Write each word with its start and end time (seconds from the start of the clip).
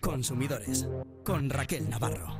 Consumidores 0.00 0.88
con 1.24 1.50
Raquel 1.50 1.88
Navarro. 1.90 2.38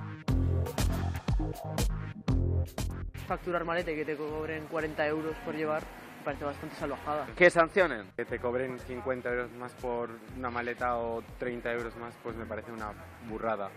Facturar 3.27 3.65
malete 3.65 3.93
y 3.93 3.97
que 3.97 4.05
te 4.05 4.17
cobren 4.17 4.67
40 4.67 5.07
euros 5.07 5.37
por 5.45 5.55
llevar 5.55 5.83
me 6.19 6.25
parece 6.25 6.45
bastante 6.45 6.77
salvajada. 6.77 7.27
¿Qué 7.37 7.51
sancionen? 7.51 8.13
Que 8.17 8.25
te 8.25 8.39
cobren 8.39 8.79
50 8.79 9.29
euros 9.29 9.53
más 9.53 9.73
por 9.73 10.11
una 10.37 10.51
maleta 10.51 10.97
o 10.99 11.23
30 11.39 11.73
euros 11.73 11.97
más, 11.97 12.15
pues 12.23 12.37
me 12.37 12.47
parece 12.47 12.71
una 12.71 12.93
burrada. 13.29 13.71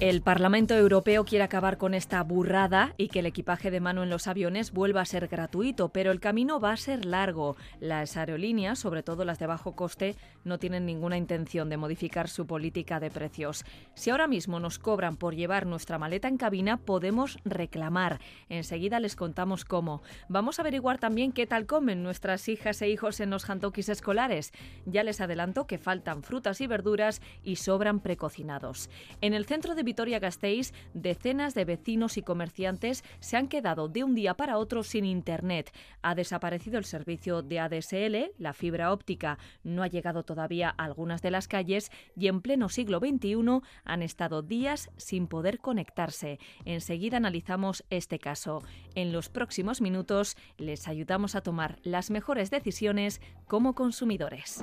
El 0.00 0.22
Parlamento 0.22 0.74
Europeo 0.74 1.24
quiere 1.24 1.44
acabar 1.44 1.78
con 1.78 1.94
esta 1.94 2.20
burrada 2.24 2.94
y 2.96 3.06
que 3.06 3.20
el 3.20 3.26
equipaje 3.26 3.70
de 3.70 3.78
mano 3.78 4.02
en 4.02 4.10
los 4.10 4.26
aviones 4.26 4.72
vuelva 4.72 5.00
a 5.02 5.04
ser 5.04 5.28
gratuito, 5.28 5.90
pero 5.90 6.10
el 6.10 6.18
camino 6.18 6.58
va 6.58 6.72
a 6.72 6.76
ser 6.76 7.04
largo. 7.04 7.56
Las 7.78 8.16
aerolíneas, 8.16 8.80
sobre 8.80 9.04
todo 9.04 9.24
las 9.24 9.38
de 9.38 9.46
bajo 9.46 9.76
coste, 9.76 10.16
no 10.42 10.58
tienen 10.58 10.84
ninguna 10.84 11.16
intención 11.16 11.68
de 11.68 11.76
modificar 11.76 12.28
su 12.28 12.44
política 12.44 12.98
de 12.98 13.12
precios. 13.12 13.64
Si 13.94 14.10
ahora 14.10 14.26
mismo 14.26 14.58
nos 14.58 14.80
cobran 14.80 15.16
por 15.16 15.36
llevar 15.36 15.64
nuestra 15.64 15.96
maleta 15.96 16.26
en 16.26 16.38
cabina, 16.38 16.76
podemos 16.76 17.38
reclamar. 17.44 18.18
Enseguida 18.48 18.98
les 18.98 19.14
contamos 19.14 19.64
cómo. 19.64 20.02
Vamos 20.28 20.58
a 20.58 20.62
averiguar 20.62 20.98
también 20.98 21.30
qué 21.30 21.46
tal 21.46 21.66
comen 21.66 22.02
nuestras 22.02 22.48
hijas 22.48 22.82
e 22.82 22.88
hijos 22.88 23.20
en 23.20 23.30
los 23.30 23.48
hantokis 23.48 23.88
escolares. 23.88 24.50
Ya 24.86 25.04
les 25.04 25.20
adelanto 25.20 25.68
que 25.68 25.78
faltan 25.78 26.24
frutas 26.24 26.60
y 26.60 26.66
verduras 26.66 27.22
y 27.44 27.56
sobran 27.56 28.00
precocinados. 28.00 28.90
En 29.20 29.34
el 29.34 29.46
centro 29.46 29.76
de 29.76 29.83
Vitoria-Gasteiz, 29.84 30.72
decenas 30.94 31.54
de 31.54 31.64
vecinos 31.64 32.16
y 32.16 32.22
comerciantes 32.22 33.04
se 33.20 33.36
han 33.36 33.48
quedado 33.48 33.88
de 33.88 34.04
un 34.04 34.14
día 34.14 34.34
para 34.34 34.58
otro 34.58 34.82
sin 34.82 35.04
Internet. 35.04 35.72
Ha 36.02 36.14
desaparecido 36.14 36.78
el 36.78 36.84
servicio 36.84 37.42
de 37.42 37.60
ADSL, 37.60 38.32
la 38.38 38.52
fibra 38.52 38.92
óptica 38.92 39.38
no 39.62 39.82
ha 39.82 39.88
llegado 39.88 40.24
todavía 40.24 40.74
a 40.76 40.84
algunas 40.84 41.22
de 41.22 41.30
las 41.30 41.48
calles 41.48 41.90
y 42.16 42.28
en 42.28 42.40
pleno 42.40 42.68
siglo 42.68 42.98
XXI 42.98 43.60
han 43.84 44.02
estado 44.02 44.42
días 44.42 44.90
sin 44.96 45.26
poder 45.26 45.58
conectarse. 45.58 46.38
Enseguida 46.64 47.16
analizamos 47.16 47.84
este 47.90 48.18
caso. 48.18 48.62
En 48.94 49.12
los 49.12 49.28
próximos 49.28 49.80
minutos 49.80 50.36
les 50.58 50.88
ayudamos 50.88 51.34
a 51.34 51.42
tomar 51.42 51.78
las 51.82 52.10
mejores 52.10 52.50
decisiones 52.50 53.20
como 53.46 53.74
consumidores. 53.74 54.60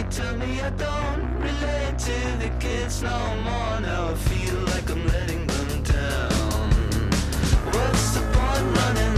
You 0.00 0.06
tell 0.06 0.34
me 0.38 0.58
I 0.62 0.70
don't 0.70 1.34
relate 1.40 1.98
to 1.98 2.38
the 2.38 2.48
kids 2.58 3.02
no 3.02 3.18
more. 3.44 3.80
Now 3.82 4.08
I 4.08 4.14
feel 4.14 4.58
like 4.72 4.88
I'm 4.88 5.06
letting 5.08 5.46
them 5.46 5.82
down. 5.82 6.70
What's 7.74 8.12
the 8.14 8.22
point 8.32 8.78
running? 8.78 9.09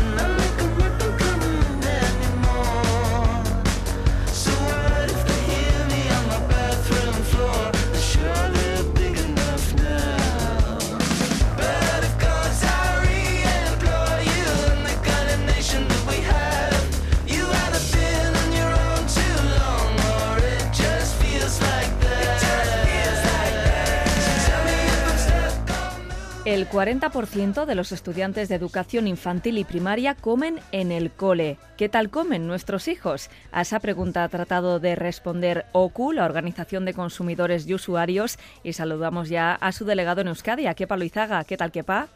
El 26.62 26.68
40% 26.68 27.64
de 27.64 27.74
los 27.74 27.90
estudiantes 27.90 28.48
de 28.48 28.54
educación 28.54 29.08
infantil 29.08 29.58
y 29.58 29.64
primaria 29.64 30.14
comen 30.14 30.60
en 30.70 30.92
el 30.92 31.10
cole. 31.10 31.58
¿Qué 31.76 31.88
tal 31.88 32.08
comen 32.08 32.46
nuestros 32.46 32.86
hijos? 32.86 33.30
A 33.50 33.62
esa 33.62 33.80
pregunta 33.80 34.22
ha 34.22 34.28
tratado 34.28 34.78
de 34.78 34.94
responder 34.94 35.66
OCU, 35.72 36.12
la 36.12 36.24
Organización 36.24 36.84
de 36.84 36.94
Consumidores 36.94 37.66
y 37.66 37.74
Usuarios, 37.74 38.38
y 38.62 38.74
saludamos 38.74 39.28
ya 39.28 39.56
a 39.56 39.72
su 39.72 39.84
delegado 39.84 40.20
en 40.20 40.28
Euskadi, 40.28 40.68
a 40.68 40.74
Kepa 40.74 40.96
Luizaga. 40.96 41.42
¿Qué 41.42 41.56
tal, 41.56 41.72
Kepa? 41.72 42.06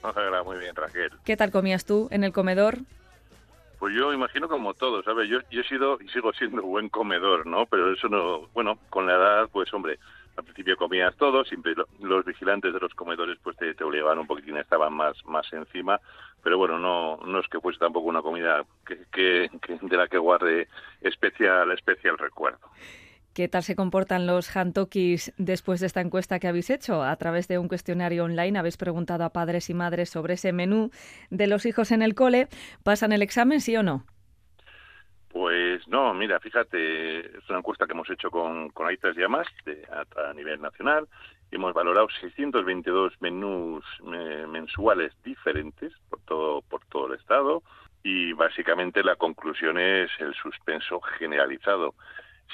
Hola, 0.00 0.42
muy 0.42 0.56
bien, 0.56 0.74
Raquel. 0.74 1.10
¿Qué 1.22 1.36
tal 1.36 1.50
comías 1.50 1.84
tú 1.84 2.08
en 2.10 2.24
el 2.24 2.32
comedor? 2.32 2.78
Pues 3.78 3.94
yo 3.94 4.14
imagino 4.14 4.48
como 4.48 4.72
todos, 4.72 5.04
¿sabes? 5.04 5.28
Yo, 5.28 5.40
yo 5.50 5.60
he 5.60 5.68
sido 5.68 5.98
y 6.00 6.08
sigo 6.08 6.32
siendo 6.32 6.62
buen 6.62 6.88
comedor, 6.88 7.44
¿no? 7.44 7.66
Pero 7.66 7.92
eso 7.92 8.08
no, 8.08 8.48
bueno, 8.54 8.78
con 8.88 9.06
la 9.06 9.12
edad, 9.12 9.48
pues 9.52 9.74
hombre, 9.74 9.98
al 10.36 10.44
principio 10.44 10.76
comías 10.76 11.14
todo, 11.16 11.44
siempre 11.44 11.74
los 12.00 12.24
vigilantes 12.24 12.72
de 12.72 12.80
los 12.80 12.94
comedores 12.94 13.38
pues 13.42 13.56
te, 13.56 13.84
obligaban 13.84 14.18
un 14.18 14.26
poquitín, 14.26 14.56
estaban 14.56 14.92
más, 14.92 15.16
más 15.26 15.50
encima, 15.52 16.00
pero 16.42 16.58
bueno, 16.58 16.78
no, 16.78 17.18
no 17.24 17.40
es 17.40 17.48
que 17.48 17.60
fuese 17.60 17.78
tampoco 17.78 18.08
una 18.08 18.22
comida 18.22 18.64
que, 19.12 19.50
de 19.80 19.96
la 19.96 20.08
que 20.08 20.18
guarde 20.18 20.68
especial, 21.00 21.70
especial 21.72 22.18
recuerdo. 22.18 22.68
¿Qué 23.32 23.48
tal 23.48 23.64
se 23.64 23.74
comportan 23.74 24.28
los 24.28 24.48
hantokis 24.56 25.32
después 25.38 25.80
de 25.80 25.88
esta 25.88 26.00
encuesta 26.00 26.38
que 26.38 26.46
habéis 26.46 26.70
hecho? 26.70 27.02
A 27.02 27.16
través 27.16 27.48
de 27.48 27.58
un 27.58 27.66
cuestionario 27.66 28.24
online 28.24 28.60
habéis 28.60 28.76
preguntado 28.76 29.24
a 29.24 29.30
padres 29.30 29.70
y 29.70 29.74
madres 29.74 30.08
sobre 30.08 30.34
ese 30.34 30.52
menú 30.52 30.90
de 31.30 31.48
los 31.48 31.66
hijos 31.66 31.90
en 31.90 32.02
el 32.02 32.14
cole. 32.14 32.46
¿Pasan 32.84 33.10
el 33.10 33.22
examen, 33.22 33.60
sí 33.60 33.76
o 33.76 33.82
no? 33.82 34.04
Pues 35.34 35.88
no, 35.88 36.14
mira, 36.14 36.38
fíjate, 36.38 37.18
es 37.38 37.48
una 37.48 37.58
encuesta 37.58 37.86
que 37.86 37.92
hemos 37.92 38.08
hecho 38.08 38.30
con, 38.30 38.68
con 38.70 38.86
Aitas 38.86 39.16
Llamas 39.16 39.48
de, 39.64 39.84
a, 39.90 40.32
nivel 40.32 40.62
nacional. 40.62 41.08
Hemos 41.50 41.74
valorado 41.74 42.06
622 42.20 43.14
menús 43.20 43.84
eh, 44.14 44.46
mensuales 44.48 45.12
diferentes 45.24 45.92
por 46.08 46.20
todo, 46.20 46.62
por 46.62 46.84
todo 46.84 47.08
el 47.08 47.18
Estado 47.18 47.64
y 48.04 48.32
básicamente 48.34 49.02
la 49.02 49.16
conclusión 49.16 49.76
es 49.76 50.08
el 50.20 50.34
suspenso 50.34 51.00
generalizado. 51.00 51.96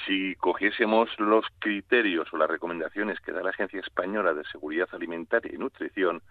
Si 0.06 0.34
cogiésemos 0.36 1.10
los 1.18 1.44
criterios 1.58 2.32
o 2.32 2.38
las 2.38 2.48
recomendaciones 2.48 3.20
que 3.20 3.32
da 3.32 3.42
la 3.42 3.50
Agencia 3.50 3.80
Española 3.80 4.32
de 4.32 4.44
Seguridad 4.44 4.88
Alimentaria 4.92 5.54
y 5.54 5.58
Nutrición, 5.58 6.22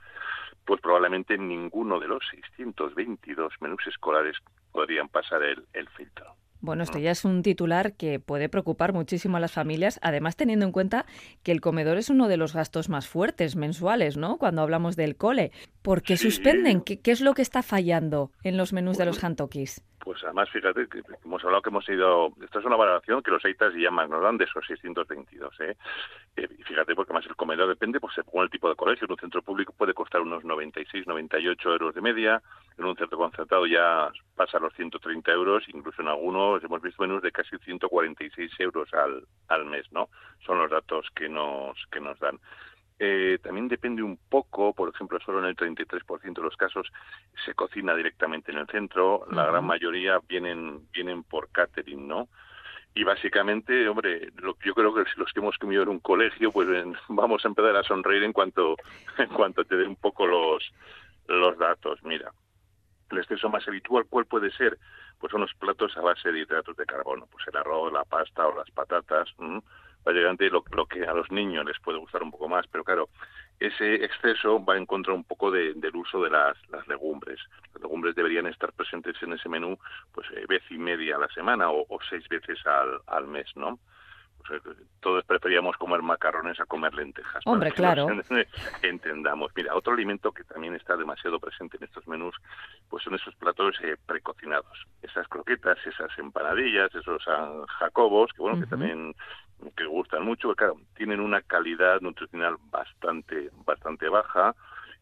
pues 0.66 0.82
probablemente 0.82 1.38
ninguno 1.38 2.00
de 2.00 2.08
los 2.08 2.24
622 2.32 3.54
menús 3.62 3.86
escolares 3.86 4.36
podrían 4.72 5.10
pasar 5.10 5.44
el, 5.44 5.66
el 5.74 5.88
filtro. 5.90 6.36
Bueno, 6.62 6.84
esto 6.84 7.00
ya 7.00 7.12
es 7.12 7.24
un 7.24 7.42
titular 7.42 7.94
que 7.94 8.20
puede 8.20 8.50
preocupar 8.50 8.92
muchísimo 8.92 9.38
a 9.38 9.40
las 9.40 9.54
familias, 9.54 9.98
además 10.04 10.36
teniendo 10.36 10.66
en 10.66 10.74
cuenta 10.74 11.06
que 11.42 11.54
el 11.54 11.62
comedor 11.62 11.98
es 11.98 12.10
uno 12.10 12.28
de 12.28 12.36
los 12.36 12.54
gastos 12.54 12.90
más 12.90 13.08
fuertes 13.08 13.56
mensuales, 13.56 14.18
¿no? 14.18 14.38
Cuando 14.38 14.62
hablamos 14.62 14.98
del 14.98 15.16
cole. 15.16 15.54
¿Por 15.82 16.02
qué 16.02 16.18
suspenden? 16.18 16.82
¿Qué, 16.82 17.00
es 17.06 17.22
lo 17.22 17.34
que 17.34 17.42
está 17.42 17.64
fallando 17.64 18.32
en 18.44 18.58
los 18.58 18.74
menús 18.74 18.98
de 18.98 19.06
los 19.06 19.24
hantokis? 19.24 19.82
Pues 20.00 20.24
además, 20.24 20.50
fíjate, 20.50 20.88
que 20.88 21.02
hemos 21.26 21.44
hablado 21.44 21.62
que 21.62 21.70
hemos 21.70 21.88
ido... 21.90 22.32
Esto 22.42 22.60
es 22.60 22.66
una 22.66 22.78
valoración 22.78 23.22
que 23.22 23.32
los 23.32 23.44
EITAS 23.44 23.74
ya 23.76 23.92
más 23.92 24.10
nos 24.10 24.22
dan 24.22 24.38
de 24.38 24.46
esos 24.46 24.66
622, 24.66 25.60
¿eh? 25.60 25.76
¿eh? 26.38 26.48
Y 26.58 26.64
fíjate, 26.64 26.96
porque 26.96 27.14
más 27.14 27.26
el 27.26 27.36
comedor 27.36 27.68
depende, 27.68 28.00
pues 28.00 28.16
según 28.16 28.44
el 28.44 28.50
tipo 28.50 28.70
de 28.70 28.76
colegio. 28.76 29.06
En 29.06 29.12
un 29.12 29.18
centro 29.18 29.42
público 29.42 29.74
puede 29.78 29.94
costar 29.94 30.22
unos 30.22 30.44
96, 30.46 31.06
98 31.06 31.72
euros 31.72 31.96
de 31.96 32.02
media. 32.02 32.42
En 32.78 32.86
un 32.86 32.96
centro 32.96 33.18
concertado 33.18 33.66
ya 33.68 34.10
pasa 34.36 34.60
los 34.60 34.74
130 34.74 35.32
euros. 35.32 35.64
Incluso 35.68 36.02
en 36.02 36.08
algunos 36.08 36.64
hemos 36.64 36.82
visto 36.82 37.02
menús 37.04 37.22
de 37.22 37.32
casi 37.32 37.58
146 37.58 38.52
euros 38.60 38.94
al, 38.94 39.26
al 39.50 39.66
mes, 39.66 39.92
¿no? 39.92 40.10
Son 40.46 40.58
los 40.60 40.72
datos 40.72 41.08
que 41.14 41.28
nos, 41.28 41.78
que 41.92 42.00
nos 42.00 42.18
dan. 42.20 42.40
Eh, 43.02 43.40
también 43.42 43.70
depende 43.70 44.04
un 44.04 44.18
poco, 44.18 44.74
por 44.74 44.90
ejemplo, 44.90 45.20
solo 45.22 45.40
en 45.40 45.46
el 45.46 45.56
33% 45.56 46.34
de 46.34 46.42
los 46.42 46.58
casos 46.58 46.92
se 47.46 47.54
cocina 47.54 47.96
directamente 47.96 48.52
en 48.52 48.58
el 48.58 48.68
centro, 48.68 49.26
la 49.32 49.46
gran 49.46 49.66
mayoría 49.66 50.20
vienen 50.28 50.82
vienen 50.92 51.24
por 51.24 51.50
catering, 51.50 52.06
¿no? 52.06 52.28
Y 52.94 53.06
básicamente, 53.06 53.88
hombre, 53.88 54.30
lo, 54.36 54.58
yo 54.66 54.74
creo 54.74 54.94
que 54.94 55.06
los 55.16 55.32
que 55.32 55.40
hemos 55.40 55.58
comido 55.58 55.84
en 55.84 55.90
un 55.90 56.00
colegio, 56.00 56.52
pues 56.52 56.68
vamos 57.08 57.46
a 57.46 57.48
empezar 57.48 57.78
a 57.78 57.84
sonreír 57.84 58.24
en 58.24 58.34
cuanto 58.34 58.76
en 59.18 59.30
cuanto 59.30 59.64
te 59.64 59.78
dé 59.78 59.88
un 59.88 59.96
poco 59.96 60.28
los 60.28 60.70
los 61.28 61.58
datos. 61.58 62.04
Mira, 62.04 62.34
el 63.12 63.18
exceso 63.20 63.50
más 63.50 63.66
habitual, 63.66 64.08
¿cuál 64.10 64.26
puede 64.26 64.52
ser? 64.52 64.78
Pues 65.20 65.32
son 65.32 65.42
los 65.42 65.54
platos 65.54 65.96
a 65.96 66.02
base 66.02 66.34
de 66.34 66.40
hidratos 66.40 66.76
de 66.76 66.86
carbono, 66.86 67.28
pues 67.32 67.48
el 67.48 67.56
arroz, 67.56 67.94
la 67.94 68.04
pasta 68.04 68.46
o 68.46 68.58
las 68.58 68.70
patatas 68.72 69.30
básicamente 70.04 70.50
lo, 70.50 70.64
lo 70.72 70.86
que 70.86 71.04
a 71.06 71.14
los 71.14 71.32
niños 71.32 71.66
les 71.66 71.80
puede 71.80 71.98
gustar 71.98 72.24
un 72.24 72.32
poco 72.32 72.48
más, 72.48 72.66
pero 72.68 72.84
claro, 72.84 73.10
ese 73.60 73.96
exceso 74.06 74.64
va 74.64 74.78
en 74.78 74.86
contra 74.86 75.14
un 75.14 75.24
poco 75.24 75.52
de, 75.52 75.74
del 75.74 75.96
uso 75.96 76.24
de 76.24 76.30
las, 76.30 76.56
las, 76.70 76.88
legumbres. 76.88 77.40
Las 77.74 77.84
legumbres 77.84 78.16
deberían 78.16 78.48
estar 78.48 78.72
presentes 78.72 79.16
en 79.22 79.34
ese 79.34 79.50
menú 79.50 79.78
pues 80.14 80.28
eh, 80.32 80.46
vez 80.48 80.64
y 80.70 80.78
media 80.78 81.18
a 81.18 81.20
la 81.20 81.28
semana 81.30 81.70
o, 81.70 81.86
seis 82.10 82.28
veces 82.30 82.58
al, 82.66 83.02
al 83.08 83.28
mes, 83.28 83.48
¿no? 83.56 83.80
Pues, 84.38 84.62
eh, 84.66 84.84
todos 85.02 85.26
preferíamos 85.26 85.76
comer 85.76 86.02
macarrones 86.02 86.58
a 86.62 86.66
comer 86.66 86.94
lentejas. 86.94 87.46
Hombre, 87.46 87.74
claro. 87.74 88.08
entendamos. 88.82 89.52
Mira, 89.56 89.76
otro 89.76 89.94
alimento 89.94 90.32
que 90.32 90.46
también 90.46 90.76
está 90.76 90.96
demasiado 90.96 91.38
presente 91.40 91.76
en 91.78 91.84
estos 91.84 92.08
menús, 92.08 92.36
pues 92.90 93.04
son 93.04 93.16
esos 93.16 93.36
platos 93.36 93.76
eh, 93.84 93.98
precocinados. 94.06 94.86
Esas 95.02 95.28
croquetas, 95.28 95.78
esas 95.86 96.18
empanadillas, 96.18 96.94
esos 96.96 97.24
jacobos, 97.78 98.32
que 98.32 98.42
bueno, 98.42 98.60
que 98.62 98.68
también 98.68 99.14
que 99.76 99.86
gustan 99.86 100.24
mucho, 100.24 100.54
claro, 100.56 100.78
tienen 100.96 101.20
una 101.20 101.42
calidad 101.42 102.02
nutricional 102.02 102.58
bastante, 102.70 103.50
bastante 103.66 104.10
baja 104.10 104.56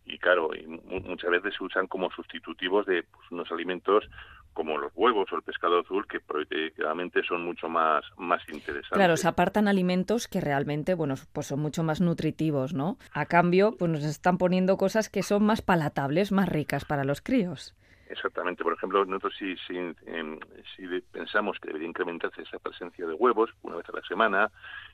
y 0.06 0.18
claro, 0.20 0.50
y 0.56 0.66
muchas 0.66 1.30
veces 1.30 1.54
se 1.58 1.64
usan 1.64 1.88
como 1.88 2.10
sustitutivos 2.12 2.86
de 2.86 3.04
pues, 3.04 3.32
unos 3.32 3.52
alimentos 3.52 4.06
como 4.54 4.78
los 4.78 4.92
huevos 4.96 5.32
o 5.32 5.36
el 5.36 5.44
pescado 5.44 5.82
azul 5.82 6.08
que 6.08 6.20
propiamente 6.20 7.22
son 7.24 7.46
mucho 7.46 7.70
más 7.70 8.04
más 8.18 8.42
interesantes. 8.50 8.90
Claro, 8.90 9.16
se 9.16 9.28
apartan 9.28 9.68
alimentos 9.68 10.28
que 10.28 10.42
realmente, 10.42 10.96
bueno, 10.96 11.14
pues 11.34 11.48
son 11.48 11.60
mucho 11.60 11.84
más 11.84 12.02
nutritivos, 12.02 12.74
¿no? 12.74 12.98
A 13.12 13.26
cambio, 13.26 13.76
pues 13.78 13.92
nos 13.92 14.04
están 14.04 14.40
poniendo 14.40 14.78
cosas 14.78 15.10
que 15.10 15.22
son 15.22 15.44
más 15.46 15.62
palatables, 15.62 16.32
más 16.32 16.50
ricas 16.50 16.86
para 16.86 17.04
los 17.04 17.22
críos. 17.22 17.76
Exactamente. 18.10 18.64
Por 18.64 18.74
ejemplo, 18.74 19.04
nosotros 19.06 19.34
si, 19.38 19.56
si, 19.68 19.78
em, 19.78 20.40
pensamos 21.12 21.60
que 21.60 21.68
debería 21.68 21.90
incrementarse 21.90 22.42
esa 22.42 22.60
presencia 22.60 23.06
de 23.06 23.14
huevos 23.14 23.50
una 23.64 23.78
vez 23.78 23.90
a 23.90 23.94
la 23.94 24.02
semana 24.04 24.52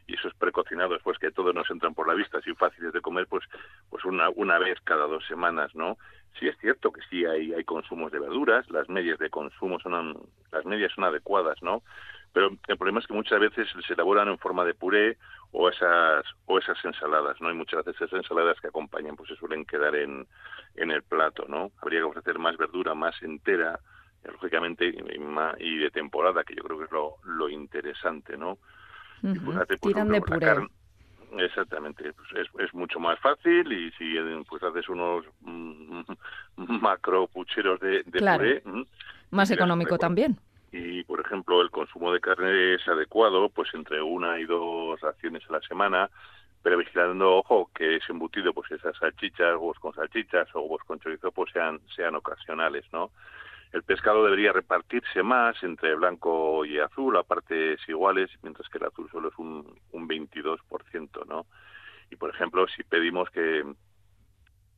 y 0.07 0.15
esos 0.15 0.33
precocinados, 0.33 1.01
pues 1.04 1.19
que 1.19 1.31
todos 1.31 1.54
nos 1.54 1.69
entran 1.69 1.94
por 1.94 2.07
la 2.07 2.15
vista, 2.15 2.39
así 2.39 2.54
fáciles 2.56 2.92
de 2.92 3.01
comer, 3.01 3.27
pues 3.27 3.44
pues 3.89 4.04
una, 4.06 4.30
una 4.30 4.57
vez 4.57 4.80
cada 4.83 5.06
dos 5.06 5.25
semanas, 5.27 5.75
¿no? 5.75 5.98
Sí 6.39 6.48
es 6.48 6.57
cierto 6.57 6.92
que 6.92 7.01
sí 7.10 7.25
hay, 7.25 7.54
hay 7.54 7.63
consumos 7.63 8.12
de 8.12 8.19
verduras, 8.19 8.69
las 8.71 8.89
medias 8.89 9.19
de 9.19 9.30
consumo 9.30 9.80
son 9.80 10.18
las 10.51 10.65
medias 10.65 10.92
son 10.94 11.04
adecuadas, 11.04 11.62
¿no? 11.62 11.83
Pero 12.33 12.50
el 12.68 12.77
problema 12.77 13.00
es 13.00 13.06
que 13.06 13.13
muchas 13.13 13.39
veces 13.39 13.68
se 13.85 13.94
elaboran 13.94 14.27
en 14.27 14.39
forma 14.39 14.65
de 14.65 14.74
puré 14.74 15.18
o 15.51 15.69
esas 15.69 16.25
o 16.47 16.57
esas 16.57 16.83
ensaladas, 16.83 17.39
¿no? 17.39 17.51
Y 17.51 17.53
muchas 17.53 17.85
veces 17.85 18.01
esas 18.01 18.24
ensaladas 18.24 18.59
que 18.59 18.68
acompañan 18.68 19.15
pues 19.15 19.30
se 19.30 19.35
suelen 19.35 19.65
quedar 19.65 19.95
en, 19.95 20.27
en 20.75 20.91
el 20.91 21.03
plato, 21.03 21.45
¿no? 21.47 21.71
Habría 21.81 22.00
que 22.00 22.06
ofrecer 22.06 22.39
más 22.39 22.57
verdura, 22.57 22.95
más 22.95 23.21
entera, 23.21 23.80
lógicamente, 24.25 24.88
y, 25.59 25.77
de 25.77 25.91
temporada, 25.91 26.44
que 26.44 26.56
yo 26.56 26.63
creo 26.63 26.80
que 26.80 26.85
es 26.85 26.91
lo, 26.91 27.18
lo 27.24 27.50
interesante, 27.50 28.36
¿no? 28.36 28.57
y 29.21 29.39
pues, 29.39 29.57
pues, 29.79 29.95
de 29.95 30.21
puré. 30.21 30.68
Exactamente, 31.38 32.13
pues 32.13 32.27
es, 32.36 32.65
es, 32.65 32.74
mucho 32.74 33.00
más 33.00 33.19
fácil 33.19 33.71
y 33.71 33.91
si 33.94 34.15
pues 34.47 34.62
haces 34.62 34.88
unos 34.88 35.25
mm, 35.41 36.01
macro 36.81 37.27
pucheros 37.27 37.79
de, 37.79 38.03
de 38.03 38.19
puré... 38.19 38.62
Mm, 38.65 38.83
más 39.31 39.50
económico 39.50 39.97
también 39.97 40.38
y 40.73 41.03
por 41.03 41.21
ejemplo 41.21 41.61
el 41.61 41.69
consumo 41.69 42.11
de 42.11 42.19
carne 42.19 42.73
es 42.73 42.87
adecuado 42.87 43.47
pues 43.49 43.69
entre 43.75 44.01
una 44.01 44.39
y 44.39 44.45
dos 44.45 44.99
raciones 44.99 45.43
a 45.47 45.53
la 45.53 45.61
semana 45.61 46.09
pero 46.63 46.77
vigilando 46.77 47.37
ojo 47.37 47.69
que 47.75 47.97
ese 47.97 48.11
embutido 48.11 48.53
pues 48.53 48.71
esas 48.71 48.97
salchichas 48.97 49.53
huevos 49.53 49.77
con 49.77 49.93
salchichas 49.93 50.47
o 50.55 50.61
huevos 50.61 50.83
con 50.87 50.99
chorizo 50.99 51.31
pues 51.31 51.51
sean 51.53 51.79
sean 51.95 52.15
ocasionales 52.15 52.85
no 52.91 53.11
el 53.71 53.83
pescado 53.83 54.23
debería 54.23 54.51
repartirse 54.51 55.21
más 55.21 55.61
entre 55.61 55.93
blanco 55.93 56.65
y 56.65 56.79
azul 56.79 57.15
a 57.17 57.23
partes 57.23 57.79
iguales 57.87 58.31
mientras 58.41 58.67
que 58.69 58.79
el 58.79 58.85
azul 58.85 59.07
solo 59.11 59.29
es 59.29 59.37
un 59.37 59.79
un 59.91 60.07
22% 60.09 61.25
no 61.27 61.45
y 62.09 62.15
por 62.15 62.31
ejemplo 62.31 62.65
si 62.67 62.83
pedimos 62.83 63.29
que 63.29 63.63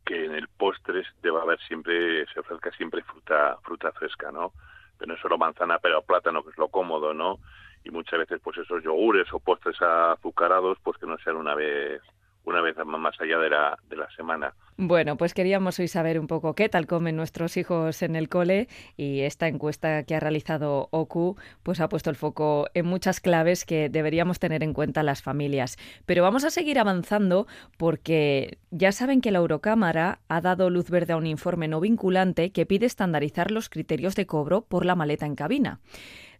que 0.05 0.25
en 0.25 0.35
el 0.35 0.49
postres 0.49 1.07
deba 1.21 1.43
haber 1.43 1.59
siempre 1.61 2.25
se 2.33 2.41
ofrezca 2.41 2.69
siempre 2.71 3.01
fruta 3.03 3.57
fruta 3.63 3.93
fresca 3.93 4.29
no 4.33 4.51
pero 4.97 5.13
no 5.13 5.19
solo 5.19 5.37
manzana, 5.37 5.79
pero 5.79 6.01
plátano, 6.01 6.43
que 6.43 6.51
es 6.51 6.57
lo 6.57 6.69
cómodo, 6.69 7.13
¿no? 7.13 7.39
Y 7.83 7.91
muchas 7.91 8.19
veces, 8.19 8.41
pues 8.43 8.57
esos 8.57 8.83
yogures 8.83 9.31
o 9.33 9.39
postres 9.39 9.81
azucarados, 9.81 10.77
pues 10.83 10.97
que 10.97 11.05
no 11.05 11.17
sean 11.19 11.37
una 11.37 11.55
vez 11.55 12.01
una 12.45 12.61
vez 12.61 12.75
más 12.85 13.19
allá 13.19 13.37
de 13.37 13.49
la, 13.49 13.77
de 13.89 13.95
la 13.95 14.09
semana. 14.15 14.53
Bueno, 14.77 15.17
pues 15.17 15.33
queríamos 15.33 15.79
hoy 15.79 15.87
saber 15.87 16.19
un 16.19 16.27
poco 16.27 16.53
qué 16.53 16.69
tal 16.69 16.85
comen 16.85 17.15
nuestros 17.15 17.57
hijos 17.57 18.01
en 18.01 18.15
el 18.15 18.29
cole 18.29 18.67
y 18.97 19.21
esta 19.21 19.47
encuesta 19.47 20.03
que 20.03 20.15
ha 20.15 20.19
realizado 20.19 20.89
OCU 20.91 21.37
pues 21.63 21.79
ha 21.79 21.89
puesto 21.89 22.09
el 22.09 22.15
foco 22.15 22.67
en 22.73 22.85
muchas 22.85 23.19
claves 23.19 23.65
que 23.65 23.89
deberíamos 23.89 24.39
tener 24.39 24.63
en 24.63 24.73
cuenta 24.73 25.03
las 25.03 25.21
familias. 25.21 25.77
Pero 26.05 26.23
vamos 26.23 26.43
a 26.43 26.49
seguir 26.49 26.79
avanzando 26.79 27.47
porque 27.77 28.57
ya 28.71 28.91
saben 28.91 29.21
que 29.21 29.31
la 29.31 29.39
Eurocámara 29.39 30.19
ha 30.27 30.41
dado 30.41 30.69
luz 30.69 30.89
verde 30.89 31.13
a 31.13 31.17
un 31.17 31.27
informe 31.27 31.67
no 31.67 31.79
vinculante 31.79 32.51
que 32.51 32.65
pide 32.65 32.85
estandarizar 32.85 33.51
los 33.51 33.69
criterios 33.69 34.15
de 34.15 34.25
cobro 34.25 34.61
por 34.61 34.85
la 34.85 34.95
maleta 34.95 35.25
en 35.25 35.35
cabina. 35.35 35.79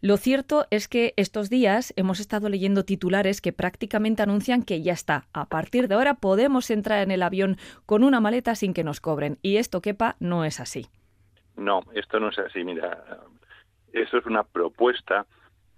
Lo 0.02 0.18
cierto 0.18 0.68
es 0.72 0.88
que 0.88 1.14
estos 1.18 1.50
días 1.50 1.94
hemos 1.96 2.20
estado 2.20 2.50
leyendo 2.50 2.86
titulares 2.86 3.42
que 3.42 3.54
prácticamente 3.54 4.24
anuncian 4.24 4.64
que 4.64 4.82
ya 4.82 4.94
está. 4.94 5.28
A 5.34 5.46
partir 5.46 5.88
de 5.88 5.96
ahora 5.96 6.16
podemos 6.16 6.70
entrar 6.70 7.02
en 7.02 7.12
el 7.12 7.24
avión 7.24 7.58
con 7.86 8.04
una 8.04 8.20
maleta 8.20 8.56
sin 8.56 8.74
que 8.74 8.84
nos 8.84 9.02
cobren. 9.02 9.38
Y 9.42 9.58
esto, 9.58 9.82
quepa, 9.82 10.16
no 10.20 10.46
es 10.46 10.60
así. 10.60 10.88
No, 11.56 11.82
esto 11.94 12.20
no 12.20 12.30
es 12.30 12.40
así. 12.40 12.64
Mira, 12.64 13.04
eso 13.94 14.18
es 14.18 14.26
una 14.26 14.44
propuesta 14.44 15.26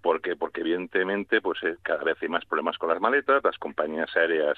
porque 0.00 0.36
porque 0.36 0.60
evidentemente 0.60 1.40
pues 1.40 1.62
eh, 1.64 1.76
cada 1.82 2.04
vez 2.04 2.16
hay 2.22 2.28
más 2.28 2.44
problemas 2.44 2.78
con 2.78 2.88
las 2.88 3.00
maletas 3.00 3.42
las 3.42 3.58
compañías 3.58 4.14
aéreas 4.16 4.56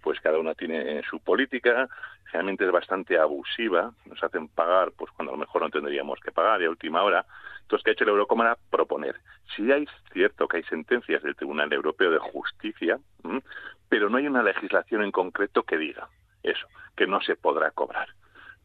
pues 0.00 0.20
cada 0.20 0.38
una 0.38 0.54
tiene 0.54 1.02
su 1.10 1.18
política 1.18 1.88
generalmente 2.26 2.64
es 2.64 2.70
bastante 2.70 3.18
abusiva 3.18 3.92
nos 4.04 4.22
hacen 4.22 4.48
pagar 4.48 4.92
pues 4.96 5.10
cuando 5.12 5.32
a 5.32 5.36
lo 5.36 5.40
mejor 5.40 5.62
no 5.62 5.70
tendríamos 5.70 6.20
que 6.20 6.30
pagar 6.30 6.62
y 6.62 6.66
a 6.66 6.70
última 6.70 7.02
hora 7.02 7.26
entonces 7.66 7.84
qué 7.84 7.90
ha 7.90 7.92
hecho 7.94 8.04
la 8.04 8.12
Eurocámara 8.12 8.56
proponer 8.70 9.16
si 9.54 9.70
hay 9.72 9.86
cierto 10.12 10.46
que 10.48 10.58
hay 10.58 10.62
sentencias 10.64 11.22
del 11.22 11.36
Tribunal 11.36 11.72
Europeo 11.72 12.10
de 12.10 12.18
Justicia 12.18 12.98
pero 13.88 14.08
no 14.08 14.18
hay 14.18 14.26
una 14.26 14.42
legislación 14.42 15.02
en 15.02 15.12
concreto 15.12 15.64
que 15.64 15.76
diga 15.76 16.08
eso 16.42 16.66
que 16.96 17.06
no 17.06 17.20
se 17.20 17.36
podrá 17.36 17.70
cobrar 17.72 18.08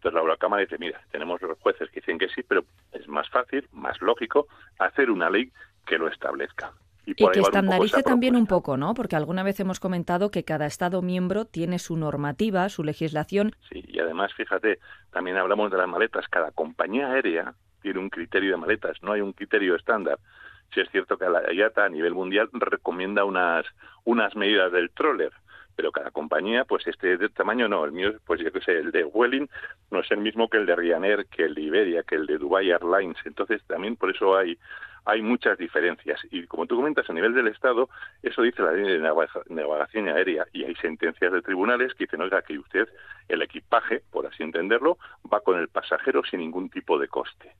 entonces 0.01 0.15
la 0.15 0.21
Eurocámara 0.21 0.63
dice, 0.63 0.79
mira, 0.79 0.99
tenemos 1.11 1.39
los 1.43 1.59
jueces 1.59 1.87
que 1.91 1.99
dicen 1.99 2.17
que 2.17 2.27
sí, 2.29 2.41
pero 2.41 2.63
es 2.91 3.07
más 3.07 3.29
fácil, 3.29 3.67
más 3.71 4.01
lógico, 4.01 4.47
hacer 4.79 5.11
una 5.11 5.29
ley 5.29 5.51
que 5.85 5.99
lo 5.99 6.07
establezca. 6.07 6.71
Y, 7.05 7.13
que 7.13 7.39
estandarice 7.39 8.01
también 8.01 8.35
un 8.35 8.47
poco, 8.47 8.77
¿no? 8.77 8.95
Porque 8.95 9.15
alguna 9.15 9.43
vez 9.43 9.59
hemos 9.59 9.79
comentado 9.79 10.31
que 10.31 10.43
cada 10.43 10.65
Estado 10.65 11.03
miembro 11.03 11.45
tiene 11.45 11.77
su 11.77 11.97
normativa, 11.97 12.67
su 12.69 12.83
legislación. 12.83 13.55
Sí, 13.69 13.83
y 13.87 13.99
además, 13.99 14.33
fíjate, 14.33 14.79
también 15.11 15.37
hablamos 15.37 15.69
de 15.69 15.77
las 15.77 15.87
maletas. 15.87 16.27
Cada 16.29 16.49
compañía 16.49 17.11
aérea 17.11 17.53
tiene 17.81 17.99
un 17.99 18.09
criterio 18.09 18.51
de 18.51 18.57
maletas, 18.57 19.01
no 19.01 19.11
hay 19.11 19.21
un 19.21 19.33
criterio 19.33 19.75
estándar. 19.75 20.19
Si 20.73 20.79
es 20.79 20.89
cierto 20.89 21.17
que 21.17 21.25
la 21.25 21.51
IATA 21.53 21.85
a 21.85 21.89
nivel 21.89 22.13
mundial 22.13 22.49
recomienda 22.53 23.25
unas, 23.25 23.65
unas 24.05 24.35
medidas 24.35 24.71
del 24.71 24.89
troller, 24.91 25.33
pero 25.75 25.91
cada 25.91 26.11
compañía, 26.11 26.63
pues 26.65 26.85
este 26.87 27.17
de 27.17 27.29
tamaño 27.29 27.67
no, 27.67 27.83
el 27.83 27.91
mío, 27.91 28.13
pues 28.25 28.39
yo 28.41 28.51
que 28.51 28.61
sé, 28.61 28.77
el 28.77 28.91
de 28.91 29.03
Welling 29.03 29.49
no 29.89 29.99
es 29.99 30.11
el 30.11 30.19
mismo 30.19 30.49
que 30.49 30.57
el 30.57 30.65
de 30.65 30.75
Ryanair, 30.75 31.25
que 31.25 31.43
el 31.43 31.55
de 31.55 31.61
Iberia, 31.61 32.03
que 32.03 32.15
el 32.15 32.25
de 32.25 32.37
Dubai 32.37 32.69
Airlines, 32.71 33.17
entonces 33.25 33.61
también 33.67 33.95
por 33.95 34.11
eso 34.15 34.37
hay 34.37 34.57
hay 35.05 35.21
muchas 35.21 35.57
diferencias. 35.57 36.19
Y 36.31 36.45
como 36.45 36.65
tú 36.65 36.75
comentas, 36.75 37.09
a 37.09 37.13
nivel 37.13 37.33
del 37.33 37.47
Estado, 37.47 37.89
eso 38.21 38.41
dice 38.41 38.61
la 38.61 38.73
ley 38.73 38.83
de 38.83 38.99
navegación 38.99 40.09
aérea 40.09 40.45
y 40.53 40.63
hay 40.63 40.75
sentencias 40.75 41.31
de 41.31 41.41
tribunales 41.41 41.93
que 41.93 42.05
dicen, 42.05 42.21
oiga, 42.21 42.41
que 42.41 42.57
usted, 42.57 42.87
el 43.27 43.41
equipaje, 43.41 44.03
por 44.11 44.27
así 44.27 44.43
entenderlo, 44.43 44.97
va 45.31 45.41
con 45.41 45.59
el 45.59 45.67
pasajero 45.69 46.23
sin 46.23 46.39
ningún 46.39 46.69
tipo 46.69 46.99
de 46.99 47.07
coste. 47.07 47.55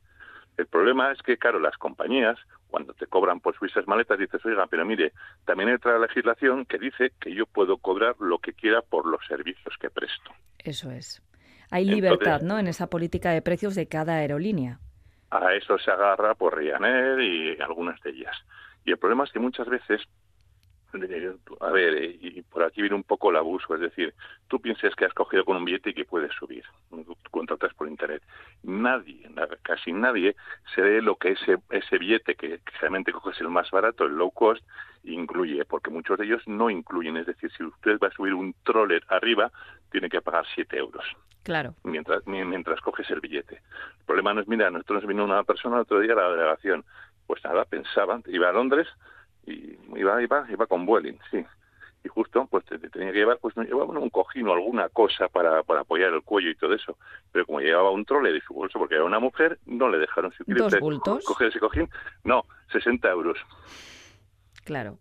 El 0.61 0.67
problema 0.67 1.11
es 1.11 1.21
que, 1.21 1.37
claro, 1.37 1.59
las 1.59 1.77
compañías, 1.77 2.37
cuando 2.69 2.93
te 2.93 3.07
cobran 3.07 3.39
por 3.39 3.55
esas 3.61 3.87
maletas, 3.87 4.19
dices, 4.19 4.45
oiga, 4.45 4.67
pero 4.67 4.85
mire, 4.85 5.11
también 5.45 5.69
entra 5.69 5.93
la 5.93 6.07
legislación 6.07 6.65
que 6.65 6.77
dice 6.77 7.11
que 7.19 7.33
yo 7.33 7.45
puedo 7.45 7.77
cobrar 7.77 8.15
lo 8.19 8.37
que 8.37 8.53
quiera 8.53 8.81
por 8.81 9.05
los 9.05 9.25
servicios 9.27 9.75
que 9.79 9.89
presto. 9.89 10.31
Eso 10.59 10.91
es. 10.91 11.21
Hay 11.69 11.85
libertad, 11.85 12.41
¿no?, 12.41 12.59
en 12.59 12.67
esa 12.67 12.87
política 12.87 13.31
de 13.31 13.41
precios 13.41 13.75
de 13.75 13.87
cada 13.87 14.17
aerolínea 14.17 14.79
a 15.31 15.53
eso 15.53 15.77
se 15.79 15.89
agarra 15.89 16.35
por 16.35 16.57
Ryanair 16.57 17.19
y 17.19 17.61
algunas 17.61 17.99
de 18.01 18.11
ellas. 18.11 18.35
Y 18.85 18.91
el 18.91 18.97
problema 18.97 19.23
es 19.23 19.31
que 19.31 19.39
muchas 19.39 19.67
veces, 19.67 20.01
a 21.61 21.71
ver, 21.71 22.03
y 22.03 22.41
por 22.43 22.63
aquí 22.63 22.81
viene 22.81 22.95
un 22.95 23.03
poco 23.03 23.29
el 23.29 23.37
abuso, 23.37 23.75
es 23.75 23.81
decir, 23.81 24.13
tú 24.47 24.59
piensas 24.59 24.95
que 24.95 25.05
has 25.05 25.13
cogido 25.13 25.45
con 25.45 25.57
un 25.57 25.65
billete 25.65 25.91
y 25.91 25.93
que 25.93 26.05
puedes 26.05 26.31
subir, 26.33 26.63
contratas 27.29 27.73
por 27.73 27.87
internet. 27.87 28.21
Nadie, 28.63 29.29
casi 29.61 29.93
nadie, 29.93 30.35
se 30.75 30.81
ve 30.81 31.01
lo 31.01 31.15
que 31.15 31.31
ese, 31.31 31.57
ese 31.69 31.97
billete, 31.97 32.35
que, 32.35 32.59
que 32.59 32.77
realmente 32.79 33.11
coges 33.11 33.39
el 33.41 33.49
más 33.49 33.71
barato, 33.71 34.05
el 34.05 34.15
low 34.15 34.31
cost, 34.31 34.63
incluye, 35.03 35.65
porque 35.65 35.89
muchos 35.89 36.17
de 36.17 36.25
ellos 36.25 36.41
no 36.45 36.69
incluyen, 36.69 37.17
es 37.17 37.25
decir, 37.25 37.51
si 37.51 37.63
usted 37.63 37.97
va 37.99 38.07
a 38.07 38.11
subir 38.11 38.33
un 38.33 38.53
troller 38.63 39.03
arriba, 39.07 39.51
tiene 39.91 40.09
que 40.09 40.21
pagar 40.21 40.45
7 40.53 40.77
euros. 40.77 41.05
Claro. 41.43 41.73
Mientras, 41.83 42.25
mientras 42.27 42.79
coges 42.81 43.09
el 43.09 43.19
billete. 43.19 43.55
El 43.55 44.05
problema 44.05 44.33
no 44.33 44.41
es, 44.41 44.47
mira, 44.47 44.69
nosotros 44.69 45.01
nos 45.01 45.07
vino 45.07 45.23
una 45.23 45.43
persona 45.43 45.77
el 45.77 45.81
otro 45.81 45.99
día 45.99 46.13
a 46.13 46.17
la 46.17 46.29
delegación. 46.29 46.85
Pues 47.25 47.43
nada, 47.43 47.65
pensaba, 47.65 48.21
iba 48.27 48.49
a 48.49 48.53
Londres 48.53 48.87
y 49.45 49.77
iba, 49.95 50.21
iba, 50.21 50.45
iba 50.49 50.65
con 50.67 50.85
Vueling, 50.85 51.17
sí. 51.29 51.45
Y 52.03 52.09
justo, 52.09 52.47
pues 52.49 52.65
te, 52.65 52.79
tenía 52.79 53.11
que 53.11 53.19
llevar, 53.19 53.37
pues 53.39 53.55
llevaba 53.55 53.99
un 53.99 54.09
cojín 54.09 54.47
o 54.47 54.53
alguna 54.53 54.89
cosa 54.89 55.27
para, 55.27 55.61
para 55.63 55.81
apoyar 55.81 56.11
el 56.13 56.23
cuello 56.23 56.49
y 56.49 56.55
todo 56.55 56.73
eso. 56.73 56.97
Pero 57.31 57.45
como 57.45 57.59
llevaba 57.59 57.91
un 57.91 58.05
trole 58.05 58.31
de 58.31 58.41
su 58.41 58.53
bolso, 58.53 58.79
porque 58.79 58.95
era 58.95 59.03
una 59.03 59.19
mujer, 59.19 59.59
no 59.65 59.87
le 59.87 59.99
dejaron. 59.99 60.31
Si 60.31 60.43
¿Dos 60.51 60.79
bultos? 60.79 61.23
coger 61.25 61.49
ese 61.49 61.59
cojín, 61.59 61.89
no, 62.23 62.45
60 62.71 63.07
euros. 63.09 63.37
Claro. 64.63 64.97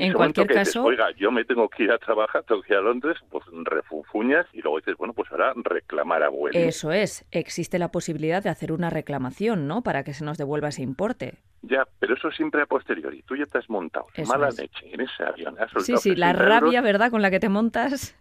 En, 0.00 0.12
cualquier 0.12 0.46
caso, 0.46 0.84
oiga, 0.84 1.10
yo 1.16 1.30
me 1.30 1.44
tengo 1.44 1.68
que 1.68 1.84
ir 1.84 1.92
a 1.92 1.98
trabajar, 1.98 2.44
tengo 2.44 2.62
que 2.62 2.72
ir 2.72 2.78
a 2.78 2.82
Londres, 2.82 3.18
pues 3.30 3.44
refunfuñas 3.64 4.46
y 4.52 4.62
luego 4.62 4.78
dices, 4.78 4.96
bueno, 4.96 5.12
pues 5.12 5.30
ahora 5.30 5.52
reclamar 5.56 6.22
a 6.22 6.28
vuelo. 6.28 6.58
Eso 6.58 6.92
es, 6.92 7.24
existe 7.30 7.78
la 7.78 7.90
posibilidad 7.90 8.42
de 8.42 8.50
hacer 8.50 8.72
una 8.72 8.90
reclamación, 8.90 9.66
¿no? 9.66 9.82
Para 9.82 10.04
que 10.04 10.14
se 10.14 10.24
nos 10.24 10.38
devuelva 10.38 10.68
ese 10.68 10.82
importe. 10.82 11.34
Ya, 11.62 11.86
pero 11.98 12.14
eso 12.14 12.30
siempre 12.30 12.62
a 12.62 12.66
posteriori. 12.66 13.22
Tú 13.22 13.36
ya 13.36 13.46
te 13.46 13.58
has 13.58 13.68
montado, 13.70 14.06
mala 14.26 14.50
leche 14.50 14.92
en 14.92 15.00
ese 15.00 15.22
avión. 15.22 15.56
sí, 15.78 15.96
sí, 15.96 16.16
la 16.16 16.32
rabia, 16.32 16.80
¿verdad?, 16.80 17.10
con 17.10 17.22
la 17.22 17.30
que 17.30 17.40
te 17.40 17.48
montas. 17.48 18.16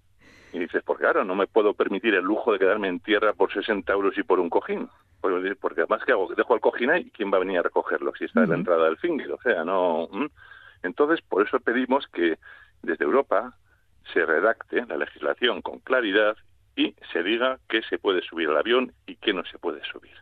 Y 0.54 0.60
dices, 0.60 0.84
porque 0.86 1.04
claro, 1.04 1.24
no 1.24 1.34
me 1.34 1.48
puedo 1.48 1.74
permitir 1.74 2.13
el 2.13 2.24
lujo 2.24 2.51
de 2.51 2.60
quedarme 2.60 2.90
en 2.90 3.00
tierra 3.00 3.34
por 3.34 3.54
60 3.54 3.92
euros 3.94 4.18
y 4.18 4.24
por 4.24 4.40
un 4.40 4.50
cojín. 4.50 4.90
Pues, 5.22 5.58
porque 5.60 5.82
además, 5.82 6.01
¿qué 6.06 6.12
hago? 6.12 6.34
Dejo 6.36 6.56
el 6.56 6.62
cojín 6.62 6.90
ahí, 6.90 7.10
¿quién 7.12 7.32
va 7.32 7.38
a 7.38 7.40
venir 7.40 7.60
a 7.60 7.63
recogerlo 7.63 8.12
si 8.18 8.25
está 8.25 8.44
en 8.44 8.50
la 8.50 8.56
entrada 8.56 8.86
del 8.86 8.98
finger? 8.98 9.32
O 9.32 9.42
sea, 9.42 9.63
no... 9.63 10.10
Entonces, 10.84 11.22
por 11.22 11.46
eso 11.46 11.60
pedimos 11.60 12.08
que 12.08 12.38
desde 12.82 13.06
Europa 13.06 13.56
se 14.14 14.26
redacte 14.26 14.86
la 14.86 14.98
legislación 14.98 15.62
con 15.62 15.80
claridad 15.80 16.36
y 16.76 16.96
se 17.12 17.24
diga 17.24 17.60
qué 17.70 17.82
se 17.84 18.00
puede 18.00 18.22
subir 18.22 18.50
al 18.50 18.58
avión 18.58 18.94
y 19.06 19.16
qué 19.16 19.34
no 19.34 19.44
se 19.46 19.60
puede 19.60 19.84
subir. 19.86 20.16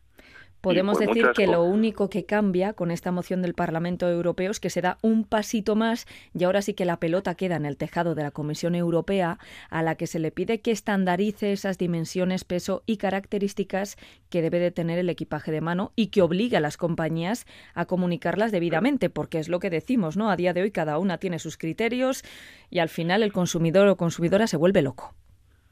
Podemos 0.61 0.99
decir 0.99 1.29
que 1.33 1.47
lo 1.47 1.63
único 1.63 2.09
que 2.09 2.25
cambia 2.25 2.73
con 2.73 2.91
esta 2.91 3.11
moción 3.11 3.41
del 3.41 3.53
Parlamento 3.53 4.09
Europeo 4.09 4.51
es 4.51 4.59
que 4.59 4.69
se 4.69 4.81
da 4.81 4.97
un 5.01 5.23
pasito 5.23 5.77
más 5.77 6.05
y 6.33 6.43
ahora 6.43 6.61
sí 6.61 6.73
que 6.73 6.83
la 6.83 6.97
pelota 6.97 7.35
queda 7.35 7.55
en 7.55 7.65
el 7.65 7.77
tejado 7.77 8.13
de 8.13 8.23
la 8.23 8.31
Comisión 8.31 8.75
Europea 8.75 9.37
a 9.69 9.83
la 9.83 9.95
que 9.95 10.05
se 10.05 10.19
le 10.19 10.31
pide 10.31 10.59
que 10.59 10.71
estandarice 10.71 11.53
esas 11.53 11.77
dimensiones, 11.77 12.43
peso 12.43 12.83
y 12.85 12.97
características 12.97 13.95
que 14.29 14.41
debe 14.41 14.59
de 14.59 14.71
tener 14.71 14.99
el 14.99 15.09
equipaje 15.09 15.49
de 15.51 15.61
mano 15.61 15.93
y 15.95 16.07
que 16.07 16.21
obliga 16.21 16.57
a 16.57 16.61
las 16.61 16.75
compañías 16.75 17.45
a 17.73 17.85
comunicarlas 17.85 18.51
debidamente, 18.51 19.09
porque 19.09 19.39
es 19.39 19.47
lo 19.47 19.59
que 19.59 19.69
decimos, 19.69 20.17
¿no? 20.17 20.29
A 20.29 20.35
día 20.35 20.51
de 20.51 20.63
hoy 20.63 20.71
cada 20.71 20.97
una 20.97 21.19
tiene 21.19 21.39
sus 21.39 21.57
criterios 21.57 22.23
y 22.69 22.79
al 22.79 22.89
final 22.89 23.23
el 23.23 23.31
consumidor 23.31 23.87
o 23.87 23.95
consumidora 23.95 24.45
se 24.45 24.57
vuelve 24.57 24.81
loco. 24.81 25.13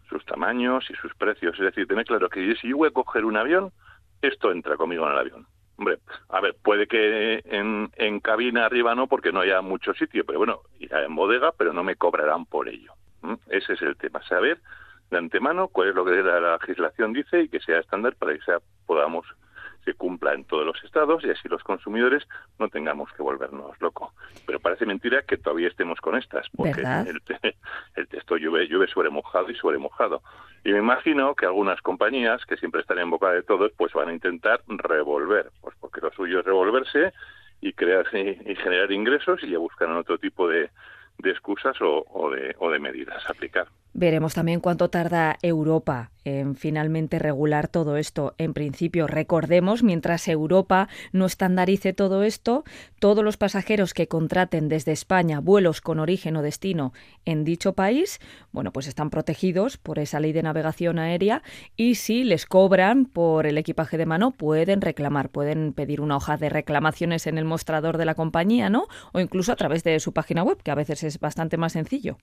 Sus 0.09 0.23
tamaños 0.25 0.85
y 0.89 0.93
sus 0.93 1.13
precios. 1.15 1.55
Es 1.55 1.65
decir, 1.65 1.85
tener 1.87 2.05
claro 2.05 2.29
que 2.29 2.55
si 2.61 2.69
yo 2.69 2.77
voy 2.77 2.87
a 2.87 2.91
coger 2.91 3.25
un 3.25 3.35
avión, 3.35 3.73
esto 4.21 4.51
entra 4.51 4.75
conmigo 4.77 5.05
en 5.05 5.13
el 5.13 5.19
avión. 5.19 5.47
Hombre, 5.77 5.99
a 6.29 6.41
ver, 6.41 6.55
puede 6.63 6.87
que 6.87 7.41
en, 7.45 7.91
en 7.95 8.19
cabina 8.19 8.65
arriba 8.65 8.95
no, 8.95 9.07
porque 9.07 9.31
no 9.31 9.41
haya 9.41 9.61
mucho 9.61 9.93
sitio, 9.93 10.25
pero 10.25 10.39
bueno, 10.39 10.61
irá 10.79 11.03
en 11.03 11.15
bodega, 11.15 11.51
pero 11.51 11.71
no 11.71 11.83
me 11.83 11.95
cobrarán 11.95 12.45
por 12.45 12.67
ello. 12.67 12.93
Ese 13.49 13.73
es 13.73 13.81
el 13.81 13.95
tema, 13.95 14.21
saber 14.23 14.59
de 15.09 15.17
antemano 15.17 15.69
cuál 15.69 15.89
es 15.89 15.95
lo 15.95 16.05
que 16.05 16.11
la 16.11 16.57
legislación 16.57 17.13
dice 17.13 17.41
y 17.41 17.49
que 17.49 17.59
sea 17.59 17.79
estándar 17.79 18.15
para 18.15 18.33
que 18.33 18.41
sea, 18.41 18.59
podamos 18.85 19.25
se 19.87 19.93
cumpla 19.93 20.33
en 20.33 20.43
todos 20.43 20.65
los 20.65 20.83
estados 20.83 21.23
y 21.23 21.29
así 21.29 21.47
los 21.47 21.63
consumidores 21.63 22.27
no 22.59 22.67
tengamos 22.67 23.09
que 23.13 23.23
volvernos 23.23 23.79
locos. 23.79 24.11
Pero 24.45 24.59
parece 24.59 24.85
mentira 24.85 25.21
que 25.21 25.37
todavía 25.37 25.69
estemos 25.69 26.01
con 26.01 26.17
estas, 26.17 26.45
porque 26.57 26.81
el, 26.81 27.21
el, 27.95 28.07
texto 28.09 28.35
llueve, 28.35 28.67
llueve 28.67 28.87
sobre 28.87 29.09
mojado 29.09 29.49
y 29.49 29.55
sobre 29.55 29.77
mojado. 29.77 30.21
Y 30.65 30.73
me 30.73 30.79
imagino 30.79 31.35
que 31.35 31.45
algunas 31.45 31.81
compañías, 31.81 32.45
que 32.45 32.57
siempre 32.57 32.81
están 32.81 32.99
en 32.99 33.09
boca 33.09 33.31
de 33.31 33.43
todos, 33.43 33.71
pues 33.77 33.93
van 33.93 34.09
a 34.09 34.13
intentar 34.13 34.61
revolver, 34.67 35.51
pues 35.61 35.73
porque 35.79 36.01
lo 36.01 36.11
suyo 36.11 36.41
es 36.41 36.45
revolverse 36.45 37.13
y 37.61 37.71
crear 37.71 38.05
y, 38.13 38.55
generar 38.55 38.91
ingresos 38.91 39.41
y 39.41 39.51
ya 39.51 39.57
buscan 39.57 39.95
otro 39.95 40.17
tipo 40.17 40.49
de, 40.49 40.69
de 41.19 41.31
excusas 41.31 41.75
o, 41.81 42.29
de, 42.31 42.55
o 42.59 42.69
de 42.69 42.79
medidas 42.79 43.23
a 43.27 43.31
aplicar. 43.31 43.67
Veremos 43.93 44.35
también 44.35 44.59
cuánto 44.59 44.89
tarda 44.89 45.37
Europa 45.41 46.11
en 46.23 46.55
finalmente 46.55 47.19
regular 47.19 47.67
todo 47.67 47.95
esto. 47.95 48.35
En 48.37 48.53
principio, 48.53 49.07
recordemos, 49.07 49.81
mientras 49.81 50.27
Europa 50.27 50.89
no 51.13 51.25
estandarice 51.25 51.93
todo 51.93 52.23
esto, 52.23 52.63
todos 52.99 53.23
los 53.23 53.37
pasajeros 53.37 53.93
que 53.93 54.07
contraten 54.07 54.67
desde 54.67 54.91
España 54.91 55.39
vuelos 55.39 55.79
con 55.79 55.99
origen 55.99 56.35
o 56.35 56.41
destino 56.41 56.91
en 57.25 57.45
dicho 57.45 57.73
país, 57.73 58.19
bueno, 58.51 58.71
pues 58.71 58.87
están 58.87 59.09
protegidos 59.09 59.77
por 59.77 59.99
esa 59.99 60.19
ley 60.19 60.33
de 60.33 60.43
navegación 60.43 60.99
aérea 60.99 61.41
y 61.77 61.95
si 61.95 62.23
les 62.25 62.45
cobran 62.45 63.05
por 63.05 63.47
el 63.47 63.57
equipaje 63.57 63.97
de 63.97 64.05
mano, 64.05 64.31
pueden 64.31 64.81
reclamar, 64.81 65.29
pueden 65.29 65.71
pedir 65.71 66.01
una 66.01 66.17
hoja 66.17 66.35
de 66.35 66.49
reclamaciones 66.49 67.25
en 67.25 67.37
el 67.37 67.45
mostrador 67.45 67.97
de 67.97 68.05
la 68.05 68.15
compañía, 68.15 68.69
¿no? 68.69 68.87
O 69.13 69.21
incluso 69.21 69.53
a 69.53 69.55
través 69.55 69.83
de 69.83 69.99
su 70.01 70.11
página 70.11 70.43
web, 70.43 70.61
que 70.61 70.71
a 70.71 70.75
veces 70.75 71.03
es 71.07 71.19
bastante 71.19 71.57
más 71.57 71.73
sencillo. 71.73 72.17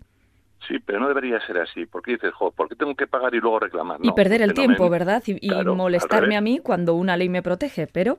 Sí, 0.68 0.78
pero 0.78 1.00
no 1.00 1.08
debería 1.08 1.44
ser 1.46 1.58
así. 1.58 1.86
Porque 1.86 2.12
dices, 2.12 2.32
joder, 2.34 2.54
¿por 2.54 2.68
qué 2.68 2.76
tengo 2.76 2.94
que 2.94 3.06
pagar 3.06 3.34
y 3.34 3.40
luego 3.40 3.60
reclamar? 3.60 3.98
y 4.02 4.12
perder 4.12 4.42
el 4.42 4.54
tiempo, 4.54 4.88
¿verdad? 4.88 5.22
Y, 5.26 5.50
molestarme 5.64 6.36
a 6.36 6.40
mí 6.40 6.60
cuando 6.62 6.94
una 6.94 7.16
ley 7.16 7.28
me 7.28 7.42
protege, 7.42 7.86
pero... 7.86 8.18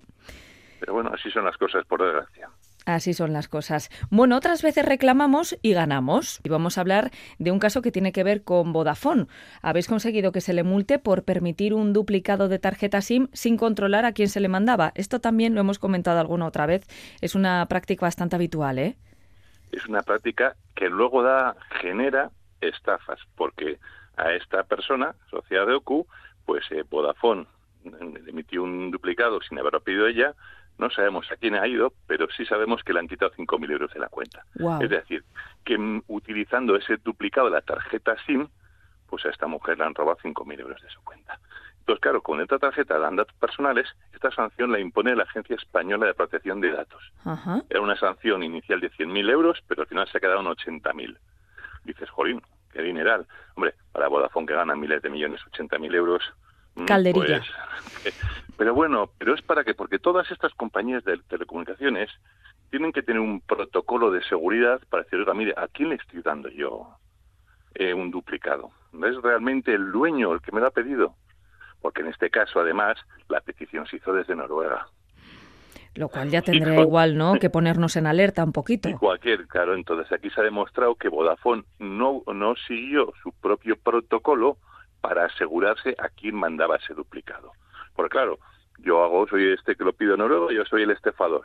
Pero 0.80 0.94
bueno, 0.94 1.12
así 1.14 1.32
son 1.32 1.46
las 1.46 1.58
cosas, 1.58 1.86
por 1.86 2.04
desgracia. 2.04 2.50
Así 2.86 3.16
son 3.16 3.34
las 3.34 3.48
cosas. 3.48 3.90
Bueno, 4.12 4.38
otras 4.38 4.62
veces 4.62 4.86
reclamamos 4.86 5.58
y 5.64 5.74
ganamos. 5.74 6.40
Y 6.44 6.50
vamos 6.50 6.78
a 6.78 6.82
hablar 6.82 7.10
de 7.40 7.50
un 7.50 7.58
caso 7.58 7.82
que 7.82 7.92
tiene 7.92 8.12
que 8.12 8.24
ver 8.24 8.44
con 8.44 8.74
Vodafone. 8.74 9.26
Habéis 9.64 9.88
conseguido 9.88 10.32
que 10.32 10.42
se 10.42 10.54
le 10.54 10.64
multe 10.64 11.00
por 11.00 11.24
permitir 11.24 11.74
un 11.74 11.94
duplicado 11.94 12.48
de 12.48 12.60
tarjeta 12.60 13.02
SIM 13.02 13.28
sin 13.34 13.58
controlar 13.58 14.06
a 14.06 14.12
quién 14.12 14.30
se 14.30 14.40
le 14.40 14.50
mandaba. 14.50 14.92
Esto 14.94 15.20
también 15.20 15.56
lo 15.56 15.62
hemos 15.62 15.80
comentado 15.80 16.20
alguna 16.20 16.46
otra 16.46 16.68
vez. 16.68 16.86
Es 17.22 17.34
una 17.34 17.66
práctica 17.68 18.06
bastante 18.06 18.36
habitual, 18.36 18.78
¿eh? 18.78 18.98
Es 19.76 19.86
una 19.88 20.02
práctica 20.02 20.56
que 20.76 20.90
luego 20.90 21.24
da 21.24 21.56
genera 21.82 22.32
estafas, 22.62 23.20
porque 23.36 23.80
a 24.18 24.34
esta 24.34 24.64
persona, 24.64 25.16
sociedad 25.30 25.68
de 25.68 25.74
OCU, 25.74 26.08
pues 26.46 26.64
eh, 26.72 26.84
Vodafone 26.90 27.46
emitió 28.28 28.64
un 28.64 28.92
duplicado 28.92 29.42
sin 29.42 29.60
haberlo 29.60 29.82
pedido 29.82 30.08
ella, 30.08 30.34
no 30.78 30.90
sabemos 30.90 31.32
a 31.32 31.38
quién 31.38 31.56
ha 31.56 31.68
ido, 31.68 31.94
pero 32.08 32.28
sí 32.36 32.46
sabemos 32.46 32.84
que 32.84 32.94
le 32.94 33.00
han 33.00 33.08
quitado 33.08 33.32
5.000 33.32 33.72
euros 33.72 33.94
de 33.94 34.00
la 34.00 34.10
cuenta. 34.10 34.46
Es 34.82 34.90
decir, 34.90 35.24
que 35.64 35.78
mm, 35.78 36.04
utilizando 36.08 36.76
ese 36.76 36.98
duplicado 36.98 37.48
de 37.48 37.54
la 37.54 37.62
tarjeta 37.62 38.16
SIM, 38.26 38.48
pues 39.08 39.26
a 39.26 39.30
esta 39.30 39.48
mujer 39.48 39.78
le 39.78 39.86
han 39.86 39.96
robado 39.96 40.18
5.000 40.18 40.60
euros 40.60 40.82
de 40.82 40.90
su 40.90 41.02
cuenta. 41.04 41.40
Entonces, 41.86 42.02
claro, 42.02 42.24
con 42.24 42.42
esta 42.42 42.58
tarjeta 42.58 42.98
dan 42.98 43.16
datos 43.16 43.36
personales, 43.36 43.88
esta 44.12 44.32
sanción 44.32 44.72
la 44.72 44.80
impone 44.80 45.16
la 45.16 45.22
Agencia 45.22 45.56
Española 45.56 46.08
de 46.08 46.16
Protección 46.16 46.60
de 46.60 46.72
Datos. 46.72 47.14
Era 47.70 47.80
una 47.80 47.96
sanción 47.96 48.42
inicial 48.42 48.80
de 48.80 48.90
100.000 48.90 49.30
euros, 49.30 49.64
pero 49.68 49.84
al 49.84 49.88
final 49.88 50.08
se 50.08 50.18
ha 50.18 50.22
quedado 50.22 50.40
en 50.40 50.48
80.000. 50.48 51.16
Dices, 51.84 52.10
jolín, 52.10 52.42
qué 52.74 52.82
dineral. 52.82 53.28
Hombre, 53.54 53.76
para 53.92 54.08
Vodafone 54.08 54.48
que 54.48 54.56
gana 54.56 54.76
miles 54.76 55.00
de 55.04 55.12
millones, 55.12 55.42
80.000 55.52 55.94
euros. 55.94 56.24
Mm, 56.74 56.86
Calderilla. 56.86 57.44
Pues, 58.02 58.20
pero 58.58 58.74
bueno, 58.74 59.12
pero 59.20 59.36
es 59.36 59.44
para 59.44 59.64
que, 59.64 59.76
porque 59.76 60.00
todas 60.00 60.32
estas 60.32 60.56
compañías 60.56 61.04
de 61.04 61.20
telecomunicaciones 61.30 62.10
tienen 62.72 62.94
que 62.94 63.04
tener 63.04 63.22
un 63.22 63.42
protocolo 63.42 64.10
de 64.10 64.24
seguridad 64.24 64.82
para 64.90 65.04
decir, 65.04 65.20
oiga, 65.20 65.36
mire, 65.36 65.54
¿a 65.56 65.68
quién 65.68 65.90
le 65.90 65.96
estoy 65.98 66.24
dando 66.24 66.50
yo 66.50 66.98
eh, 67.76 67.94
un 67.94 68.10
duplicado? 68.10 68.72
¿No 68.92 69.06
es 69.06 69.22
realmente 69.22 69.72
el 69.72 69.92
dueño 69.92 70.34
el 70.34 70.42
que 70.42 70.52
me 70.52 70.62
lo 70.62 70.66
ha 70.66 70.72
pedido? 70.72 71.14
Porque 71.86 72.02
en 72.02 72.08
este 72.08 72.32
caso, 72.32 72.60
además, 72.62 72.98
la 73.30 73.42
petición 73.42 73.86
se 73.86 73.98
hizo 73.98 74.12
desde 74.12 74.36
Noruega. 74.36 74.88
Lo 75.94 76.10
cual 76.10 76.32
ya 76.32 76.42
tendría 76.42 76.82
igual, 76.82 77.16
¿no? 77.16 77.36
Que 77.36 77.52
ponernos 77.52 77.96
en 77.96 78.08
alerta 78.08 78.44
un 78.44 78.54
poquito. 78.54 78.90
Y 78.90 78.96
cualquier, 78.96 79.46
claro. 79.46 79.76
Entonces 79.76 80.12
aquí 80.12 80.32
se 80.32 80.42
ha 80.42 80.44
demostrado 80.44 80.96
que 80.96 81.10
Vodafone 81.10 81.64
no, 81.78 82.24
no 82.26 82.56
siguió 82.68 83.14
su 83.22 83.32
propio 83.34 83.76
protocolo 83.78 84.58
para 85.00 85.26
asegurarse 85.26 85.96
a 86.00 86.10
quién 86.10 86.34
mandaba 86.34 86.78
ese 86.78 86.96
duplicado. 86.96 87.52
Porque 87.96 88.14
claro, 88.14 88.40
yo 88.80 89.04
hago, 89.04 89.28
soy 89.28 89.54
este 89.54 89.76
que 89.76 89.84
lo 89.84 89.94
pido 89.94 90.16
en 90.16 90.22
Noruega, 90.22 90.52
yo 90.56 90.66
soy 90.66 90.82
el 90.82 90.90
estefador 90.90 91.44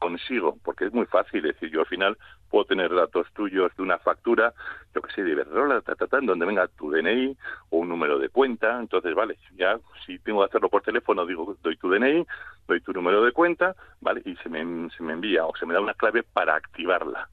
consigo, 0.00 0.58
porque 0.64 0.86
es 0.86 0.92
muy 0.92 1.06
fácil, 1.06 1.42
decir, 1.42 1.70
yo 1.70 1.80
al 1.80 1.86
final 1.86 2.16
puedo 2.50 2.64
tener 2.64 2.94
datos 2.94 3.26
tuyos 3.34 3.74
de 3.76 3.82
una 3.82 3.98
factura, 3.98 4.54
yo 4.94 5.02
que 5.02 5.12
sé, 5.12 5.22
de 5.22 5.32
Iberdrola, 5.32 5.80
ta, 5.82 5.94
ta, 5.94 6.20
donde 6.22 6.46
venga 6.46 6.68
tu 6.68 6.90
DNI 6.90 7.36
o 7.70 7.78
un 7.78 7.88
número 7.88 8.18
de 8.18 8.28
cuenta, 8.28 8.78
entonces, 8.80 9.14
vale, 9.14 9.38
ya 9.56 9.78
si 10.06 10.18
tengo 10.20 10.40
que 10.40 10.46
hacerlo 10.46 10.68
por 10.68 10.82
teléfono, 10.82 11.26
digo, 11.26 11.56
doy 11.62 11.76
tu 11.76 11.90
DNI, 11.90 12.26
doy 12.66 12.80
tu 12.80 12.92
número 12.92 13.22
de 13.24 13.32
cuenta, 13.32 13.74
vale, 14.00 14.22
y 14.24 14.36
se 14.36 14.48
me, 14.48 14.90
se 14.90 15.02
me 15.02 15.12
envía 15.12 15.46
o 15.46 15.54
se 15.56 15.66
me 15.66 15.74
da 15.74 15.80
una 15.80 15.94
clave 15.94 16.22
para 16.22 16.54
activarla. 16.54 17.28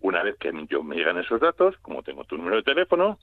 Una 0.00 0.22
vez 0.22 0.36
que 0.38 0.50
yo 0.68 0.82
me 0.82 0.96
llegan 0.96 1.18
esos 1.18 1.40
datos, 1.40 1.76
como 1.82 2.02
tengo 2.02 2.24
tu 2.24 2.36
número 2.36 2.56
de 2.56 2.62
teléfono, 2.62 3.18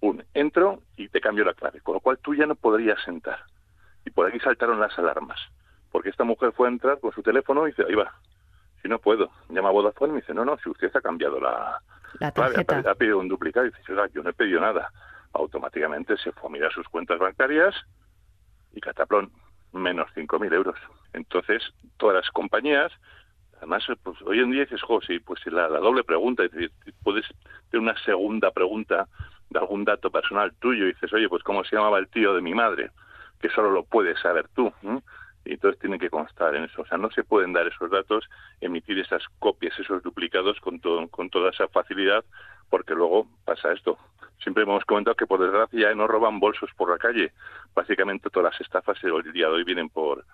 un 0.00 0.24
entro 0.34 0.80
y 0.96 1.08
te 1.08 1.20
cambio 1.20 1.44
la 1.44 1.54
clave, 1.54 1.80
con 1.80 1.94
lo 1.94 2.00
cual 2.00 2.18
tú 2.18 2.34
ya 2.34 2.46
no 2.46 2.54
podrías 2.54 2.98
entrar. 3.06 3.40
Y 4.04 4.10
por 4.10 4.26
aquí 4.26 4.40
saltaron 4.40 4.80
las 4.80 4.98
alarmas, 4.98 5.38
porque 5.90 6.08
esta 6.08 6.24
mujer 6.24 6.52
fue 6.52 6.68
a 6.68 6.72
entrar 6.72 7.00
con 7.00 7.12
su 7.12 7.22
teléfono 7.22 7.66
y 7.66 7.70
dice, 7.70 7.84
ahí 7.88 7.94
va, 7.94 8.12
si 8.82 8.88
no 8.88 8.98
puedo, 8.98 9.30
llama 9.48 9.68
a 9.68 9.72
Vodafone 9.72 10.10
y 10.10 10.14
me 10.14 10.20
dice, 10.20 10.34
no, 10.34 10.44
no, 10.44 10.58
si 10.58 10.68
usted 10.68 10.90
ha 10.94 11.00
cambiado 11.00 11.40
la, 11.40 11.80
la 12.18 12.32
tarjeta. 12.32 12.82
ha, 12.90 12.94
pedido 12.96 13.18
un 13.18 13.28
duplicado. 13.28 13.66
Y 13.66 13.70
dice, 13.70 13.94
yo 14.12 14.22
no 14.22 14.30
he 14.30 14.34
pedido 14.34 14.60
nada. 14.60 14.90
Automáticamente 15.32 16.16
se 16.18 16.32
fue 16.32 16.50
a 16.50 16.52
mirar 16.52 16.72
sus 16.72 16.88
cuentas 16.88 17.18
bancarias 17.18 17.74
y 18.72 18.80
cataplón, 18.80 19.30
menos 19.72 20.10
5.000 20.16 20.52
euros. 20.52 20.76
Entonces, 21.12 21.62
todas 21.96 22.16
las 22.16 22.30
compañías, 22.30 22.92
además, 23.58 23.84
pues 24.02 24.20
hoy 24.22 24.40
en 24.40 24.50
día 24.50 24.62
dices, 24.62 24.82
jo, 24.82 25.00
sí, 25.00 25.20
pues 25.20 25.40
la, 25.46 25.68
la 25.68 25.78
doble 25.78 26.02
pregunta, 26.02 26.44
es 26.44 26.50
decir, 26.50 26.72
puedes 27.04 27.24
tener 27.70 27.82
una 27.82 27.96
segunda 28.02 28.50
pregunta 28.50 29.06
de 29.48 29.58
algún 29.60 29.84
dato 29.84 30.10
personal 30.10 30.52
tuyo 30.58 30.84
y 30.84 30.92
dices, 30.92 31.12
oye, 31.12 31.28
pues 31.28 31.42
cómo 31.44 31.62
se 31.62 31.76
llamaba 31.76 31.98
el 31.98 32.08
tío 32.08 32.34
de 32.34 32.40
mi 32.40 32.54
madre, 32.54 32.90
que 33.40 33.48
solo 33.50 33.70
lo 33.70 33.84
puedes 33.84 34.18
saber 34.20 34.48
tú 34.54 34.72
y 35.44 35.54
entonces 35.54 35.80
tienen 35.80 35.98
que 35.98 36.10
constar 36.10 36.54
en 36.54 36.64
eso. 36.64 36.82
O 36.82 36.86
sea, 36.86 36.98
no 36.98 37.10
se 37.10 37.24
pueden 37.24 37.52
dar 37.52 37.66
esos 37.66 37.90
datos, 37.90 38.28
emitir 38.60 38.98
esas 38.98 39.22
copias, 39.38 39.78
esos 39.78 40.02
duplicados 40.02 40.58
con, 40.60 40.80
todo, 40.80 41.08
con 41.08 41.30
toda 41.30 41.50
esa 41.50 41.68
facilidad, 41.68 42.24
porque 42.70 42.94
luego 42.94 43.26
pasa 43.44 43.72
esto. 43.72 43.98
Siempre 44.42 44.64
hemos 44.64 44.84
comentado 44.84 45.14
que 45.14 45.26
por 45.26 45.40
desgracia 45.40 45.80
ya 45.80 45.94
no 45.94 46.06
roban 46.06 46.40
bolsos 46.40 46.70
por 46.76 46.90
la 46.90 46.98
calle. 46.98 47.32
Básicamente 47.74 48.30
todas 48.30 48.52
las 48.52 48.60
estafas 48.60 48.98
el 49.02 49.32
día 49.32 49.46
de 49.46 49.52
hoy 49.52 49.64
vienen 49.64 49.88
por, 49.88 50.24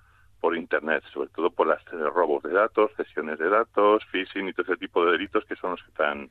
por 0.40 0.56
Internet, 0.56 1.04
sobre 1.12 1.28
todo 1.30 1.50
por 1.50 1.66
los 1.66 2.14
robos 2.14 2.42
de 2.42 2.52
datos, 2.52 2.90
cesiones 2.96 3.38
de 3.38 3.48
datos, 3.48 4.04
phishing 4.06 4.48
y 4.48 4.52
todo 4.52 4.66
ese 4.66 4.76
tipo 4.76 5.04
de 5.04 5.12
delitos 5.12 5.44
que 5.44 5.56
son 5.56 5.72
los 5.72 5.82
que 5.82 5.90
están 5.90 6.30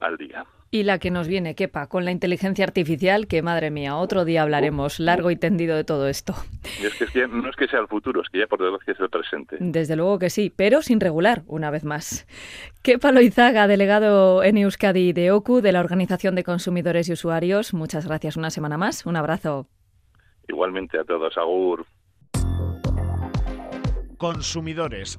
al 0.00 0.16
día. 0.16 0.44
Y 0.72 0.84
la 0.84 1.00
que 1.00 1.10
nos 1.10 1.26
viene, 1.26 1.56
quepa, 1.56 1.88
con 1.88 2.04
la 2.04 2.12
inteligencia 2.12 2.64
artificial, 2.64 3.26
que 3.26 3.42
madre 3.42 3.72
mía, 3.72 3.96
otro 3.96 4.24
día 4.24 4.42
hablaremos 4.42 5.00
largo 5.00 5.32
y 5.32 5.36
tendido 5.36 5.76
de 5.76 5.82
todo 5.82 6.06
esto. 6.06 6.34
es 6.80 6.94
que, 6.94 7.26
no 7.26 7.50
es 7.50 7.56
que 7.56 7.66
sea 7.66 7.80
el 7.80 7.88
futuro, 7.88 8.22
es 8.22 8.28
que 8.28 8.38
ya 8.38 8.46
por 8.46 8.60
desgracia 8.62 8.92
es 8.92 9.00
el 9.00 9.10
presente. 9.10 9.56
Desde 9.58 9.96
luego 9.96 10.20
que 10.20 10.30
sí, 10.30 10.52
pero 10.54 10.80
sin 10.82 11.00
regular, 11.00 11.42
una 11.46 11.70
vez 11.70 11.82
más. 11.82 12.26
Kepa 12.82 13.10
Loizaga, 13.10 13.66
delegado 13.66 14.44
en 14.44 14.58
Euskadi 14.58 15.12
de 15.12 15.32
OCU, 15.32 15.60
de 15.60 15.72
la 15.72 15.80
Organización 15.80 16.36
de 16.36 16.44
Consumidores 16.44 17.08
y 17.08 17.14
Usuarios, 17.14 17.74
muchas 17.74 18.06
gracias 18.06 18.36
una 18.36 18.50
semana 18.50 18.78
más. 18.78 19.06
Un 19.06 19.16
abrazo. 19.16 19.66
Igualmente 20.48 20.98
a 20.98 21.04
todos, 21.04 21.36
Agur. 21.36 21.84
Consumidores 24.18 25.18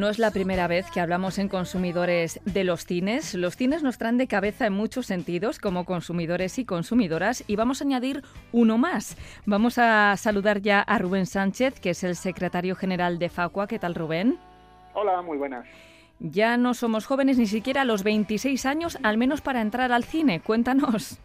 No 0.00 0.08
es 0.08 0.18
la 0.18 0.30
primera 0.30 0.66
vez 0.66 0.90
que 0.90 0.98
hablamos 0.98 1.38
en 1.38 1.50
consumidores 1.50 2.40
de 2.46 2.64
los 2.64 2.86
cines. 2.86 3.34
Los 3.34 3.54
cines 3.54 3.82
nos 3.82 3.98
traen 3.98 4.16
de 4.16 4.28
cabeza 4.28 4.64
en 4.64 4.72
muchos 4.72 5.04
sentidos 5.04 5.58
como 5.58 5.84
consumidores 5.84 6.58
y 6.58 6.64
consumidoras 6.64 7.44
y 7.46 7.56
vamos 7.56 7.82
a 7.82 7.84
añadir 7.84 8.22
uno 8.50 8.78
más. 8.78 9.18
Vamos 9.44 9.76
a 9.76 10.16
saludar 10.16 10.62
ya 10.62 10.80
a 10.80 10.96
Rubén 10.96 11.26
Sánchez, 11.26 11.80
que 11.80 11.90
es 11.90 12.02
el 12.02 12.16
secretario 12.16 12.76
general 12.76 13.18
de 13.18 13.28
Facua. 13.28 13.66
¿Qué 13.66 13.78
tal, 13.78 13.94
Rubén? 13.94 14.38
Hola, 14.94 15.20
muy 15.20 15.36
buenas. 15.36 15.66
Ya 16.18 16.56
no 16.56 16.72
somos 16.72 17.04
jóvenes 17.04 17.36
ni 17.36 17.44
siquiera 17.44 17.82
a 17.82 17.84
los 17.84 18.02
26 18.02 18.64
años, 18.64 18.98
al 19.02 19.18
menos 19.18 19.42
para 19.42 19.60
entrar 19.60 19.92
al 19.92 20.04
cine. 20.04 20.40
Cuéntanos. 20.40 21.20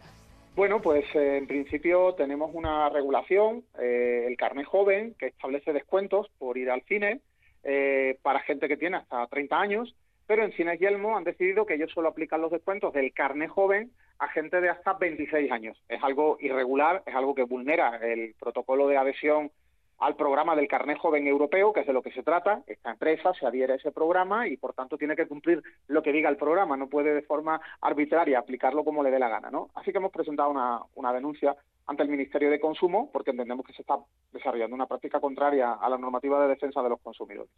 Bueno, 0.54 0.82
pues 0.82 1.06
eh, 1.14 1.38
en 1.38 1.46
principio 1.46 2.12
tenemos 2.12 2.50
una 2.52 2.90
regulación, 2.90 3.64
eh, 3.80 4.26
el 4.28 4.36
carnet 4.36 4.66
joven, 4.66 5.14
que 5.18 5.28
establece 5.28 5.72
descuentos 5.72 6.26
por 6.38 6.58
ir 6.58 6.70
al 6.70 6.82
cine 6.82 7.22
eh, 7.68 8.18
para 8.22 8.40
gente 8.40 8.68
que 8.68 8.76
tiene 8.76 8.98
hasta 8.98 9.26
30 9.26 9.60
años, 9.60 9.96
pero 10.26 10.44
en 10.44 10.52
Cines 10.52 10.78
Yelmo 10.78 11.16
han 11.16 11.24
decidido 11.24 11.66
que 11.66 11.74
ellos 11.74 11.90
solo 11.92 12.08
aplican 12.08 12.40
los 12.40 12.52
descuentos 12.52 12.92
del 12.92 13.12
carnet 13.12 13.50
joven 13.50 13.90
a 14.20 14.28
gente 14.28 14.60
de 14.60 14.68
hasta 14.68 14.92
26 14.92 15.50
años. 15.50 15.76
Es 15.88 16.02
algo 16.02 16.36
irregular, 16.40 17.02
es 17.06 17.14
algo 17.14 17.34
que 17.34 17.42
vulnera 17.42 17.96
el 17.96 18.34
protocolo 18.38 18.86
de 18.86 18.96
adhesión 18.96 19.50
al 19.98 20.14
programa 20.14 20.54
del 20.54 20.68
carnet 20.68 20.98
joven 20.98 21.26
europeo, 21.26 21.72
que 21.72 21.80
es 21.80 21.86
de 21.86 21.92
lo 21.92 22.02
que 22.02 22.12
se 22.12 22.22
trata. 22.22 22.62
Esta 22.68 22.92
empresa 22.92 23.32
se 23.34 23.46
adhiere 23.46 23.72
a 23.72 23.76
ese 23.76 23.90
programa 23.90 24.46
y, 24.46 24.56
por 24.56 24.72
tanto, 24.72 24.96
tiene 24.96 25.16
que 25.16 25.26
cumplir 25.26 25.62
lo 25.88 26.02
que 26.02 26.12
diga 26.12 26.28
el 26.28 26.36
programa. 26.36 26.76
No 26.76 26.88
puede 26.88 27.14
de 27.14 27.22
forma 27.22 27.60
arbitraria 27.80 28.38
aplicarlo 28.38 28.84
como 28.84 29.02
le 29.02 29.10
dé 29.10 29.18
la 29.18 29.28
gana. 29.28 29.50
¿no? 29.50 29.70
Así 29.74 29.90
que 29.90 29.98
hemos 29.98 30.12
presentado 30.12 30.50
una, 30.50 30.82
una 30.94 31.12
denuncia 31.12 31.56
ante 31.86 32.02
el 32.02 32.08
Ministerio 32.08 32.50
de 32.50 32.60
Consumo 32.60 33.10
porque 33.12 33.30
entendemos 33.30 33.64
que 33.64 33.72
se 33.72 33.82
está 33.82 33.96
desarrollando 34.32 34.74
una 34.74 34.86
práctica 34.86 35.20
contraria 35.20 35.74
a 35.74 35.88
la 35.88 35.98
normativa 35.98 36.42
de 36.42 36.48
defensa 36.48 36.82
de 36.82 36.88
los 36.88 37.00
consumidores. 37.00 37.50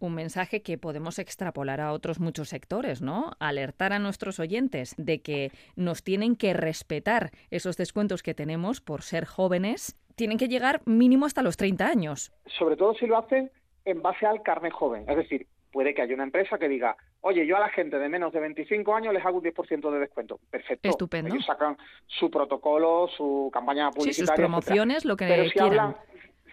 Un 0.00 0.14
mensaje 0.14 0.62
que 0.62 0.78
podemos 0.78 1.18
extrapolar 1.18 1.80
a 1.80 1.92
otros 1.92 2.20
muchos 2.20 2.48
sectores, 2.48 3.02
¿no? 3.02 3.32
Alertar 3.40 3.92
a 3.92 3.98
nuestros 3.98 4.38
oyentes 4.38 4.94
de 4.96 5.20
que 5.20 5.50
nos 5.76 6.02
tienen 6.02 6.36
que 6.36 6.54
respetar 6.54 7.30
esos 7.50 7.76
descuentos 7.76 8.22
que 8.22 8.34
tenemos 8.34 8.80
por 8.80 9.02
ser 9.02 9.24
jóvenes, 9.24 9.96
tienen 10.14 10.38
que 10.38 10.48
llegar 10.48 10.82
mínimo 10.86 11.26
hasta 11.26 11.42
los 11.42 11.56
30 11.56 11.86
años. 11.86 12.32
Sobre 12.58 12.76
todo 12.76 12.94
si 12.94 13.06
lo 13.06 13.18
hacen 13.18 13.50
en 13.84 14.02
base 14.02 14.26
al 14.26 14.42
carnet 14.42 14.72
joven, 14.72 15.04
es 15.08 15.16
decir, 15.16 15.46
puede 15.72 15.94
que 15.94 16.02
haya 16.02 16.14
una 16.14 16.24
empresa 16.24 16.58
que 16.58 16.68
diga, 16.68 16.96
oye, 17.20 17.46
yo 17.46 17.56
a 17.56 17.60
la 17.60 17.68
gente 17.68 17.98
de 17.98 18.08
menos 18.08 18.32
de 18.32 18.40
25 18.40 18.94
años 18.94 19.12
les 19.14 19.24
hago 19.24 19.38
un 19.38 19.44
10% 19.44 19.90
de 19.90 19.98
descuento. 19.98 20.40
Perfecto. 20.50 20.88
Estupendo. 20.88 21.34
Ellos 21.34 21.46
sacan 21.46 21.76
su 22.06 22.30
protocolo, 22.30 23.08
su 23.16 23.50
campaña 23.52 23.90
publicitaria. 23.90 24.14
Sí, 24.14 24.26
sus 24.26 24.30
promociones, 24.32 25.04
lo 25.04 25.16
que 25.16 25.26
Pero 25.26 25.50
si 25.50 25.58
hablan, 25.58 25.96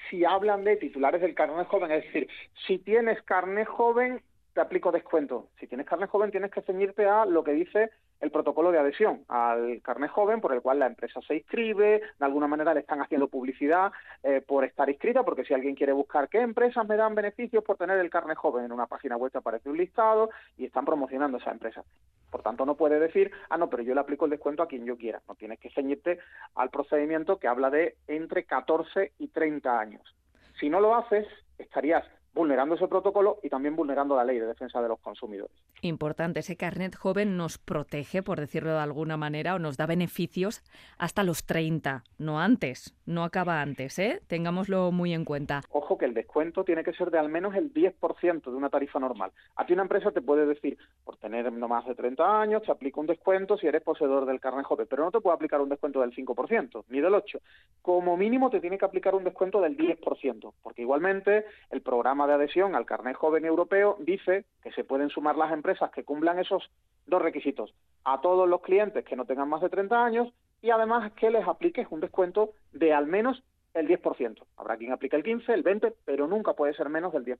si 0.09 0.25
hablan 0.25 0.63
de 0.63 0.77
titulares 0.77 1.21
del 1.21 1.35
carnet 1.35 1.67
joven, 1.67 1.91
es 1.91 2.03
decir, 2.05 2.27
si 2.67 2.77
tienes 2.79 3.21
carnet 3.23 3.67
joven, 3.67 4.21
te 4.53 4.61
aplico 4.61 4.91
descuento. 4.91 5.49
Si 5.59 5.67
tienes 5.67 5.85
carnet 5.85 6.09
joven, 6.09 6.31
tienes 6.31 6.51
que 6.51 6.61
ceñirte 6.61 7.05
a 7.05 7.25
lo 7.25 7.43
que 7.43 7.51
dice 7.51 7.91
el 8.21 8.31
protocolo 8.31 8.71
de 8.71 8.79
adhesión 8.79 9.23
al 9.27 9.81
carnet 9.81 10.09
joven 10.11 10.41
por 10.41 10.53
el 10.53 10.61
cual 10.61 10.79
la 10.79 10.87
empresa 10.87 11.19
se 11.27 11.35
inscribe, 11.35 12.01
de 12.17 12.25
alguna 12.25 12.47
manera 12.47 12.73
le 12.73 12.79
están 12.79 13.01
haciendo 13.01 13.27
publicidad 13.27 13.91
eh, 14.23 14.41
por 14.45 14.63
estar 14.63 14.89
inscrita, 14.89 15.23
porque 15.23 15.45
si 15.45 15.53
alguien 15.53 15.75
quiere 15.75 15.93
buscar 15.93 16.29
qué 16.29 16.39
empresas 16.39 16.87
me 16.87 16.97
dan 16.97 17.15
beneficios 17.15 17.63
por 17.63 17.77
tener 17.77 17.99
el 17.99 18.09
carnet 18.09 18.37
joven 18.37 18.65
en 18.65 18.71
una 18.71 18.87
página 18.87 19.17
web 19.17 19.31
aparece 19.35 19.69
un 19.69 19.77
listado 19.77 20.29
y 20.57 20.65
están 20.65 20.85
promocionando 20.85 21.37
esa 21.37 21.51
empresa. 21.51 21.83
Por 22.31 22.41
tanto, 22.41 22.65
no 22.65 22.75
puede 22.75 22.99
decir, 22.99 23.31
ah, 23.49 23.57
no, 23.57 23.69
pero 23.69 23.83
yo 23.83 23.93
le 23.93 24.01
aplico 24.01 24.25
el 24.25 24.31
descuento 24.31 24.63
a 24.63 24.67
quien 24.67 24.85
yo 24.85 24.97
quiera. 24.97 25.21
No 25.27 25.35
tienes 25.35 25.59
que 25.59 25.69
ceñirte 25.69 26.19
al 26.55 26.69
procedimiento 26.69 27.37
que 27.37 27.47
habla 27.47 27.69
de 27.69 27.95
entre 28.07 28.45
14 28.45 29.13
y 29.19 29.27
30 29.29 29.79
años. 29.79 30.15
Si 30.59 30.69
no 30.69 30.79
lo 30.79 30.95
haces, 30.95 31.27
estarías 31.57 32.05
vulnerando 32.35 32.75
ese 32.75 32.87
protocolo 32.87 33.39
y 33.41 33.49
también 33.49 33.75
vulnerando 33.75 34.15
la 34.15 34.25
ley 34.25 34.37
de 34.37 34.45
defensa 34.45 34.81
de 34.81 34.89
los 34.89 34.99
consumidores. 34.99 35.55
Importante, 35.81 36.41
ese 36.41 36.57
carnet 36.57 36.95
joven 36.95 37.37
nos 37.37 37.57
protege, 37.57 38.21
por 38.21 38.39
decirlo 38.39 38.73
de 38.73 38.79
alguna 38.79 39.17
manera, 39.17 39.55
o 39.55 39.59
nos 39.59 39.77
da 39.77 39.85
beneficios 39.85 40.61
hasta 40.97 41.23
los 41.23 41.45
30, 41.45 42.03
no 42.19 42.39
antes, 42.39 42.93
no 43.05 43.23
acaba 43.23 43.61
antes, 43.61 43.97
¿eh? 43.99 44.21
Tengámoslo 44.27 44.91
muy 44.91 45.13
en 45.13 45.25
cuenta. 45.25 45.61
Ojo 45.71 45.97
que 45.97 46.05
el 46.05 46.13
descuento 46.13 46.63
tiene 46.63 46.83
que 46.83 46.93
ser 46.93 47.09
de 47.09 47.19
al 47.19 47.29
menos 47.29 47.55
el 47.55 47.73
10% 47.73 48.43
de 48.43 48.55
una 48.55 48.69
tarifa 48.69 48.99
normal. 48.99 49.31
A 49.55 49.65
ti 49.65 49.73
una 49.73 49.83
empresa 49.83 50.11
te 50.11 50.21
puede 50.21 50.45
decir, 50.45 50.77
por 51.03 51.17
tener 51.17 51.51
no 51.51 51.67
más 51.67 51.85
de 51.85 51.95
30 51.95 52.41
años, 52.41 52.63
te 52.63 52.71
aplico 52.71 52.99
un 52.99 53.07
descuento 53.07 53.57
si 53.57 53.67
eres 53.67 53.81
poseedor 53.81 54.25
del 54.25 54.41
carnet 54.41 54.65
joven, 54.65 54.87
pero 54.89 55.05
no 55.05 55.11
te 55.11 55.21
puede 55.21 55.35
aplicar 55.35 55.61
un 55.61 55.69
descuento 55.69 56.01
del 56.01 56.13
5%, 56.13 56.83
ni 56.89 56.99
del 56.99 57.13
8%. 57.13 57.39
Como 57.81 58.17
mínimo 58.17 58.49
te 58.49 58.59
tiene 58.59 58.77
que 58.77 58.85
aplicar 58.85 59.15
un 59.15 59.23
descuento 59.23 59.61
del 59.61 59.77
10%, 59.77 60.53
porque 60.61 60.81
igualmente 60.81 61.45
el 61.69 61.81
programa 61.81 62.24
de 62.27 62.33
adhesión 62.33 62.75
al 62.75 62.85
carnet 62.85 63.15
joven 63.15 63.45
europeo 63.45 63.97
dice 63.99 64.45
que 64.63 64.71
se 64.71 64.83
pueden 64.83 65.09
sumar 65.09 65.35
las 65.35 65.51
empresas 65.51 65.91
que 65.91 66.03
cumplan 66.03 66.39
esos 66.39 66.69
dos 67.05 67.21
requisitos 67.21 67.73
a 68.03 68.21
todos 68.21 68.47
los 68.47 68.61
clientes 68.61 69.05
que 69.05 69.15
no 69.15 69.25
tengan 69.25 69.49
más 69.49 69.61
de 69.61 69.69
30 69.69 70.05
años 70.05 70.33
y 70.61 70.71
además 70.71 71.11
que 71.13 71.29
les 71.29 71.47
apliques 71.47 71.87
un 71.89 71.99
descuento 71.99 72.51
de 72.73 72.93
al 72.93 73.07
menos 73.07 73.43
el 73.73 73.87
10%. 73.87 74.43
Habrá 74.57 74.77
quien 74.77 74.91
aplique 74.91 75.15
el 75.15 75.23
15, 75.23 75.53
el 75.53 75.63
20, 75.63 75.93
pero 76.05 76.27
nunca 76.27 76.53
puede 76.53 76.73
ser 76.73 76.89
menos 76.89 77.13
del 77.13 77.25
10%. 77.25 77.37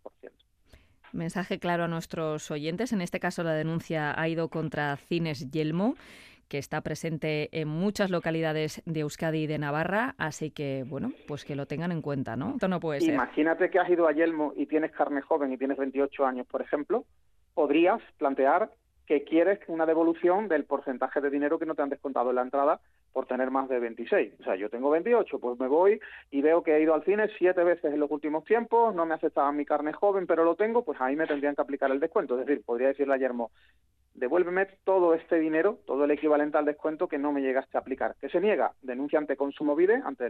Mensaje 1.14 1.60
claro 1.60 1.86
a 1.86 1.88
nuestros 1.88 2.52
oyentes. 2.52 2.92
En 2.92 3.02
este 3.02 3.20
caso 3.20 3.42
la 3.44 3.54
denuncia 3.54 4.20
ha 4.20 4.28
ido 4.28 4.50
contra 4.50 4.98
Cines 4.98 5.50
Yelmo 5.50 5.96
que 6.48 6.58
está 6.58 6.82
presente 6.82 7.50
en 7.52 7.68
muchas 7.68 8.12
localidades 8.12 8.82
de 8.86 9.02
Euskadi 9.02 9.44
y 9.44 9.48
de 9.48 9.58
Navarra, 9.58 10.16
así 10.18 10.52
que, 10.52 10.84
bueno, 10.88 11.12
pues 11.28 11.46
que 11.46 11.56
lo 11.56 11.66
tengan 11.66 11.92
en 11.92 12.02
cuenta, 12.02 12.36
¿no? 12.36 12.52
Esto 12.52 12.68
no 12.68 12.80
puede 12.80 13.02
ser. 13.02 13.14
Imagínate 13.14 13.70
que 13.70 13.80
has 13.80 13.90
ido 13.90 14.08
a 14.08 14.12
Yelmo 14.12 14.54
y 14.56 14.66
tienes 14.66 14.92
carne 14.92 15.22
joven 15.22 15.52
y 15.52 15.58
tienes 15.58 15.78
28 15.78 16.26
años, 16.26 16.48
por 16.48 16.62
ejemplo, 16.62 17.06
podrías 17.54 18.02
plantear 18.18 18.70
que 19.06 19.24
quieres 19.24 19.60
una 19.68 19.86
devolución 19.86 20.48
del 20.48 20.66
porcentaje 20.66 21.22
de 21.22 21.30
dinero 21.30 21.60
que 21.60 21.66
no 21.66 21.76
te 21.76 21.82
han 21.82 21.90
descontado 21.90 22.32
en 22.32 22.38
la 22.38 22.42
entrada 22.42 22.80
por 23.14 23.28
tener 23.28 23.52
más 23.52 23.70
de 23.70 23.80
26. 23.80 24.34
O 24.40 24.44
sea, 24.44 24.56
yo 24.56 24.70
tengo 24.70 24.90
28, 24.90 25.40
pues 25.40 25.60
me 25.60 25.68
voy 25.68 26.00
y 26.32 26.42
veo 26.42 26.64
que 26.64 26.76
he 26.76 26.82
ido 26.82 26.94
al 26.94 27.04
cine 27.04 27.30
siete 27.38 27.64
veces 27.64 27.94
en 27.94 28.00
los 28.00 28.10
últimos 28.10 28.44
tiempos, 28.46 28.96
no 28.96 29.06
me 29.06 29.14
aceptaban 29.14 29.56
mi 29.56 29.66
carne 29.66 29.94
joven, 29.94 30.26
pero 30.26 30.44
lo 30.44 30.56
tengo, 30.56 30.84
pues 30.84 31.00
ahí 31.00 31.16
me 31.16 31.28
tendrían 31.28 31.56
que 31.56 31.62
aplicar 31.62 31.92
el 31.92 32.00
descuento. 32.00 32.40
Es 32.40 32.46
decir, 32.46 32.64
podría 32.66 32.90
decirle 32.90 33.14
a 33.14 33.18
Yermo, 33.18 33.52
devuélveme 34.16 34.66
todo 34.84 35.14
este 35.14 35.40
dinero, 35.40 35.80
todo 35.86 36.06
el 36.06 36.12
equivalente 36.12 36.58
al 36.58 36.66
descuento 36.66 37.08
que 37.08 37.18
no 37.18 37.32
me 37.32 37.42
llegaste 37.42 37.78
a 37.78 37.82
aplicar. 37.82 38.16
¿Qué 38.20 38.30
se 38.30 38.40
niega? 38.40 38.74
Denuncia 38.82 39.20
ante 39.20 39.36
Consumovide, 39.36 40.02
ante 40.04 40.30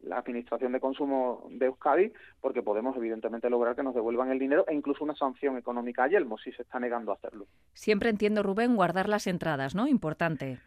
la 0.00 0.18
Administración 0.18 0.72
de 0.72 0.80
Consumo 0.80 1.48
de 1.50 1.66
Euskadi, 1.66 2.12
porque 2.40 2.62
podemos 2.62 2.96
evidentemente 2.96 3.50
lograr 3.50 3.74
que 3.74 3.82
nos 3.82 3.94
devuelvan 3.94 4.30
el 4.30 4.38
dinero 4.38 4.64
e 4.68 4.74
incluso 4.74 5.02
una 5.02 5.14
sanción 5.14 5.56
económica 5.56 6.04
a 6.04 6.08
Yelmo 6.08 6.38
si 6.38 6.52
se 6.52 6.62
está 6.62 6.78
negando 6.78 7.10
a 7.10 7.14
hacerlo. 7.14 7.46
Siempre 7.72 8.10
entiendo, 8.10 8.42
Rubén, 8.42 8.76
guardar 8.76 9.08
las 9.08 9.26
entradas, 9.26 9.74
¿no? 9.74 9.88
Importante. 9.88 10.60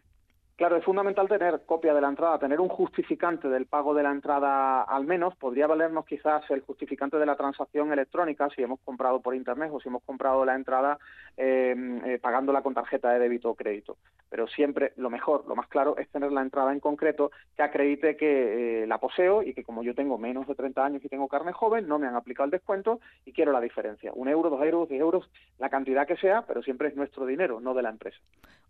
Claro, 0.56 0.76
es 0.78 0.84
fundamental 0.84 1.28
tener 1.28 1.64
copia 1.66 1.92
de 1.92 2.00
la 2.00 2.08
entrada, 2.08 2.38
tener 2.38 2.62
un 2.62 2.70
justificante 2.70 3.46
del 3.46 3.66
pago 3.66 3.92
de 3.92 4.02
la 4.02 4.10
entrada 4.10 4.84
al 4.84 5.04
menos. 5.04 5.36
Podría 5.36 5.66
valernos 5.66 6.06
quizás 6.06 6.50
el 6.50 6.62
justificante 6.62 7.18
de 7.18 7.26
la 7.26 7.36
transacción 7.36 7.92
electrónica 7.92 8.48
si 8.48 8.62
hemos 8.62 8.80
comprado 8.80 9.20
por 9.20 9.34
Internet 9.34 9.70
o 9.70 9.80
si 9.80 9.90
hemos 9.90 10.02
comprado 10.02 10.46
la 10.46 10.54
entrada 10.54 10.98
em, 11.36 12.02
eh, 12.06 12.18
pagándola 12.18 12.62
con 12.62 12.72
tarjeta 12.72 13.10
de 13.10 13.18
débito 13.18 13.50
o 13.50 13.54
crédito. 13.54 13.98
Pero 14.30 14.46
siempre 14.46 14.94
lo 14.96 15.10
mejor, 15.10 15.46
lo 15.46 15.54
más 15.56 15.68
claro, 15.68 15.98
es 15.98 16.08
tener 16.08 16.32
la 16.32 16.40
entrada 16.40 16.72
en 16.72 16.80
concreto 16.80 17.32
que 17.54 17.62
acredite 17.62 18.16
que 18.16 18.84
eh, 18.84 18.86
la 18.86 18.96
poseo 18.96 19.42
y 19.42 19.52
que 19.52 19.62
como 19.62 19.82
yo 19.82 19.94
tengo 19.94 20.16
menos 20.16 20.46
de 20.46 20.54
30 20.54 20.82
años 20.82 21.04
y 21.04 21.10
tengo 21.10 21.28
carne 21.28 21.52
joven, 21.52 21.86
no 21.86 21.98
me 21.98 22.06
han 22.06 22.16
aplicado 22.16 22.46
el 22.46 22.50
descuento 22.50 23.00
y 23.26 23.32
quiero 23.32 23.52
la 23.52 23.60
diferencia. 23.60 24.10
Un 24.14 24.28
euro, 24.28 24.48
dos 24.48 24.62
euros, 24.62 24.88
diez 24.88 25.02
euros, 25.02 25.28
la 25.58 25.68
cantidad 25.68 26.06
que 26.06 26.16
sea, 26.16 26.46
pero 26.46 26.62
siempre 26.62 26.88
es 26.88 26.96
nuestro 26.96 27.26
dinero, 27.26 27.60
no 27.60 27.74
de 27.74 27.82
la 27.82 27.90
empresa. 27.90 28.16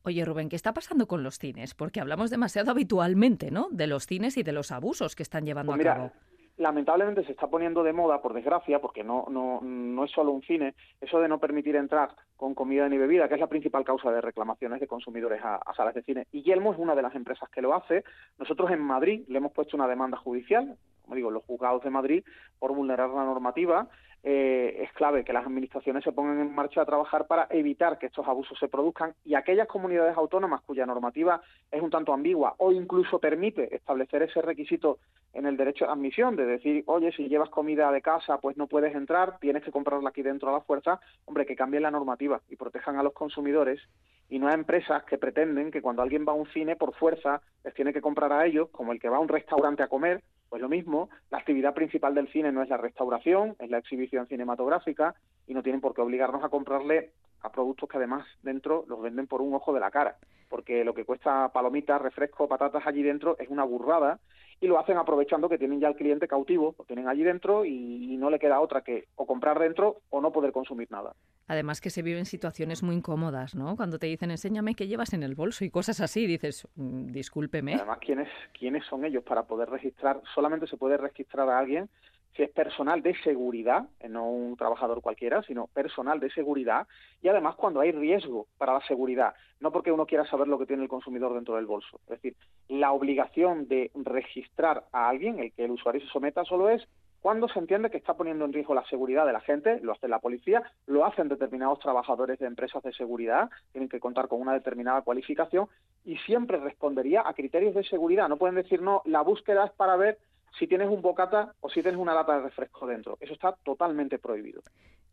Oye, 0.02 0.24
Rubén, 0.24 0.48
¿qué 0.48 0.54
está 0.54 0.72
pasando 0.72 1.08
con 1.08 1.24
los 1.24 1.36
cines? 1.36 1.74
Porque 1.76 2.00
hablamos 2.00 2.30
demasiado 2.30 2.70
habitualmente, 2.70 3.50
¿no? 3.50 3.68
De 3.70 3.86
los 3.86 4.06
cines 4.06 4.36
y 4.36 4.42
de 4.42 4.52
los 4.52 4.72
abusos 4.72 5.14
que 5.14 5.22
están 5.22 5.44
llevando 5.44 5.72
pues 5.72 5.86
a 5.86 5.94
cabo 5.94 6.12
lamentablemente 6.58 7.24
se 7.24 7.32
está 7.32 7.48
poniendo 7.48 7.82
de 7.82 7.92
moda, 7.92 8.22
por 8.22 8.32
desgracia, 8.32 8.80
porque 8.80 9.04
no, 9.04 9.26
no, 9.30 9.60
no 9.62 10.04
es 10.04 10.10
solo 10.10 10.32
un 10.32 10.42
cine, 10.42 10.74
eso 11.00 11.20
de 11.20 11.28
no 11.28 11.38
permitir 11.38 11.76
entrar 11.76 12.10
con 12.36 12.54
comida 12.54 12.88
ni 12.88 12.98
bebida, 12.98 13.28
que 13.28 13.34
es 13.34 13.40
la 13.40 13.48
principal 13.48 13.84
causa 13.84 14.10
de 14.10 14.20
reclamaciones 14.20 14.80
de 14.80 14.86
consumidores 14.86 15.40
a, 15.42 15.60
salas 15.76 15.94
de 15.94 16.02
cine. 16.02 16.26
Y 16.32 16.42
Yelmo 16.42 16.72
es 16.72 16.78
una 16.78 16.94
de 16.94 17.02
las 17.02 17.14
empresas 17.14 17.48
que 17.50 17.62
lo 17.62 17.74
hace. 17.74 18.04
Nosotros 18.38 18.70
en 18.70 18.80
Madrid 18.80 19.24
le 19.28 19.38
hemos 19.38 19.52
puesto 19.52 19.76
una 19.76 19.88
demanda 19.88 20.16
judicial, 20.16 20.76
como 21.06 21.14
digo, 21.14 21.30
los 21.30 21.44
juzgados 21.44 21.82
de 21.84 21.90
Madrid, 21.90 22.24
por 22.58 22.74
vulnerar 22.74 23.10
la 23.10 23.24
normativa 23.24 23.88
eh, 24.28 24.82
es 24.82 24.92
clave 24.94 25.22
que 25.22 25.32
las 25.32 25.46
administraciones 25.46 26.02
se 26.02 26.10
pongan 26.10 26.40
en 26.40 26.52
marcha 26.52 26.82
a 26.82 26.84
trabajar 26.84 27.28
para 27.28 27.46
evitar 27.48 27.96
que 27.96 28.06
estos 28.06 28.26
abusos 28.26 28.58
se 28.58 28.66
produzcan 28.66 29.14
y 29.24 29.36
aquellas 29.36 29.68
comunidades 29.68 30.16
autónomas 30.16 30.62
cuya 30.62 30.84
normativa 30.84 31.40
es 31.70 31.80
un 31.80 31.90
tanto 31.90 32.12
ambigua 32.12 32.56
o 32.58 32.72
incluso 32.72 33.20
permite 33.20 33.72
establecer 33.72 34.22
ese 34.22 34.42
requisito 34.42 34.98
en 35.32 35.46
el 35.46 35.56
derecho 35.56 35.84
de 35.84 35.92
admisión, 35.92 36.34
de 36.34 36.44
decir, 36.44 36.82
oye, 36.86 37.12
si 37.12 37.28
llevas 37.28 37.50
comida 37.50 37.92
de 37.92 38.02
casa, 38.02 38.38
pues 38.38 38.56
no 38.56 38.66
puedes 38.66 38.96
entrar, 38.96 39.38
tienes 39.38 39.62
que 39.62 39.70
comprarla 39.70 40.08
aquí 40.08 40.22
dentro 40.22 40.48
a 40.48 40.54
la 40.54 40.60
fuerza, 40.62 40.98
hombre, 41.24 41.46
que 41.46 41.54
cambien 41.54 41.84
la 41.84 41.92
normativa 41.92 42.40
y 42.48 42.56
protejan 42.56 42.96
a 42.96 43.04
los 43.04 43.12
consumidores 43.12 43.80
y 44.28 44.40
no 44.40 44.48
a 44.48 44.54
empresas 44.54 45.04
que 45.04 45.18
pretenden 45.18 45.70
que 45.70 45.82
cuando 45.82 46.02
alguien 46.02 46.26
va 46.26 46.32
a 46.32 46.36
un 46.36 46.46
cine 46.48 46.74
por 46.74 46.96
fuerza 46.96 47.42
les 47.62 47.74
tiene 47.74 47.92
que 47.92 48.00
comprar 48.00 48.32
a 48.32 48.44
ellos, 48.44 48.70
como 48.70 48.90
el 48.90 48.98
que 48.98 49.08
va 49.08 49.18
a 49.18 49.20
un 49.20 49.28
restaurante 49.28 49.84
a 49.84 49.88
comer, 49.88 50.24
pues 50.48 50.62
lo 50.62 50.68
mismo, 50.68 51.10
la 51.30 51.38
actividad 51.38 51.74
principal 51.74 52.14
del 52.14 52.28
cine 52.28 52.52
no 52.52 52.62
es 52.62 52.68
la 52.68 52.76
restauración, 52.76 53.56
es 53.58 53.70
la 53.70 53.78
exhibición 53.78 54.26
cinematográfica 54.26 55.14
y 55.46 55.54
no 55.54 55.62
tienen 55.62 55.80
por 55.80 55.94
qué 55.94 56.00
obligarnos 56.00 56.44
a 56.44 56.48
comprarle 56.48 57.12
a 57.42 57.50
productos 57.50 57.88
que 57.88 57.96
además 57.96 58.26
dentro 58.42 58.84
los 58.88 59.00
venden 59.00 59.26
por 59.26 59.42
un 59.42 59.54
ojo 59.54 59.72
de 59.72 59.80
la 59.80 59.90
cara, 59.90 60.16
porque 60.48 60.84
lo 60.84 60.94
que 60.94 61.04
cuesta 61.04 61.48
palomitas, 61.52 62.00
refresco, 62.00 62.48
patatas 62.48 62.86
allí 62.86 63.02
dentro 63.02 63.36
es 63.38 63.48
una 63.48 63.64
burrada 63.64 64.18
y 64.60 64.66
lo 64.66 64.78
hacen 64.78 64.96
aprovechando 64.96 65.48
que 65.48 65.58
tienen 65.58 65.80
ya 65.80 65.88
el 65.88 65.96
cliente 65.96 66.28
cautivo, 66.28 66.74
lo 66.78 66.84
tienen 66.84 67.08
allí 67.08 67.22
dentro 67.22 67.64
y, 67.64 68.16
no 68.16 68.30
le 68.30 68.38
queda 68.38 68.60
otra 68.60 68.80
que 68.80 69.08
o 69.16 69.26
comprar 69.26 69.58
dentro 69.58 70.00
o 70.08 70.22
no 70.22 70.32
poder 70.32 70.50
consumir 70.50 70.90
nada. 70.90 71.14
Además 71.48 71.82
que 71.82 71.90
se 71.90 72.00
viven 72.00 72.24
situaciones 72.24 72.82
muy 72.82 72.96
incómodas, 72.96 73.54
¿no? 73.54 73.76
Cuando 73.76 73.98
te 73.98 74.06
dicen 74.06 74.30
enséñame 74.30 74.74
qué 74.74 74.86
llevas 74.86 75.12
en 75.12 75.22
el 75.22 75.34
bolso 75.34 75.66
y 75.66 75.70
cosas 75.70 76.00
así, 76.00 76.26
dices, 76.26 76.66
mm, 76.76 77.08
discúlpeme. 77.08 77.74
Además, 77.74 77.98
¿quiénes, 77.98 78.28
¿quiénes 78.58 78.86
son 78.86 79.04
ellos 79.04 79.22
para 79.22 79.42
poder 79.42 79.68
registrar? 79.68 80.22
Solamente 80.34 80.66
se 80.66 80.78
puede 80.78 80.96
registrar 80.96 81.46
a 81.50 81.58
alguien 81.58 81.90
si 82.36 82.42
es 82.42 82.50
personal 82.50 83.02
de 83.02 83.14
seguridad, 83.22 83.86
eh, 84.00 84.08
no 84.08 84.30
un 84.30 84.56
trabajador 84.56 85.00
cualquiera, 85.00 85.42
sino 85.42 85.66
personal 85.68 86.20
de 86.20 86.30
seguridad, 86.30 86.86
y 87.22 87.28
además 87.28 87.56
cuando 87.56 87.80
hay 87.80 87.92
riesgo 87.92 88.46
para 88.58 88.74
la 88.74 88.80
seguridad, 88.86 89.34
no 89.60 89.72
porque 89.72 89.92
uno 89.92 90.06
quiera 90.06 90.26
saber 90.26 90.48
lo 90.48 90.58
que 90.58 90.66
tiene 90.66 90.82
el 90.82 90.88
consumidor 90.88 91.34
dentro 91.34 91.56
del 91.56 91.66
bolso. 91.66 92.00
Es 92.04 92.20
decir, 92.20 92.36
la 92.68 92.92
obligación 92.92 93.68
de 93.68 93.90
registrar 93.94 94.84
a 94.92 95.08
alguien, 95.08 95.38
el 95.38 95.52
que 95.52 95.64
el 95.64 95.70
usuario 95.70 96.00
se 96.00 96.08
someta, 96.08 96.44
solo 96.44 96.68
es 96.68 96.86
cuando 97.26 97.48
se 97.48 97.58
entiende 97.58 97.90
que 97.90 97.96
está 97.96 98.14
poniendo 98.14 98.44
en 98.44 98.52
riesgo 98.52 98.72
la 98.72 98.84
seguridad 98.84 99.26
de 99.26 99.32
la 99.32 99.40
gente, 99.40 99.80
lo 99.80 99.92
hace 99.92 100.06
la 100.06 100.20
policía, 100.20 100.62
lo 100.86 101.04
hacen 101.04 101.28
determinados 101.28 101.80
trabajadores 101.80 102.38
de 102.38 102.46
empresas 102.46 102.82
de 102.84 102.92
seguridad, 102.92 103.50
tienen 103.72 103.88
que 103.88 103.98
contar 103.98 104.28
con 104.28 104.40
una 104.40 104.52
determinada 104.52 105.02
cualificación 105.02 105.66
y 106.04 106.18
siempre 106.18 106.58
respondería 106.58 107.24
a 107.26 107.34
criterios 107.34 107.74
de 107.74 107.82
seguridad. 107.82 108.28
No 108.28 108.36
pueden 108.36 108.54
decir, 108.54 108.80
no, 108.80 109.02
la 109.06 109.22
búsqueda 109.22 109.64
es 109.64 109.72
para 109.72 109.96
ver 109.96 110.18
si 110.58 110.66
tienes 110.66 110.88
un 110.88 111.02
bocata 111.02 111.54
o 111.60 111.68
si 111.68 111.82
tienes 111.82 112.00
una 112.00 112.14
lata 112.14 112.36
de 112.36 112.42
refresco 112.42 112.86
dentro. 112.86 113.16
Eso 113.20 113.34
está 113.34 113.52
totalmente 113.64 114.18
prohibido. 114.18 114.62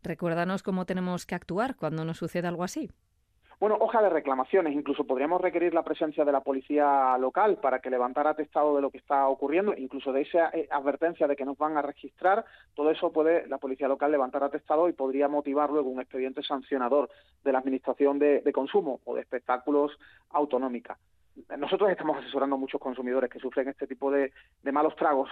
Recuérdanos 0.02 0.62
cómo 0.62 0.84
tenemos 0.84 1.26
que 1.26 1.34
actuar 1.34 1.76
cuando 1.76 2.04
nos 2.04 2.18
sucede 2.18 2.46
algo 2.46 2.64
así. 2.64 2.90
Bueno, 3.60 3.78
hoja 3.80 4.02
de 4.02 4.10
reclamaciones. 4.10 4.74
Incluso 4.74 5.04
podríamos 5.04 5.40
requerir 5.40 5.72
la 5.72 5.84
presencia 5.84 6.24
de 6.24 6.32
la 6.32 6.40
policía 6.40 7.16
local 7.18 7.56
para 7.62 7.78
que 7.78 7.88
levantara 7.88 8.30
atestado 8.30 8.74
de 8.74 8.82
lo 8.82 8.90
que 8.90 8.98
está 8.98 9.28
ocurriendo, 9.28 9.74
incluso 9.76 10.12
de 10.12 10.22
esa 10.22 10.50
eh, 10.50 10.68
advertencia 10.70 11.26
de 11.26 11.36
que 11.36 11.44
nos 11.44 11.56
van 11.56 11.76
a 11.76 11.82
registrar. 11.82 12.44
Todo 12.74 12.90
eso 12.90 13.12
puede 13.12 13.46
la 13.48 13.58
policía 13.58 13.88
local 13.88 14.10
levantar 14.10 14.42
atestado 14.44 14.88
y 14.88 14.92
podría 14.92 15.28
motivar 15.28 15.70
luego 15.70 15.88
un 15.88 16.00
expediente 16.00 16.42
sancionador 16.42 17.08
de 17.42 17.52
la 17.52 17.60
Administración 17.60 18.18
de, 18.18 18.40
de 18.40 18.52
Consumo 18.52 19.00
o 19.04 19.14
de 19.14 19.22
Espectáculos 19.22 19.92
Autonómica 20.30 20.98
nosotros 21.58 21.90
estamos 21.90 22.18
asesorando 22.18 22.56
a 22.56 22.58
muchos 22.58 22.80
consumidores 22.80 23.30
que 23.30 23.38
sufren 23.38 23.68
este 23.68 23.86
tipo 23.86 24.10
de, 24.10 24.32
malos 24.72 24.96
tragos 24.96 25.30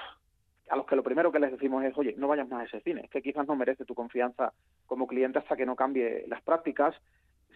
a 0.68 0.76
los 0.76 0.86
que 0.86 0.96
lo 0.96 1.02
primero 1.02 1.30
que 1.30 1.38
les 1.38 1.52
decimos 1.52 1.84
es, 1.84 1.96
oye, 1.98 2.14
no 2.16 2.28
vayas 2.28 2.48
más 2.48 2.62
a 2.62 2.64
ese 2.64 2.80
cine, 2.80 3.08
que 3.10 3.20
quizás 3.20 3.46
no 3.46 3.56
merece 3.56 3.84
tu 3.84 3.94
confianza 3.94 4.52
como 4.86 5.06
cliente 5.06 5.38
hasta 5.38 5.56
que 5.56 5.66
no 5.66 5.76
cambie 5.76 6.24
las 6.28 6.40
prácticas. 6.42 6.94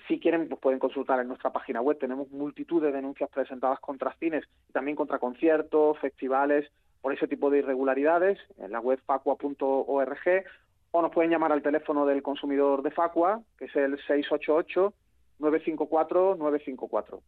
Si 0.06 0.20
quieren, 0.20 0.48
pues 0.48 0.60
pueden 0.60 0.78
consultar 0.78 1.20
en 1.20 1.28
nuestra 1.28 1.50
página 1.50 1.80
web. 1.80 1.98
Tenemos 1.98 2.30
multitud 2.30 2.82
de 2.82 2.92
denuncias 2.92 3.30
presentadas 3.30 3.80
contra 3.80 4.14
cines 4.18 4.44
y 4.68 4.72
también 4.72 4.96
contra 4.96 5.18
conciertos, 5.18 5.98
festivales, 5.98 6.70
por 7.00 7.12
ese 7.12 7.28
tipo 7.28 7.50
de 7.50 7.58
irregularidades 7.58 8.38
en 8.58 8.72
la 8.72 8.80
web 8.80 9.00
facua.org 9.06 10.44
o 10.90 11.02
nos 11.02 11.12
pueden 11.12 11.30
llamar 11.30 11.52
al 11.52 11.62
teléfono 11.62 12.06
del 12.06 12.22
consumidor 12.22 12.82
de 12.82 12.90
Facua, 12.90 13.42
que 13.58 13.66
es 13.66 13.76
el 13.76 13.96
688 13.96 14.92
954 15.38 16.36
954. 16.36 17.20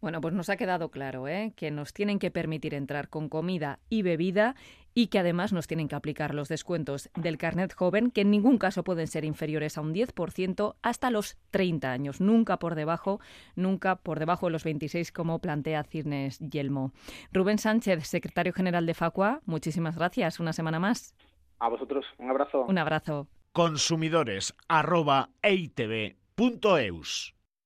Bueno, 0.00 0.20
pues 0.20 0.32
nos 0.32 0.48
ha 0.48 0.56
quedado 0.56 0.90
claro 0.90 1.28
¿eh? 1.28 1.52
que 1.56 1.70
nos 1.70 1.92
tienen 1.92 2.18
que 2.18 2.30
permitir 2.30 2.74
entrar 2.74 3.08
con 3.08 3.28
comida 3.28 3.80
y 3.90 4.02
bebida 4.02 4.54
y 4.94 5.08
que 5.08 5.18
además 5.18 5.52
nos 5.52 5.66
tienen 5.66 5.88
que 5.88 5.94
aplicar 5.94 6.34
los 6.34 6.48
descuentos 6.48 7.10
del 7.14 7.38
carnet 7.38 7.74
joven, 7.74 8.10
que 8.10 8.22
en 8.22 8.30
ningún 8.30 8.58
caso 8.58 8.82
pueden 8.82 9.06
ser 9.06 9.24
inferiores 9.24 9.76
a 9.78 9.82
un 9.82 9.94
10% 9.94 10.76
hasta 10.82 11.10
los 11.10 11.36
30 11.50 11.92
años, 11.92 12.20
nunca 12.20 12.58
por 12.58 12.74
debajo, 12.74 13.20
nunca 13.54 13.96
por 13.96 14.18
debajo 14.18 14.46
de 14.46 14.52
los 14.52 14.64
26 14.64 15.12
como 15.12 15.38
plantea 15.38 15.84
Cirnes 15.84 16.38
Yelmo. 16.38 16.92
Rubén 17.32 17.58
Sánchez, 17.58 18.06
secretario 18.06 18.52
general 18.52 18.86
de 18.86 18.94
Facua, 18.94 19.42
muchísimas 19.44 19.96
gracias. 19.96 20.40
Una 20.40 20.52
semana 20.52 20.80
más. 20.80 21.14
A 21.58 21.68
vosotros, 21.68 22.06
un 22.18 22.30
abrazo. 22.30 22.64
Un 22.66 22.78
abrazo. 22.78 23.28
Consumidores 23.52 24.54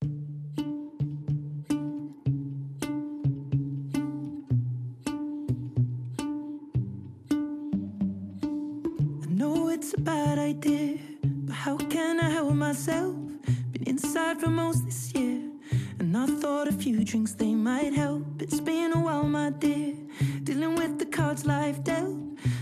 it's 0.02 0.33
but 10.60 11.54
how 11.54 11.76
can 11.76 12.20
I 12.20 12.30
help 12.30 12.54
myself? 12.54 13.16
Been 13.72 13.84
inside 13.86 14.40
for 14.40 14.48
most 14.48 14.84
this 14.84 15.12
year, 15.14 15.40
and 15.98 16.16
I 16.16 16.26
thought 16.26 16.68
a 16.68 16.72
few 16.72 17.04
drinks 17.04 17.32
they 17.32 17.54
might 17.54 17.92
help. 17.92 18.24
It's 18.40 18.60
been 18.60 18.92
a 18.92 19.00
while, 19.00 19.24
my 19.24 19.50
dear, 19.50 19.94
dealing 20.42 20.76
with 20.76 20.98
the 20.98 21.06
cards 21.06 21.44
life 21.46 21.82
dealt. 21.82 22.16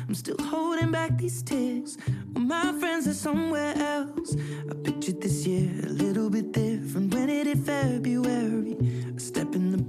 I'm 0.08 0.14
still 0.14 0.36
holding 0.40 0.90
back 0.90 1.18
these 1.18 1.42
tears. 1.42 1.98
Well, 2.32 2.44
my 2.44 2.72
friends 2.78 3.06
are 3.08 3.14
somewhere 3.14 3.74
else. 3.76 4.36
I 4.70 4.74
pictured 4.84 5.20
this 5.20 5.46
year 5.46 5.70
a 5.84 5.88
little 5.88 6.30
bit 6.30 6.52
different. 6.52 7.12
When 7.14 7.28
it 7.28 7.46
hit 7.46 7.58
February, 7.58 8.76
a 9.16 9.20
step 9.20 9.54
in 9.54 9.71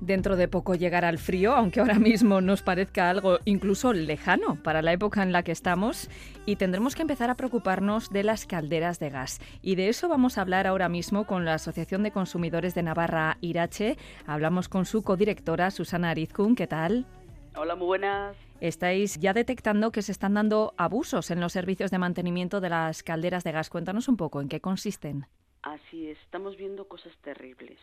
Dentro 0.00 0.36
de 0.36 0.48
poco 0.48 0.74
llegará 0.74 1.10
el 1.10 1.18
frío, 1.18 1.54
aunque 1.54 1.80
ahora 1.80 1.98
mismo 1.98 2.40
nos 2.40 2.62
parezca 2.62 3.10
algo 3.10 3.38
incluso 3.44 3.92
lejano 3.92 4.56
para 4.62 4.80
la 4.80 4.92
época 4.92 5.22
en 5.22 5.32
la 5.32 5.42
que 5.42 5.52
estamos, 5.52 6.08
y 6.46 6.56
tendremos 6.56 6.94
que 6.94 7.02
empezar 7.02 7.28
a 7.28 7.34
preocuparnos 7.34 8.10
de 8.10 8.24
las 8.24 8.46
calderas 8.46 8.98
de 8.98 9.10
gas. 9.10 9.40
Y 9.60 9.74
de 9.74 9.88
eso 9.88 10.08
vamos 10.08 10.38
a 10.38 10.40
hablar 10.40 10.66
ahora 10.66 10.88
mismo 10.88 11.26
con 11.26 11.44
la 11.44 11.54
Asociación 11.54 12.02
de 12.02 12.12
Consumidores 12.12 12.74
de 12.74 12.82
Navarra, 12.82 13.36
Irache. 13.42 13.98
Hablamos 14.26 14.68
con 14.68 14.86
su 14.86 15.02
codirectora, 15.02 15.70
Susana 15.70 16.10
Arizkun. 16.10 16.54
¿Qué 16.54 16.66
tal? 16.66 17.06
Hola, 17.54 17.76
muy 17.76 17.86
buenas 17.86 18.36
estáis 18.60 19.18
ya 19.18 19.32
detectando 19.32 19.90
que 19.90 20.02
se 20.02 20.12
están 20.12 20.34
dando 20.34 20.74
abusos 20.76 21.30
en 21.30 21.40
los 21.40 21.52
servicios 21.52 21.90
de 21.90 21.98
mantenimiento 21.98 22.60
de 22.60 22.68
las 22.68 23.02
calderas 23.02 23.42
de 23.42 23.52
gas. 23.52 23.70
Cuéntanos 23.70 24.08
un 24.08 24.16
poco 24.16 24.40
en 24.40 24.48
qué 24.48 24.60
consisten. 24.60 25.26
Así 25.62 26.08
es, 26.08 26.18
estamos 26.20 26.56
viendo 26.56 26.88
cosas 26.88 27.12
terribles. 27.22 27.78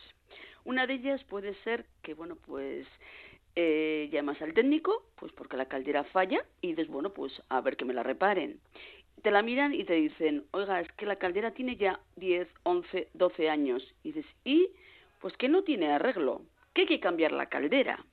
Una 0.68 0.86
de 0.86 0.92
ellas 0.92 1.24
puede 1.24 1.54
ser 1.64 1.86
que, 2.02 2.12
bueno, 2.12 2.36
pues 2.44 2.86
eh, 3.56 4.10
llamas 4.12 4.42
al 4.42 4.52
técnico, 4.52 5.02
pues 5.14 5.32
porque 5.32 5.56
la 5.56 5.64
caldera 5.64 6.04
falla 6.04 6.44
y 6.60 6.74
dices, 6.74 6.88
bueno, 6.88 7.08
pues 7.08 7.32
a 7.48 7.62
ver 7.62 7.78
que 7.78 7.86
me 7.86 7.94
la 7.94 8.02
reparen. 8.02 8.60
Te 9.22 9.30
la 9.30 9.40
miran 9.40 9.72
y 9.72 9.84
te 9.84 9.94
dicen, 9.94 10.44
oiga, 10.50 10.82
es 10.82 10.92
que 10.92 11.06
la 11.06 11.16
caldera 11.16 11.52
tiene 11.52 11.76
ya 11.76 12.00
10, 12.16 12.46
11, 12.64 13.08
12 13.14 13.48
años. 13.48 13.82
Y 14.02 14.12
dices, 14.12 14.30
¿y? 14.44 14.68
Pues 15.22 15.34
que 15.38 15.48
no 15.48 15.64
tiene 15.64 15.90
arreglo, 15.90 16.42
que 16.74 16.82
hay 16.82 16.86
que 16.86 17.00
cambiar 17.00 17.32
la 17.32 17.46
caldera. 17.46 18.04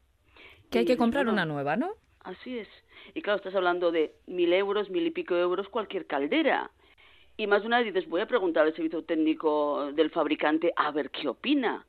Que 0.72 0.80
hay 0.80 0.86
que 0.86 0.94
dices, 0.94 0.98
comprar 0.98 1.26
bueno, 1.26 1.34
una 1.34 1.46
nueva, 1.46 1.76
¿no? 1.76 1.92
Así 2.22 2.58
es. 2.58 2.70
Y 3.14 3.22
claro, 3.22 3.36
estás 3.36 3.56
hablando 3.56 3.92
de 3.92 4.14
mil 4.28 4.54
euros, 4.54 4.90
mil 4.90 5.06
y 5.06 5.12
pico 5.12 5.36
euros, 5.36 5.68
cualquier 5.68 6.08
caldera. 6.08 6.72
Y 7.36 7.48
más 7.48 7.64
de 7.64 7.68
una 7.68 7.80
vez 7.80 7.94
dices, 7.94 8.10
voy 8.10 8.22
a 8.22 8.28
preguntar 8.28 8.66
al 8.66 8.74
servicio 8.74 9.04
técnico 9.04 9.92
del 9.92 10.10
fabricante 10.10 10.72
a 10.78 10.92
ver 10.92 11.10
qué 11.10 11.28
opina. 11.28 11.86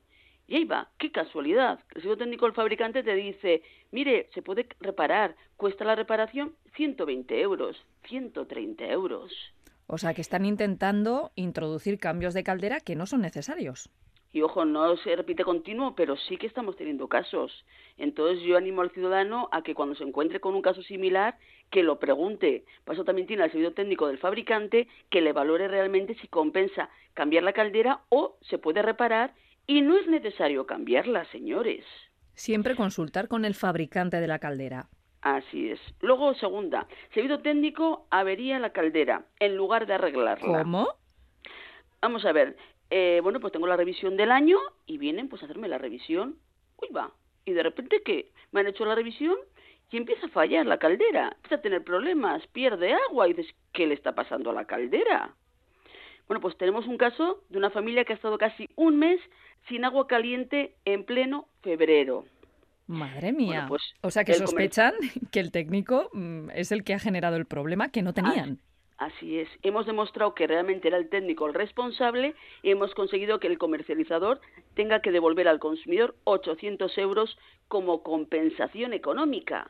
Y 0.47 0.55
ahí 0.55 0.63
va, 0.63 0.89
qué 0.97 1.11
casualidad. 1.11 1.79
El 1.89 2.01
servicio 2.01 2.17
técnico 2.17 2.45
del 2.45 2.55
fabricante 2.55 3.03
te 3.03 3.13
dice, 3.15 3.61
mire, 3.91 4.29
se 4.33 4.41
puede 4.41 4.67
reparar, 4.79 5.35
cuesta 5.57 5.83
la 5.83 5.95
reparación 5.95 6.55
120 6.75 7.41
euros, 7.41 7.75
130 8.07 8.85
euros. 8.85 9.33
O 9.87 9.97
sea, 9.97 10.13
que 10.13 10.21
están 10.21 10.45
intentando 10.45 11.31
introducir 11.35 11.99
cambios 11.99 12.33
de 12.33 12.43
caldera 12.43 12.79
que 12.79 12.95
no 12.95 13.05
son 13.05 13.21
necesarios. 13.21 13.89
Y 14.31 14.41
ojo, 14.41 14.65
no 14.65 14.95
se 14.97 15.15
repite 15.15 15.43
continuo, 15.43 15.95
pero 15.95 16.15
sí 16.15 16.37
que 16.37 16.47
estamos 16.47 16.75
teniendo 16.75 17.07
casos. 17.07 17.65
Entonces 17.97 18.43
yo 18.43 18.57
animo 18.57 18.81
al 18.81 18.91
ciudadano 18.91 19.49
a 19.51 19.63
que 19.63 19.73
cuando 19.73 19.95
se 19.95 20.03
encuentre 20.03 20.39
con 20.39 20.53
un 20.53 20.61
caso 20.61 20.81
similar, 20.83 21.37
que 21.71 21.83
lo 21.83 21.99
pregunte. 21.99 22.63
Por 22.85 22.95
eso 22.95 23.03
también 23.03 23.27
tiene 23.27 23.43
al 23.43 23.51
servicio 23.51 23.73
técnico 23.73 24.07
del 24.07 24.17
fabricante 24.17 24.87
que 25.09 25.21
le 25.21 25.33
valore 25.33 25.67
realmente 25.67 26.15
si 26.15 26.27
compensa 26.27 26.89
cambiar 27.13 27.43
la 27.43 27.53
caldera 27.53 28.01
o 28.09 28.37
se 28.41 28.57
puede 28.57 28.81
reparar 28.81 29.33
y 29.67 29.81
no 29.81 29.97
es 29.97 30.07
necesario 30.07 30.65
cambiarla, 30.65 31.25
señores. 31.25 31.85
Siempre 32.33 32.75
consultar 32.75 33.27
con 33.27 33.45
el 33.45 33.53
fabricante 33.53 34.19
de 34.19 34.27
la 34.27 34.39
caldera. 34.39 34.87
Así 35.21 35.69
es. 35.69 35.79
Luego, 36.01 36.33
segunda, 36.35 36.87
servicio 37.13 37.41
técnico 37.41 38.07
avería 38.09 38.59
la 38.59 38.71
caldera 38.71 39.25
en 39.39 39.57
lugar 39.57 39.85
de 39.85 39.95
arreglarla. 39.95 40.63
¿Cómo? 40.63 40.87
Vamos 42.01 42.23
a 42.25 42.31
ver, 42.31 42.55
eh, 42.89 43.19
bueno, 43.21 43.39
pues 43.39 43.51
tengo 43.51 43.67
la 43.67 43.75
revisión 43.75 44.15
del 44.15 44.31
año 44.31 44.57
y 44.85 44.97
vienen 44.97 45.27
pues 45.27 45.41
a 45.41 45.45
hacerme 45.45 45.67
la 45.67 45.77
revisión. 45.77 46.37
Uy, 46.77 46.89
va. 46.95 47.11
Y 47.43 47.51
de 47.51 47.63
repente 47.63 48.01
que 48.03 48.31
me 48.51 48.61
han 48.61 48.67
hecho 48.67 48.85
la 48.85 48.95
revisión 48.95 49.35
y 49.89 49.97
empieza 49.97 50.27
a 50.27 50.29
fallar 50.29 50.65
la 50.65 50.77
caldera, 50.77 51.33
empieza 51.35 51.55
a 51.55 51.61
tener 51.61 51.83
problemas, 51.83 52.45
pierde 52.47 52.93
agua 52.93 53.27
y 53.27 53.33
dices, 53.33 53.53
¿qué 53.73 53.87
le 53.87 53.95
está 53.95 54.15
pasando 54.15 54.51
a 54.51 54.53
la 54.53 54.65
caldera? 54.65 55.35
Bueno, 56.27 56.41
pues 56.41 56.57
tenemos 56.57 56.87
un 56.87 56.97
caso 56.97 57.43
de 57.49 57.57
una 57.57 57.69
familia 57.69 58.03
que 58.03 58.13
ha 58.13 58.15
estado 58.15 58.37
casi 58.37 58.69
un 58.75 58.99
mes 58.99 59.19
sin 59.67 59.85
agua 59.85 60.07
caliente 60.07 60.75
en 60.85 61.03
pleno 61.05 61.47
febrero. 61.61 62.25
Madre 62.87 63.33
mía. 63.33 63.65
pues, 63.67 63.81
o 64.01 64.11
sea, 64.11 64.23
que 64.23 64.33
sospechan 64.33 64.93
que 65.31 65.39
el 65.39 65.51
técnico 65.51 66.09
mm, 66.13 66.51
es 66.51 66.71
el 66.71 66.83
que 66.83 66.93
ha 66.93 66.99
generado 66.99 67.35
el 67.35 67.45
problema 67.45 67.89
que 67.89 68.01
no 68.01 68.13
tenían. 68.13 68.59
Así 68.97 69.39
es. 69.39 69.49
Hemos 69.61 69.85
demostrado 69.85 70.33
que 70.33 70.47
realmente 70.47 70.87
era 70.87 70.97
el 70.97 71.09
técnico 71.09 71.45
el 71.45 71.53
responsable 71.53 72.33
y 72.63 72.71
hemos 72.71 72.95
conseguido 72.95 73.39
que 73.39 73.47
el 73.47 73.59
comercializador 73.59 74.41
tenga 74.73 75.01
que 75.01 75.11
devolver 75.11 75.47
al 75.47 75.59
consumidor 75.59 76.15
800 76.23 76.97
euros 76.97 77.37
como 77.67 78.01
compensación 78.01 78.93
económica. 78.93 79.69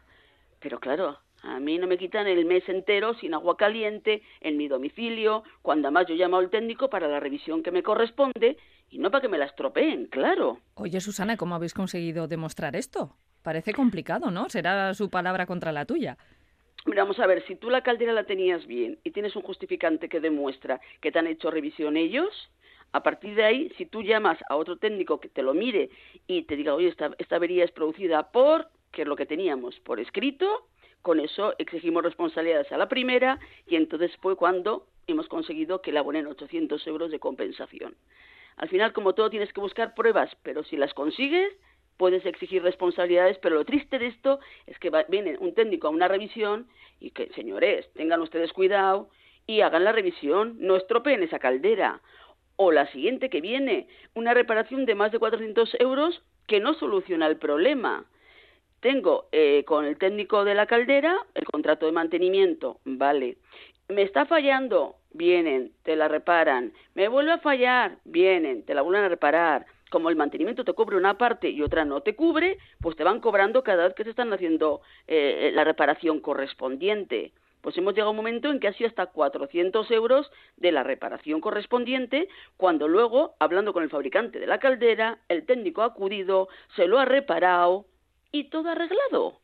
Pero 0.62 0.80
claro, 0.80 1.20
a 1.48 1.60
mí 1.60 1.78
no 1.78 1.88
me 1.88 1.98
quitan 1.98 2.28
el 2.28 2.46
mes 2.46 2.68
entero 2.68 3.14
sin 3.16 3.34
agua 3.34 3.56
caliente 3.56 4.22
en 4.42 4.58
mi 4.58 4.68
domicilio, 4.68 5.44
cuando 5.62 5.88
además 5.88 6.08
yo 6.08 6.16
he 6.16 6.18
llamado 6.18 6.44
al 6.44 6.50
técnico 6.50 6.90
para 6.90 7.08
la 7.08 7.20
revisión 7.20 7.64
que 7.64 7.72
me 7.72 7.84
corresponde 7.84 8.58
y 8.90 9.00
no 9.00 9.10
para 9.12 9.22
que 9.22 9.30
me 9.30 9.38
la 9.38 9.46
estropeen, 9.46 10.08
claro. 10.08 10.60
Oye, 10.76 11.00
Susana, 11.00 11.38
¿cómo 11.38 11.56
habéis 11.56 11.74
conseguido 11.74 12.28
demostrar 12.28 12.76
esto? 12.76 13.16
Parece 13.44 13.74
complicado, 13.74 14.30
¿no? 14.30 14.50
Será 14.50 14.94
su 14.94 15.10
palabra 15.10 15.46
contra 15.46 15.72
la 15.72 15.86
tuya. 15.86 16.18
Mira, 16.86 17.04
vamos 17.04 17.20
a 17.20 17.28
ver, 17.28 17.46
si 17.48 17.56
tú 17.56 17.70
la 17.70 17.82
caldera 17.82 18.14
la 18.14 18.26
tenías 18.26 18.66
bien 18.68 19.00
y 19.04 19.12
tienes 19.12 19.36
un 19.36 19.42
justificante 19.42 20.10
que 20.10 20.20
demuestra 20.20 20.82
que 21.02 21.12
te 21.12 21.20
han 21.20 21.28
hecho 21.28 21.50
revisión 21.50 21.96
ellos, 21.98 22.30
a 22.92 23.04
partir 23.04 23.36
de 23.36 23.44
ahí, 23.44 23.72
si 23.78 23.86
tú 23.86 24.02
llamas 24.02 24.38
a 24.50 24.56
otro 24.56 24.78
técnico 24.78 25.20
que 25.20 25.30
te 25.30 25.44
lo 25.44 25.54
mire 25.54 25.90
y 26.28 26.44
te 26.44 26.56
diga, 26.56 26.74
oye, 26.74 26.88
esta, 26.90 27.12
esta 27.18 27.38
avería 27.38 27.66
es 27.66 27.72
producida 27.72 28.32
por, 28.32 28.70
que 28.92 29.02
es 29.04 29.08
lo 29.08 29.16
que 29.16 29.26
teníamos 29.26 29.80
por 29.82 30.00
escrito, 30.00 30.68
con 31.08 31.22
eso 31.22 31.54
exigimos 31.58 32.04
responsabilidades 32.04 32.70
a 32.74 32.78
la 32.78 32.90
primera 32.90 33.40
y 33.66 33.78
entonces 33.78 34.12
fue 34.18 34.36
cuando 34.36 34.88
hemos 35.08 35.30
conseguido 35.30 35.82
que 35.82 35.94
le 35.94 36.00
abonen 36.00 36.28
800 36.28 36.86
euros 36.86 37.12
de 37.12 37.20
compensación. 37.20 37.96
Al 38.58 38.68
final, 38.68 38.92
como 38.92 39.14
todo, 39.14 39.30
tienes 39.30 39.54
que 39.54 39.62
buscar 39.62 39.96
pruebas, 39.96 40.36
pero 40.44 40.66
si 40.66 40.76
las 40.76 40.94
consigues, 40.94 41.54
puedes 41.96 42.26
exigir 42.26 42.62
responsabilidades, 42.62 43.38
pero 43.38 43.56
lo 43.56 43.64
triste 43.64 44.00
de 44.00 44.08
esto 44.08 44.42
es 44.66 44.78
que 44.80 44.92
viene 45.08 45.38
un 45.40 45.54
técnico 45.56 45.88
a 45.88 45.92
una 45.92 46.10
revisión 46.10 46.68
y 47.00 47.12
que, 47.12 47.32
señores, 47.36 47.90
tengan 47.94 48.20
ustedes 48.20 48.52
cuidado 48.52 49.10
y 49.46 49.62
hagan 49.62 49.86
la 49.86 49.94
revisión, 49.94 50.58
no 50.60 50.76
estropeen 50.76 51.24
esa 51.24 51.40
caldera. 51.40 52.02
O 52.58 52.74
la 52.74 52.86
siguiente 52.92 53.30
que 53.30 53.40
viene, 53.40 53.88
una 54.14 54.34
reparación 54.34 54.86
de 54.86 54.96
más 54.96 55.14
de 55.14 55.20
400 55.20 55.78
euros 55.80 56.22
que 56.48 56.60
no 56.60 56.74
soluciona 56.74 57.28
el 57.28 57.38
problema. 57.38 58.06
Tengo 58.80 59.28
eh, 59.32 59.64
con 59.66 59.86
el 59.86 59.98
técnico 59.98 60.46
de 60.46 60.54
la 60.54 60.68
caldera 60.68 61.18
el 61.34 61.46
contrato 61.46 61.86
de 61.88 61.92
mantenimiento, 61.92 62.80
vale. 62.86 63.38
Me 63.90 64.04
está 64.04 64.26
fallando, 64.26 64.96
vienen, 65.14 65.72
te 65.84 65.96
la 65.96 66.08
reparan. 66.08 66.74
Me 66.94 67.08
vuelve 67.08 67.32
a 67.32 67.40
fallar, 67.40 67.98
vienen, 68.06 68.64
te 68.64 68.76
la 68.76 68.82
vuelven 68.84 69.06
a 69.06 69.10
reparar. 69.10 69.66
Como 69.90 70.10
el 70.10 70.16
mantenimiento 70.16 70.64
te 70.66 70.74
cubre 70.74 70.98
una 70.98 71.18
parte 71.18 71.50
y 71.50 71.62
otra 71.62 71.86
no 71.86 72.02
te 72.02 72.16
cubre, 72.16 72.58
pues 72.82 72.96
te 72.98 73.04
van 73.04 73.22
cobrando 73.22 73.64
cada 73.64 73.86
vez 73.86 73.96
que 73.96 74.04
te 74.04 74.10
están 74.12 74.32
haciendo 74.34 74.82
eh, 75.08 75.52
la 75.54 75.64
reparación 75.64 76.20
correspondiente. 76.20 77.32
Pues 77.62 77.78
hemos 77.78 77.94
llegado 77.94 78.10
a 78.10 78.12
un 78.12 78.18
momento 78.18 78.52
en 78.52 78.60
que 78.60 78.68
ha 78.68 78.74
sido 78.74 78.90
hasta 78.90 79.08
400 79.08 79.90
euros 79.92 80.32
de 80.58 80.72
la 80.72 80.84
reparación 80.84 81.42
correspondiente, 81.42 82.30
cuando 82.58 82.88
luego, 82.88 83.36
hablando 83.40 83.74
con 83.74 83.84
el 83.84 83.90
fabricante 83.90 84.40
de 84.40 84.48
la 84.48 84.60
caldera, 84.60 85.20
el 85.30 85.46
técnico 85.46 85.82
ha 85.82 85.88
acudido, 85.88 86.50
se 86.76 86.88
lo 86.88 87.00
ha 87.00 87.06
reparado 87.06 87.86
y 88.32 88.50
todo 88.50 88.70
arreglado. 88.70 89.40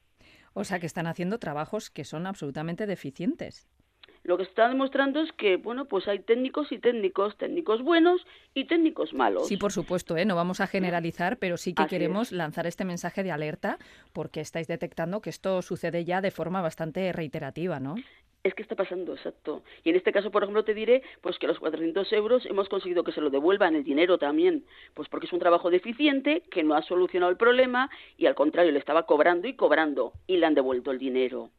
O 0.53 0.63
sea, 0.63 0.79
que 0.79 0.85
están 0.85 1.07
haciendo 1.07 1.39
trabajos 1.39 1.89
que 1.89 2.05
son 2.05 2.27
absolutamente 2.27 2.85
deficientes. 2.85 3.67
Lo 4.23 4.37
que 4.37 4.45
se 4.45 4.51
está 4.51 4.69
demostrando 4.69 5.21
es 5.21 5.33
que, 5.33 5.57
bueno, 5.57 5.85
pues 5.85 6.07
hay 6.07 6.19
técnicos 6.19 6.71
y 6.71 6.79
técnicos, 6.79 7.37
técnicos 7.37 7.81
buenos 7.81 8.25
y 8.53 8.65
técnicos 8.65 9.13
malos. 9.13 9.47
Sí, 9.47 9.57
por 9.57 9.73
supuesto, 9.73 10.15
¿eh? 10.15 10.23
no 10.23 10.35
vamos 10.35 10.61
a 10.61 10.67
generalizar, 10.67 11.37
pero 11.39 11.57
sí 11.57 11.73
que 11.73 11.83
Así 11.83 11.89
queremos 11.89 12.31
lanzar 12.31 12.65
este 12.65 12.85
mensaje 12.85 13.23
de 13.23 13.31
alerta 13.31 13.79
porque 14.13 14.39
estáis 14.39 14.67
detectando 14.67 15.21
que 15.21 15.29
esto 15.29 15.61
sucede 15.61 16.05
ya 16.05 16.21
de 16.21 16.31
forma 16.31 16.61
bastante 16.61 17.11
reiterativa, 17.11 17.81
¿no? 17.81 17.95
Es 18.43 18.53
que 18.55 18.61
está 18.61 18.75
pasando, 18.75 19.13
exacto. 19.13 19.63
Y 19.85 19.89
en 19.89 19.95
este 19.95 20.11
caso, 20.11 20.29
por 20.29 20.43
ejemplo, 20.43 20.65
te 20.65 20.73
diré 20.73 21.01
pues 21.21 21.39
que 21.39 21.47
los 21.47 21.59
400 21.59 22.11
euros 22.11 22.45
hemos 22.45 22.67
conseguido 22.67 23.05
que 23.05 23.13
se 23.13 23.21
lo 23.21 23.29
devuelvan 23.29 23.75
el 23.75 23.85
dinero 23.85 24.17
también, 24.17 24.65
pues 24.93 25.07
porque 25.07 25.27
es 25.27 25.33
un 25.33 25.39
trabajo 25.39 25.69
deficiente 25.69 26.43
que 26.51 26.61
no 26.61 26.75
ha 26.75 26.81
solucionado 26.81 27.31
el 27.31 27.37
problema 27.37 27.89
y 28.17 28.25
al 28.25 28.35
contrario 28.35 28.73
le 28.73 28.79
estaba 28.79 29.05
cobrando 29.05 29.47
y 29.47 29.55
cobrando 29.55 30.11
y 30.27 30.37
le 30.37 30.45
han 30.45 30.55
devuelto 30.55 30.91
el 30.91 30.99
dinero. 30.99 31.51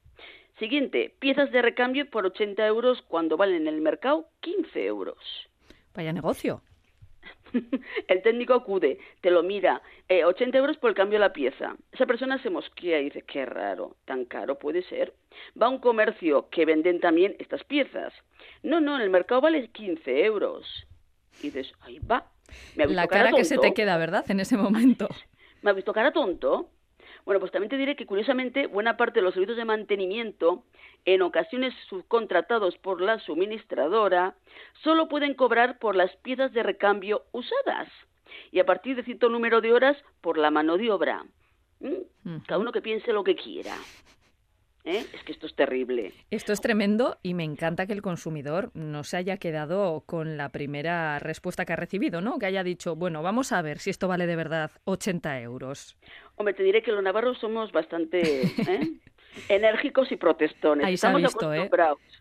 Siguiente, 0.59 1.15
piezas 1.19 1.51
de 1.51 1.63
recambio 1.63 2.09
por 2.11 2.27
80 2.27 2.67
euros 2.67 3.03
cuando 3.09 3.39
valen 3.39 3.63
en 3.63 3.69
el 3.69 3.81
mercado 3.81 4.29
15 4.41 4.85
euros. 4.85 5.19
Vaya 5.95 6.13
negocio. 6.13 6.61
el 8.09 8.23
técnico 8.23 8.55
acude, 8.55 8.99
te 9.21 9.31
lo 9.31 9.43
mira, 9.43 9.83
eh, 10.09 10.25
80 10.25 10.59
euros 10.59 10.77
por 10.79 10.91
el 10.91 10.97
cambio 10.97 11.19
de 11.19 11.27
la 11.27 11.33
pieza. 11.33 11.77
Esa 11.93 12.07
persona 12.07 12.43
se 12.43 12.51
mosquea 12.51 13.01
y 13.01 13.05
dice, 13.05 13.23
qué 13.23 13.47
raro, 13.47 13.97
tan 14.05 14.25
caro 14.25 14.59
puede 14.59 14.83
ser. 14.83 15.15
Va 15.61 15.67
a 15.67 15.71
un 15.71 15.79
comercio 15.79 16.49
que 16.51 16.65
venden 16.65 17.01
también 17.01 17.37
estas 17.39 17.65
piezas. 17.65 18.13
No, 18.63 18.81
no, 18.81 18.97
en 18.97 19.03
el 19.03 19.11
mercado 19.11 19.41
vale 19.41 19.69
15 19.69 20.25
euros. 20.25 20.87
Y 21.41 21.51
dices, 21.51 21.73
ahí 21.81 21.99
va. 21.99 22.31
¿Me 22.77 22.85
ha 22.85 22.87
visto 22.87 23.01
La 23.01 23.09
cara 23.09 23.33
que 23.33 23.45
se 23.45 23.59
te 23.59 23.75
queda, 23.75 23.97
¿verdad? 23.97 24.25
En 24.31 24.41
ese 24.41 24.57
momento. 24.57 25.09
¿Me 25.63 25.71
ha 25.71 25.73
visto 25.73 25.93
cara 25.93 26.13
tonto? 26.13 26.71
Bueno, 27.25 27.41
pues 27.41 27.53
también 27.53 27.71
te 27.71 27.79
diré 27.79 27.97
que 27.97 28.07
curiosamente 28.07 28.67
buena 28.67 28.97
parte 28.97 29.21
de 29.21 29.25
los 29.25 29.35
servicios 29.35 29.57
de 29.57 29.65
mantenimiento, 29.65 30.65
en 31.07 31.23
ocasiones 31.23 31.73
subcontratados 31.89 32.77
por 32.79 33.01
la 33.01 33.19
suministradora, 33.19 34.35
solo 34.83 35.09
pueden 35.09 35.35
cobrar 35.35 35.79
por 35.79 35.97
las 35.97 36.15
piezas 36.17 36.53
de 36.53 36.63
recambio 36.63 37.23
usadas 37.33 37.89
y 38.51 38.61
a 38.61 38.67
partir 38.67 38.97
de 38.97 39.05
cierto 39.05 39.29
número 39.29 39.61
de 39.61 39.73
horas 39.73 39.97
por 40.21 40.39
la 40.39 40.51
mano 40.51 40.77
de 40.77 40.91
obra. 40.91 41.25
¿Mm? 41.81 42.39
Cada 42.47 42.59
uno 42.59 42.73
que 42.73 42.83
piense 42.83 43.13
lo 43.13 43.25
que 43.25 43.37
quiera. 43.37 43.75
¿Eh? 44.85 45.07
Es 45.15 45.25
que 45.25 45.33
esto 45.33 45.47
es 45.47 45.55
terrible. 45.55 46.13
Esto 46.31 46.53
es 46.53 46.61
tremendo 46.61 47.17
y 47.23 47.33
me 47.33 47.43
encanta 47.43 47.87
que 47.87 47.95
el 47.95 48.03
consumidor 48.03 48.71
no 48.75 49.03
se 49.03 49.17
haya 49.17 49.39
quedado 49.39 50.03
con 50.05 50.37
la 50.37 50.51
primera 50.51 51.19
respuesta 51.19 51.65
que 51.65 51.73
ha 51.73 51.77
recibido, 51.77 52.21
¿no? 52.21 52.39
Que 52.39 52.45
haya 52.47 52.63
dicho, 52.63 52.95
bueno, 52.95 53.23
vamos 53.23 53.53
a 53.53 53.63
ver 53.63 53.79
si 53.79 53.89
esto 53.89 54.09
vale 54.09 54.27
de 54.27 54.37
verdad 54.37 54.71
80 54.85 55.41
euros. 55.41 55.97
Hombre, 56.37 56.53
te 56.53 56.63
diré 56.63 56.83
que 56.83 56.93
los 56.93 57.03
navarros 57.03 57.39
somos 57.39 57.73
bastante 57.73 58.43
¿eh? 58.69 58.91
enérgicos 59.49 60.13
y 60.13 60.17
protestones. 60.17 60.87
Ahí 60.87 60.99
se 60.99 61.07
ha 61.07 61.15
visto, 61.17 61.55
¿eh? 61.55 61.71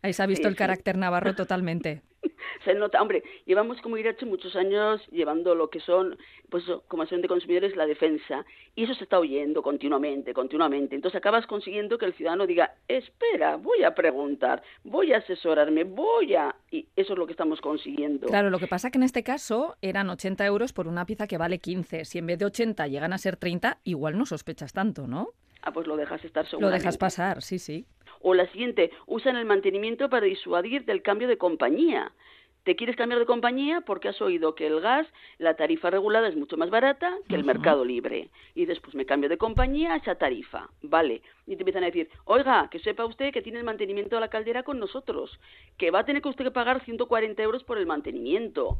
Ahí 0.01 0.13
se 0.13 0.23
ha 0.23 0.25
visto 0.25 0.43
Sí, 0.43 0.47
el 0.47 0.53
sí. 0.53 0.57
carácter 0.57 0.97
navarro 0.97 1.35
totalmente. 1.35 2.01
se 2.65 2.73
nota, 2.73 3.01
hombre, 3.01 3.23
llevamos 3.45 3.81
como 3.81 3.97
Irache 3.97 4.25
muchos 4.25 4.55
años 4.55 5.01
llevando 5.11 5.55
lo 5.55 5.69
que 5.69 5.79
son, 5.79 6.17
pues 6.49 6.63
como 6.87 7.03
asociación 7.03 7.21
de 7.21 7.27
consumidores, 7.27 7.75
la 7.75 7.85
defensa, 7.85 8.45
y 8.75 8.83
eso 8.83 8.93
se 8.95 9.03
está 9.03 9.19
oyendo 9.19 9.61
continuamente, 9.61 10.33
continuamente. 10.33 10.95
Entonces 10.95 11.17
acabas 11.17 11.45
consiguiendo 11.47 11.97
que 11.97 12.05
el 12.05 12.13
ciudadano 12.13 12.47
diga, 12.47 12.73
espera, 12.87 13.57
voy 13.57 13.83
a 13.83 13.93
preguntar, 13.93 14.63
voy 14.83 15.13
a 15.13 15.17
asesorarme, 15.17 15.83
voy 15.83 16.35
a... 16.35 16.55
Y 16.71 16.87
eso 16.95 17.13
es 17.13 17.19
lo 17.19 17.25
que 17.25 17.33
estamos 17.33 17.61
consiguiendo. 17.61 18.27
Claro, 18.27 18.49
lo 18.49 18.59
que 18.59 18.67
pasa 18.67 18.91
que 18.91 18.97
en 18.97 19.03
este 19.03 19.23
caso 19.23 19.75
eran 19.81 20.09
80 20.09 20.45
euros 20.45 20.73
por 20.73 20.87
una 20.87 21.05
pieza 21.05 21.27
que 21.27 21.37
vale 21.37 21.59
15. 21.59 22.05
Si 22.05 22.17
en 22.17 22.27
vez 22.27 22.39
de 22.39 22.45
80 22.45 22.87
llegan 22.87 23.13
a 23.13 23.17
ser 23.17 23.37
30, 23.37 23.79
igual 23.83 24.17
no 24.17 24.25
sospechas 24.25 24.73
tanto, 24.73 25.07
¿no? 25.07 25.29
Ah, 25.61 25.71
pues 25.71 25.87
lo 25.87 25.95
dejas 25.95 26.23
estar 26.25 26.45
Lo 26.59 26.69
dejas 26.69 26.97
pasar, 26.97 27.41
sí, 27.41 27.57
sí. 27.57 27.85
O 28.21 28.33
la 28.33 28.47
siguiente, 28.51 28.91
usan 29.05 29.37
el 29.37 29.45
mantenimiento 29.45 30.09
para 30.09 30.25
disuadir 30.25 30.85
del 30.85 31.01
cambio 31.01 31.27
de 31.27 31.37
compañía. 31.37 32.11
Te 32.63 32.77
quieres 32.77 32.95
cambiar 32.95 33.19
de 33.19 33.25
compañía 33.25 33.81
porque 33.81 34.07
has 34.07 34.21
oído 34.21 34.55
que 34.55 34.67
el 34.67 34.79
gas, 34.79 35.05
la 35.37 35.55
tarifa 35.55 35.89
regulada 35.89 36.29
es 36.29 36.35
mucho 36.37 36.55
más 36.55 36.69
barata 36.69 37.17
que 37.27 37.35
el 37.35 37.43
mercado 37.43 37.83
libre. 37.83 38.29
Y 38.55 38.65
después 38.65 38.95
me 38.95 39.05
cambio 39.05 39.27
de 39.27 39.37
compañía 39.37 39.93
a 39.93 39.97
esa 39.97 40.15
tarifa. 40.15 40.69
Vale. 40.81 41.21
Y 41.45 41.57
te 41.57 41.63
empiezan 41.63 41.83
a 41.83 41.87
decir, 41.87 42.09
oiga, 42.23 42.69
que 42.71 42.79
sepa 42.79 43.05
usted 43.05 43.33
que 43.33 43.41
tiene 43.41 43.59
el 43.59 43.65
mantenimiento 43.65 44.15
de 44.15 44.21
la 44.21 44.29
caldera 44.29 44.63
con 44.63 44.79
nosotros, 44.79 45.41
que 45.77 45.91
va 45.91 45.99
a 45.99 46.05
tener 46.05 46.21
que 46.21 46.29
usted 46.29 46.45
que 46.45 46.51
pagar 46.51 46.81
140 46.85 47.43
euros 47.43 47.65
por 47.65 47.77
el 47.77 47.85
mantenimiento 47.85 48.77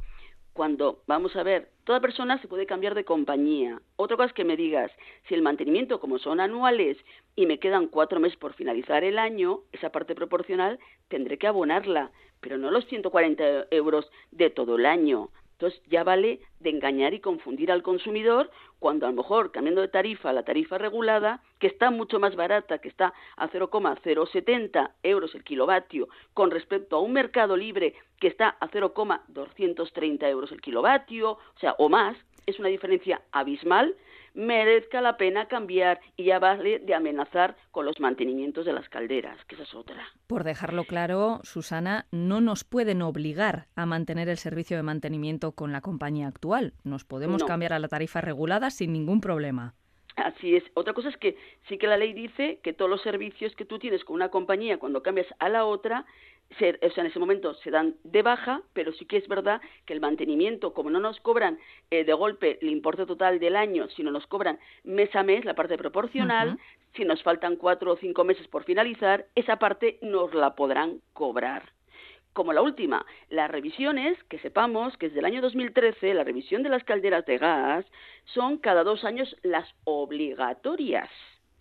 cuando, 0.54 1.02
vamos 1.08 1.36
a 1.36 1.44
ver, 1.44 1.70
toda 1.84 2.00
persona 2.00 2.40
se 2.40 2.48
puede 2.48 2.66
cambiar 2.66 2.96
de 2.96 3.04
compañía. 3.04 3.82
Otra 3.96 4.16
cosa 4.16 4.28
es 4.28 4.34
que 4.34 4.46
me 4.46 4.56
digas, 4.56 4.92
si 5.28 5.34
el 5.34 5.42
mantenimiento, 5.42 6.00
como 6.00 6.20
son 6.20 6.40
anuales, 6.40 6.98
y 7.36 7.46
me 7.48 7.60
quedan 7.60 7.88
cuatro 7.88 8.20
meses 8.20 8.38
por 8.38 8.54
finalizar 8.54 9.04
el 9.04 9.18
año, 9.18 9.62
esa 9.72 9.92
parte 9.92 10.16
proporcional 10.16 10.80
tendré 11.08 11.38
que 11.38 11.48
abonarla, 11.48 12.12
pero 12.40 12.58
no 12.58 12.72
los 12.72 12.86
140 12.86 13.68
euros 13.72 14.10
de 14.32 14.50
todo 14.50 14.76
el 14.76 14.86
año. 14.86 15.30
Entonces 15.64 15.82
ya 15.90 16.04
vale 16.04 16.42
de 16.60 16.72
engañar 16.72 17.14
y 17.14 17.22
confundir 17.22 17.72
al 17.72 17.84
consumidor 17.84 18.52
cuando 18.80 19.06
a 19.06 19.12
lo 19.12 19.16
mejor 19.16 19.54
cambiando 19.54 19.80
de 19.80 19.88
tarifa 19.88 20.30
a 20.30 20.34
la 20.34 20.44
tarifa 20.44 20.78
regulada, 20.78 21.42
que 21.58 21.68
está 21.68 21.90
mucho 21.90 22.20
más 22.20 22.36
barata, 22.36 22.80
que 22.80 22.90
está 22.90 23.14
a 23.38 23.48
0,070 23.48 24.96
euros 25.04 25.34
el 25.36 25.46
kilovatio, 25.46 26.10
con 26.34 26.52
respecto 26.52 26.98
a 26.98 27.00
un 27.00 27.14
mercado 27.14 27.56
libre 27.56 27.94
que 28.20 28.28
está 28.28 28.58
a 28.60 28.68
0,230 28.68 30.28
euros 30.28 30.52
el 30.52 30.60
kilovatio, 30.60 31.32
o 31.32 31.60
sea, 31.62 31.76
o 31.78 31.88
más, 31.88 32.18
es 32.46 32.60
una 32.60 32.68
diferencia 32.68 33.22
abismal 33.32 33.96
merezca 34.34 35.02
la 35.02 35.18
pena 35.18 35.48
cambiar 35.48 36.00
y 36.16 36.26
ya 36.26 36.40
vale 36.40 36.80
de 36.80 36.94
amenazar 36.94 37.56
con 37.72 37.86
los 37.86 38.00
mantenimientos 38.00 38.66
de 38.66 38.74
las 38.74 38.90
calderas, 38.90 39.44
que 39.46 39.56
esa 39.56 39.64
es 39.64 39.74
otra. 39.74 40.04
Por 40.28 40.44
dejarlo 40.44 40.86
claro, 40.86 41.40
Susana, 41.44 42.08
no 42.12 42.42
nos 42.42 42.64
pueden 42.64 43.02
obligar 43.02 43.68
a 43.76 43.86
mantener 43.86 44.30
el 44.30 44.38
servicio 44.38 44.78
de 44.78 44.84
mantenimiento 44.84 45.54
con 45.54 45.72
la 45.72 45.82
compañía 45.82 46.28
actual. 46.28 46.74
Nos 46.84 47.06
podemos 47.06 47.44
cambiar 47.44 47.74
a 47.74 47.80
la 47.80 47.88
tarifa 47.88 48.22
regulada 48.22 48.70
sin 48.70 48.94
ningún 48.94 49.22
problema. 49.22 49.76
Así 50.16 50.56
es. 50.56 50.64
Otra 50.76 50.94
cosa 50.94 51.10
es 51.10 51.18
que 51.18 51.36
sí 51.68 51.78
que 51.78 51.88
la 51.88 51.98
ley 51.98 52.14
dice 52.14 52.60
que 52.62 52.74
todos 52.74 52.90
los 52.90 53.02
servicios 53.02 53.56
que 53.56 53.66
tú 53.66 53.80
tienes 53.80 54.04
con 54.06 54.16
una 54.16 54.30
compañía, 54.30 54.78
cuando 54.78 55.02
cambias 55.02 55.28
a 55.40 55.50
la 55.50 55.66
otra, 55.66 56.06
se, 56.60 56.80
o 56.84 56.90
sea, 56.92 57.04
en 57.04 57.10
ese 57.10 57.20
momento 57.20 57.56
se 57.56 57.72
dan 57.72 57.96
de 58.04 58.22
baja, 58.22 58.62
pero 58.74 58.94
sí 58.94 59.06
que 59.06 59.18
es 59.18 59.28
verdad 59.28 59.62
que 59.86 59.94
el 59.94 60.02
mantenimiento, 60.02 60.74
como 60.74 60.92
no 60.92 61.00
nos 61.00 61.20
cobran 61.20 61.58
eh, 61.90 62.04
de 62.04 62.14
golpe 62.14 62.60
el 62.62 62.70
importe 62.70 63.06
total 63.06 63.40
del 63.40 63.56
año, 63.56 63.90
sino 63.90 64.12
nos 64.12 64.28
cobran 64.28 64.60
mes 64.84 65.16
a 65.16 65.24
mes 65.24 65.46
la 65.46 65.56
parte 65.56 65.78
proporcional, 65.78 66.60
si 66.96 67.06
nos 67.06 67.24
faltan 67.24 67.56
cuatro 67.56 67.94
o 67.94 67.98
cinco 67.98 68.24
meses 68.24 68.48
por 68.48 68.66
finalizar, 68.66 69.26
esa 69.34 69.58
parte 69.58 69.98
nos 70.02 70.34
la 70.36 70.56
podrán 70.56 71.02
cobrar 71.14 71.72
como 72.34 72.54
la 72.54 72.62
última, 72.62 73.06
las 73.30 73.50
revisiones, 73.50 74.22
que 74.26 74.40
sepamos 74.40 74.98
que 74.98 75.08
desde 75.08 75.20
el 75.20 75.26
año 75.26 75.42
2013 75.42 76.14
la 76.14 76.24
revisión 76.24 76.64
de 76.64 76.70
las 76.70 76.84
calderas 76.84 77.26
de 77.26 77.38
gas 77.38 77.86
son 78.26 78.58
cada 78.58 78.84
dos 78.84 79.04
años 79.04 79.36
las 79.44 79.68
obligatorias. 79.84 81.10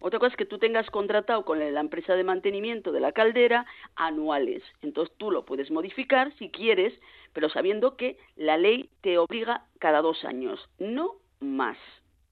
Otra 0.01 0.19
cosa 0.19 0.33
es 0.33 0.37
que 0.37 0.47
tú 0.47 0.59
tengas 0.59 0.91
contratado 0.91 1.45
con 1.45 1.61
la 1.61 1.81
empresa 1.81 2.17
de 2.17 2.25
mantenimiento 2.25 2.91
de 2.91 2.99
la 2.99 3.13
caldera 3.13 3.67
anuales. 3.95 4.63
Entonces 4.81 5.15
tú 5.17 5.31
lo 5.31 5.45
puedes 5.45 5.71
modificar 5.71 6.33
si 6.39 6.51
quieres, 6.51 6.93
pero 7.33 7.49
sabiendo 7.49 7.97
que 7.97 8.19
la 8.35 8.57
ley 8.57 8.91
te 9.01 9.19
obliga 9.19 9.67
cada 9.79 10.03
dos 10.03 10.25
años, 10.25 10.69
no 10.81 11.15
más. 11.39 11.79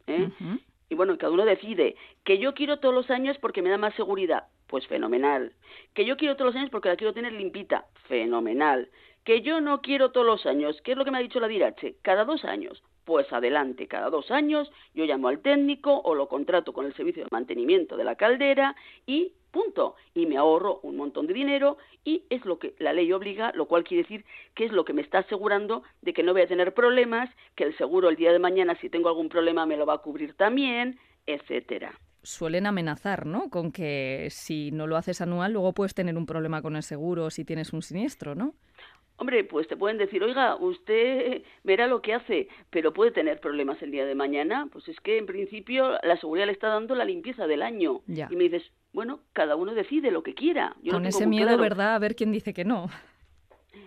¿eh? 0.09 0.29
Y 0.91 0.97
bueno, 0.97 1.17
cada 1.17 1.33
uno 1.33 1.45
decide 1.45 1.97
que 2.25 2.39
yo 2.39 2.53
quiero 2.53 2.81
todos 2.81 2.95
los 2.95 3.11
años 3.11 3.39
porque 3.39 3.63
me 3.63 3.71
da 3.71 3.79
más 3.79 3.95
seguridad. 3.95 4.49
Pues 4.67 4.87
fenomenal. 4.89 5.55
Que 5.95 6.05
yo 6.05 6.17
quiero 6.17 6.37
todos 6.37 6.53
los 6.53 6.57
años 6.57 6.71
porque 6.71 6.89
la 6.89 6.97
quiero 6.97 7.15
tener 7.15 7.33
limpita. 7.33 7.87
Fenomenal. 8.09 8.91
Que 9.25 9.41
yo 9.41 9.61
no 9.61 9.81
quiero 9.83 10.11
todos 10.11 10.27
los 10.27 10.47
años. 10.47 10.81
¿Qué 10.83 10.93
es 10.93 10.99
lo 10.99 11.05
que 11.05 11.13
me 11.13 11.19
ha 11.19 11.23
dicho 11.23 11.41
la 11.41 11.47
Dirache? 11.47 11.97
Cada 12.03 12.25
dos 12.25 12.45
años. 12.45 12.83
Pues 13.05 13.33
adelante, 13.33 13.87
cada 13.87 14.11
dos 14.11 14.31
años 14.31 14.71
yo 14.93 15.05
llamo 15.05 15.29
al 15.29 15.41
técnico 15.41 16.01
o 16.05 16.15
lo 16.15 16.29
contrato 16.29 16.73
con 16.73 16.87
el 16.87 16.95
servicio 16.95 17.23
de 17.23 17.29
mantenimiento 17.31 17.97
de 17.97 18.05
la 18.05 18.17
caldera 18.17 18.77
y 19.07 19.33
punto. 19.51 19.95
Y 20.15 20.27
me 20.27 20.37
ahorro 20.37 20.81
un 20.83 20.97
montón 20.97 21.27
de 21.27 21.35
dinero 21.35 21.79
y 22.05 22.25
es 22.31 22.45
lo 22.45 22.59
que 22.59 22.75
la 22.79 22.93
ley 22.93 23.13
obliga, 23.13 23.53
lo 23.55 23.67
cual 23.67 23.85
quiere 23.85 24.03
decir 24.03 24.25
que 24.55 24.65
es 24.65 24.73
lo 24.73 24.85
que 24.85 24.93
me 24.93 25.03
está 25.03 25.19
asegurando 25.19 25.83
de 26.03 26.13
que 26.13 26.23
no 26.23 26.33
voy 26.33 26.43
a 26.43 26.49
tener 26.49 26.75
problemas, 26.75 27.31
que 27.55 27.65
el 27.65 27.77
seguro 27.77 28.09
el 28.09 28.17
día 28.17 28.33
de 28.33 28.39
mañana 28.39 28.77
si 28.81 28.89
tengo 28.89 29.09
algún 29.09 29.29
problema 29.29 29.67
me 29.67 29.77
lo 29.77 29.87
va 29.87 29.95
a 29.95 29.99
cubrir 29.99 30.35
también, 30.35 30.99
etcétera 31.27 31.99
suelen 32.23 32.67
amenazar, 32.67 33.27
¿no? 33.27 33.49
Con 33.49 33.73
que 33.73 34.29
si 34.31 34.71
no 34.73 34.87
lo 34.87 34.97
haces 34.97 35.21
anual, 35.21 35.53
luego 35.53 35.73
puedes 35.73 35.95
tener 35.95 36.17
un 36.17 36.27
problema 36.27 36.63
con 36.63 36.77
el 36.77 36.83
seguro 36.83 37.31
si 37.31 37.45
tienes 37.45 37.73
un 37.73 37.83
siniestro, 37.83 38.35
¿no? 38.35 38.55
Hombre, 39.17 39.45
pues 39.45 39.69
te 39.69 39.77
pueden 39.77 39.99
decir, 39.99 40.23
oiga, 40.23 40.57
usted 40.57 41.43
verá 41.63 41.87
lo 41.87 42.01
que 42.01 42.15
hace, 42.15 42.49
pero 42.71 42.95
puede 42.95 43.11
tener 43.11 43.39
problemas 43.39 43.83
el 43.83 43.91
día 43.91 44.07
de 44.07 44.15
mañana. 44.15 44.67
Pues 44.73 44.89
es 44.89 44.99
que 45.01 45.19
en 45.19 45.27
principio 45.27 45.99
la 46.03 46.17
seguridad 46.17 46.47
le 46.47 46.53
está 46.53 46.69
dando 46.69 46.95
la 46.95 47.05
limpieza 47.05 47.47
del 47.47 47.61
año. 47.61 48.01
Y 48.07 48.35
me 48.35 48.45
dices, 48.45 48.73
bueno, 48.93 49.21
cada 49.33 49.57
uno 49.57 49.75
decide 49.75 50.11
lo 50.11 50.23
que 50.23 50.35
quiera. 50.35 50.77
Con 50.91 51.07
ese 51.07 51.27
miedo, 51.27 51.57
¿verdad? 51.59 51.95
A 51.95 51.99
ver 51.99 52.17
quién 52.17 52.33
dice 52.33 52.53
que 52.53 52.65
no. 52.65 52.89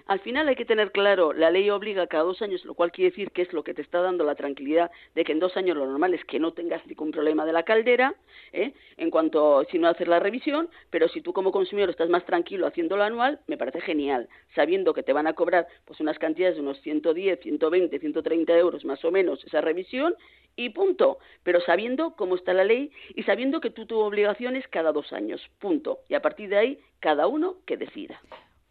Al 0.06 0.20
final 0.20 0.48
hay 0.48 0.56
que 0.56 0.66
tener 0.66 0.92
claro, 0.92 1.34
la 1.34 1.50
ley 1.50 1.70
obliga 1.70 2.08
cada 2.08 2.24
dos 2.24 2.42
años, 2.42 2.66
lo 2.66 2.74
cual 2.74 2.92
quiere 2.92 3.12
decir 3.12 3.32
que 3.32 3.42
es 3.42 3.54
lo 3.54 3.64
que 3.64 3.74
te 3.74 3.82
está 3.82 4.02
dando 4.02 4.24
la 4.24 4.36
tranquilidad 4.36 4.92
de 5.16 5.24
que 5.24 5.32
en 5.32 5.40
dos 5.40 5.56
años 5.56 5.78
lo 5.78 5.86
normal 5.86 6.14
es 6.14 6.24
que 6.26 6.40
no 6.40 6.54
tengas 6.54 6.86
ningún 6.88 7.12
problema 7.12 7.46
de 7.46 7.54
la 7.54 7.64
caldera, 7.64 8.16
¿eh? 8.52 8.74
en 8.98 9.10
cuanto 9.10 9.64
si 9.72 9.80
no 9.80 9.88
haces 9.88 10.08
la 10.08 10.20
revisión, 10.20 10.70
pero 10.90 11.08
si 11.08 11.22
tú 11.22 11.32
como 11.32 11.52
consumidor 11.52 11.90
estás 11.90 12.10
más 12.10 12.26
tranquilo 12.26 12.68
haciéndolo 12.68 13.04
anual, 13.04 13.40
me 13.48 13.58
parece 13.58 13.82
genial, 13.82 14.28
sabiendo 14.56 14.94
que 14.94 15.04
te 15.04 15.14
van 15.14 15.28
a 15.28 15.34
cobrar 15.34 15.68
pues 15.86 16.00
unas 16.00 16.20
cantidades 16.20 16.56
de 16.56 16.62
unos 16.62 16.82
110, 16.82 17.40
120, 17.40 18.00
130 18.00 18.58
euros 18.58 18.86
más 18.86 19.04
o 19.06 19.12
menos 19.12 19.44
esa 19.46 19.62
revisión 19.62 20.16
y 20.56 20.70
punto, 20.70 21.18
pero 21.44 21.62
sabiendo 21.62 22.16
cómo 22.16 22.36
está 22.36 22.54
la 22.54 22.64
ley 22.64 22.92
y 23.16 23.24
sabiendo 23.24 23.62
que 23.62 23.70
tú 23.70 23.86
tu 23.86 24.00
obligación 24.00 24.56
es 24.56 24.68
cada 24.68 24.92
dos 24.92 25.12
años, 25.14 25.42
punto, 25.60 26.00
y 26.10 26.14
a 26.14 26.22
partir 26.22 26.50
de 26.50 26.58
ahí 26.58 26.80
cada 27.00 27.28
uno 27.28 27.58
que 27.66 27.78
decida. 27.78 28.22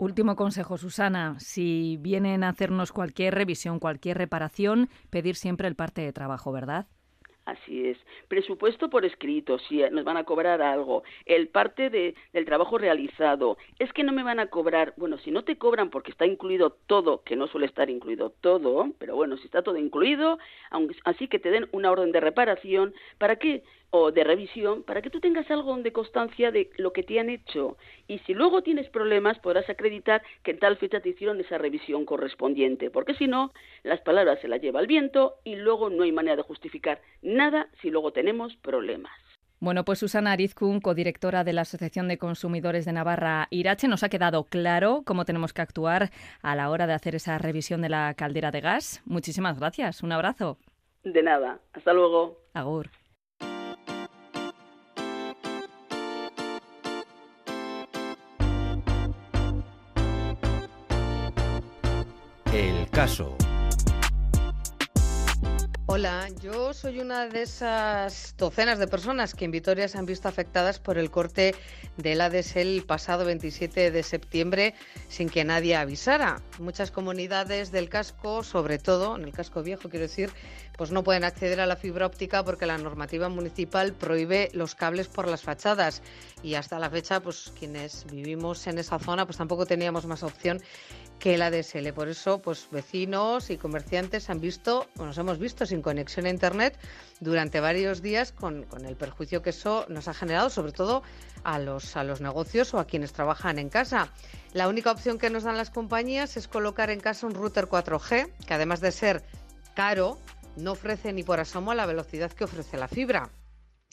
Último 0.03 0.35
consejo, 0.35 0.79
Susana. 0.79 1.39
Si 1.39 1.97
vienen 2.01 2.43
a 2.43 2.49
hacernos 2.49 2.91
cualquier 2.91 3.37
revisión, 3.37 3.79
cualquier 3.79 4.19
reparación, 4.19 4.89
pedir 5.11 5.37
siempre 5.37 5.69
el 5.69 5.77
parte 5.77 6.01
de 6.03 6.13
trabajo, 6.13 6.51
¿verdad? 6.51 6.87
Así 7.45 7.87
es. 7.87 7.99
Presupuesto 8.27 8.91
por 8.91 9.05
escrito, 9.05 9.61
si 9.61 9.79
nos 9.93 10.05
van 10.05 10.17
a 10.17 10.25
cobrar 10.25 10.61
algo. 10.61 11.05
El 11.25 11.47
parte 11.47 11.89
de, 11.89 12.17
del 12.33 12.45
trabajo 12.45 12.79
realizado. 12.79 13.59
Es 13.79 13.93
que 13.93 14.03
no 14.03 14.13
me 14.13 14.25
van 14.25 14.41
a 14.41 14.49
cobrar. 14.49 14.93
Bueno, 14.97 15.19
si 15.19 15.31
no 15.31 15.45
te 15.45 15.57
cobran 15.57 15.89
porque 15.89 16.11
está 16.11 16.27
incluido 16.27 16.77
todo, 16.87 17.23
que 17.23 17.37
no 17.37 17.47
suele 17.47 17.67
estar 17.67 17.89
incluido 17.89 18.31
todo, 18.41 18.91
pero 18.99 19.15
bueno, 19.15 19.37
si 19.37 19.45
está 19.45 19.63
todo 19.63 19.77
incluido, 19.77 20.37
así 21.05 21.29
que 21.29 21.39
te 21.39 21.53
den 21.53 21.69
una 21.71 21.93
orden 21.93 22.11
de 22.11 22.19
reparación, 22.19 22.93
¿para 23.19 23.37
qué? 23.37 23.63
O 23.93 24.11
de 24.11 24.25
revisión 24.25 24.83
para 24.83 25.03
que 25.03 25.11
tú 25.11 25.21
tengas 25.21 25.49
algo 25.51 25.77
de 25.77 25.93
constancia 25.93 26.51
de 26.51 26.71
lo 26.79 26.93
que 26.93 27.03
te 27.03 27.21
han 27.21 27.31
hecho 27.31 27.77
y 28.09 28.19
si 28.21 28.35
luego 28.35 28.63
tienes 28.63 28.89
problemas 28.89 29.39
podrás 29.39 29.69
acreditar 29.69 30.23
que 30.43 30.53
en 30.53 30.59
tal 30.59 30.79
fecha 30.79 31.01
te 31.01 31.11
hicieron 31.11 31.39
esa 31.41 31.59
revisión 31.59 32.05
correspondiente 32.07 32.91
porque 32.91 33.15
si 33.15 33.27
no 33.27 33.53
las 33.83 34.01
palabras 34.01 34.41
se 34.41 34.49
las 34.49 34.61
lleva 34.61 34.81
el 34.81 34.87
viento 34.87 35.35
y 35.45 35.57
luego 35.57 35.91
no 35.91 36.05
hay 36.05 36.13
manera 36.13 36.37
de 36.37 36.43
justificar 36.43 37.01
nada 37.21 37.69
si 37.81 37.91
luego 37.91 38.13
tenemos 38.13 38.57
problemas. 38.57 39.13
Bueno, 39.61 39.85
pues 39.85 40.01
Susana 40.01 40.33
Arizkun, 40.33 40.81
codirectora 40.81 41.45
de 41.45 41.53
la 41.53 41.61
Asociación 41.61 42.09
de 42.09 42.19
Consumidores 42.19 42.85
de 42.85 42.93
Navarra 42.93 43.47
Irache, 43.51 43.87
nos 43.87 44.03
ha 44.03 44.09
quedado 44.09 44.43
claro 44.43 45.03
cómo 45.07 45.25
tenemos 45.25 45.53
que 45.53 45.63
actuar 45.63 46.11
a 46.43 46.57
la 46.57 46.69
hora 46.69 46.89
de 46.89 46.95
hacer 46.95 47.15
esa 47.15 47.39
revisión 47.39 47.81
de 47.81 47.89
la 47.89 48.13
caldera 48.15 48.51
de 48.51 48.61
gas. 48.61 49.03
Muchísimas 49.05 49.61
gracias. 49.61 50.03
Un 50.03 50.11
abrazo. 50.11 50.59
De 51.05 51.23
nada. 51.23 51.61
Hasta 51.75 51.93
luego. 51.93 52.39
Agur. 52.55 52.91
El 62.53 62.87
caso. 62.91 63.35
Hola, 65.87 66.29
yo 66.43 66.75
soy 66.75 67.01
una 67.01 67.27
de 67.27 67.43
esas 67.43 68.35
docenas 68.37 68.79
de 68.79 68.87
personas 68.87 69.35
que 69.35 69.47
en 69.47 69.51
Vitoria 69.51 69.89
se 69.89 69.97
han 69.97 70.05
visto 70.05 70.29
afectadas 70.29 70.79
por 70.79 70.99
el 70.99 71.11
corte 71.11 71.55
del 71.97 72.21
ADSL 72.21 72.59
el 72.59 72.85
pasado 72.85 73.25
27 73.25 73.91
de 73.91 74.03
septiembre 74.03 74.75
sin 75.09 75.31
que 75.31 75.45
nadie 75.45 75.77
avisara. 75.77 76.43
Muchas 76.59 76.91
comunidades 76.91 77.73
del 77.73 77.89
casco, 77.89 78.43
sobre 78.43 78.79
todo 78.79 79.17
en 79.17 79.25
el 79.25 79.33
casco 79.33 79.63
viejo, 79.63 79.89
quiero 79.89 80.07
decir, 80.07 80.31
pues 80.83 80.91
no 80.91 81.05
pueden 81.05 81.23
acceder 81.23 81.61
a 81.61 81.67
la 81.67 81.77
fibra 81.77 82.07
óptica 82.07 82.43
porque 82.43 82.67
la 82.67 82.77
normativa 82.77 83.29
municipal 83.29 83.93
prohíbe 83.93 84.51
los 84.53 84.75
cables 84.75 85.07
por 85.07 85.29
las 85.29 85.41
fachadas 85.41 86.03
y 86.43 86.57
hasta 86.57 86.81
la 86.81 86.91
fecha, 86.91 87.21
pues 87.21 87.53
quienes 87.57 88.05
vivimos 88.11 88.67
en 88.67 88.79
esa 88.79 88.99
zona, 88.99 89.25
pues 89.25 89.37
tampoco 89.37 89.65
teníamos 89.65 90.07
más 90.07 90.25
opción 90.25 90.61
que 91.21 91.39
la 91.39 91.53
DSL. 91.53 91.93
Por 91.93 92.09
eso, 92.09 92.43
pues 92.43 92.67
vecinos 92.73 93.51
y 93.51 93.59
comerciantes 93.59 94.29
han 94.29 94.41
visto, 94.41 94.89
nos 94.97 95.17
hemos 95.19 95.39
visto 95.39 95.67
sin 95.67 95.83
conexión 95.83 96.27
a 96.27 96.31
Internet 96.31 96.77
durante 97.21 97.61
varios 97.61 98.03
días 98.03 98.33
con, 98.33 98.65
con, 98.65 98.85
el 98.85 98.97
perjuicio 98.97 99.41
que 99.41 99.51
eso 99.51 99.87
nos 99.89 100.09
ha 100.09 100.15
generado, 100.15 100.51
sobre 100.51 100.73
todo 100.73 101.05
a 101.45 101.61
los, 101.61 101.95
a 101.95 102.03
los 102.03 102.21
negocios 102.21 102.75
o 102.75 102.81
a 102.81 102.87
quienes 102.89 103.13
trabajan 103.13 103.61
en 103.61 103.69
casa. 103.69 104.09
La 104.53 104.67
única 104.67 104.91
opción 104.91 105.19
que 105.19 105.31
nos 105.31 105.45
dan 105.45 105.57
las 105.57 105.71
compañías 105.71 106.37
es 106.37 106.49
colocar 106.49 106.91
en 106.91 106.99
casa 106.99 107.29
un 107.29 107.35
router 107.35 107.69
4G, 107.69 108.33
que 108.45 108.55
además 108.55 108.81
de 108.81 108.91
ser 108.91 109.23
caro, 109.77 110.19
no 110.57 110.73
ofrece 110.73 111.13
ni 111.13 111.23
por 111.23 111.41
asomo 111.41 111.75
la 111.75 111.87
velocidad 111.87 112.33
que 112.33 112.45
ofrece 112.45 112.77
la 112.77 112.89
fibra. 112.89 113.31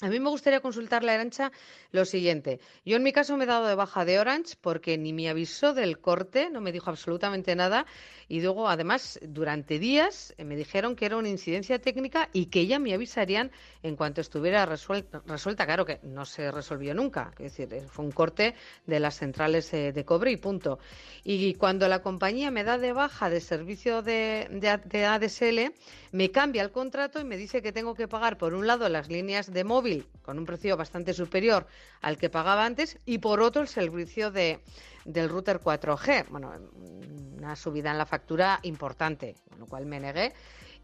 A 0.01 0.07
mí 0.07 0.17
me 0.21 0.29
gustaría 0.29 0.61
consultarle 0.61 1.11
a 1.11 1.15
Arancha 1.15 1.51
lo 1.91 2.05
siguiente. 2.05 2.61
Yo 2.85 2.95
en 2.95 3.03
mi 3.03 3.11
caso 3.11 3.35
me 3.35 3.43
he 3.43 3.47
dado 3.47 3.67
de 3.67 3.75
baja 3.75 4.05
de 4.05 4.17
Orange 4.17 4.55
porque 4.61 4.97
ni 4.97 5.11
me 5.11 5.27
avisó 5.27 5.73
del 5.73 5.99
corte, 5.99 6.49
no 6.49 6.61
me 6.61 6.71
dijo 6.71 6.89
absolutamente 6.89 7.53
nada 7.53 7.85
y 8.29 8.39
luego 8.39 8.69
además 8.69 9.19
durante 9.21 9.77
días 9.77 10.33
eh, 10.37 10.45
me 10.45 10.55
dijeron 10.55 10.95
que 10.95 11.05
era 11.05 11.17
una 11.17 11.27
incidencia 11.27 11.79
técnica 11.79 12.29
y 12.31 12.45
que 12.45 12.65
ya 12.65 12.79
me 12.79 12.93
avisarían 12.93 13.51
en 13.83 13.97
cuanto 13.97 14.21
estuviera 14.21 14.65
resuelta. 14.65 15.65
Claro 15.65 15.85
que 15.85 15.99
no 16.03 16.25
se 16.25 16.49
resolvió 16.49 16.93
nunca, 16.93 17.33
es 17.37 17.57
decir, 17.57 17.73
eh, 17.73 17.81
fue 17.89 18.05
un 18.05 18.11
corte 18.11 18.55
de 18.85 18.99
las 19.01 19.17
centrales 19.17 19.73
eh, 19.73 19.91
de 19.91 20.05
cobre 20.05 20.31
y 20.31 20.37
punto. 20.37 20.79
Y 21.25 21.55
cuando 21.55 21.89
la 21.89 22.01
compañía 22.01 22.51
me 22.51 22.63
da 22.63 22.77
de 22.77 22.93
baja 22.93 23.29
de 23.29 23.41
servicio 23.41 24.01
de, 24.01 24.47
de 24.85 25.05
ADSL, 25.05 25.73
me 26.13 26.31
cambia 26.31 26.61
el 26.61 26.71
contrato 26.71 27.19
y 27.19 27.25
me 27.25 27.35
dice 27.35 27.61
que 27.61 27.73
tengo 27.73 27.95
que 27.95 28.07
pagar 28.07 28.37
por 28.37 28.53
un 28.53 28.65
lado 28.65 28.87
las 28.87 29.09
líneas 29.09 29.51
de 29.51 29.65
móvil 29.65 29.88
con 30.21 30.37
un 30.37 30.45
precio 30.45 30.77
bastante 30.77 31.13
superior 31.13 31.65
al 32.01 32.17
que 32.17 32.29
pagaba 32.29 32.65
antes 32.65 32.97
y 33.05 33.17
por 33.17 33.41
otro 33.41 33.61
el 33.61 33.67
servicio 33.67 34.31
de, 34.31 34.59
del 35.05 35.29
router 35.29 35.59
4G. 35.59 36.27
Bueno, 36.29 36.51
una 37.37 37.55
subida 37.55 37.91
en 37.91 37.97
la 37.97 38.05
factura 38.05 38.59
importante, 38.63 39.35
con 39.49 39.59
lo 39.59 39.65
cual 39.65 39.85
me 39.85 39.99
negué 39.99 40.33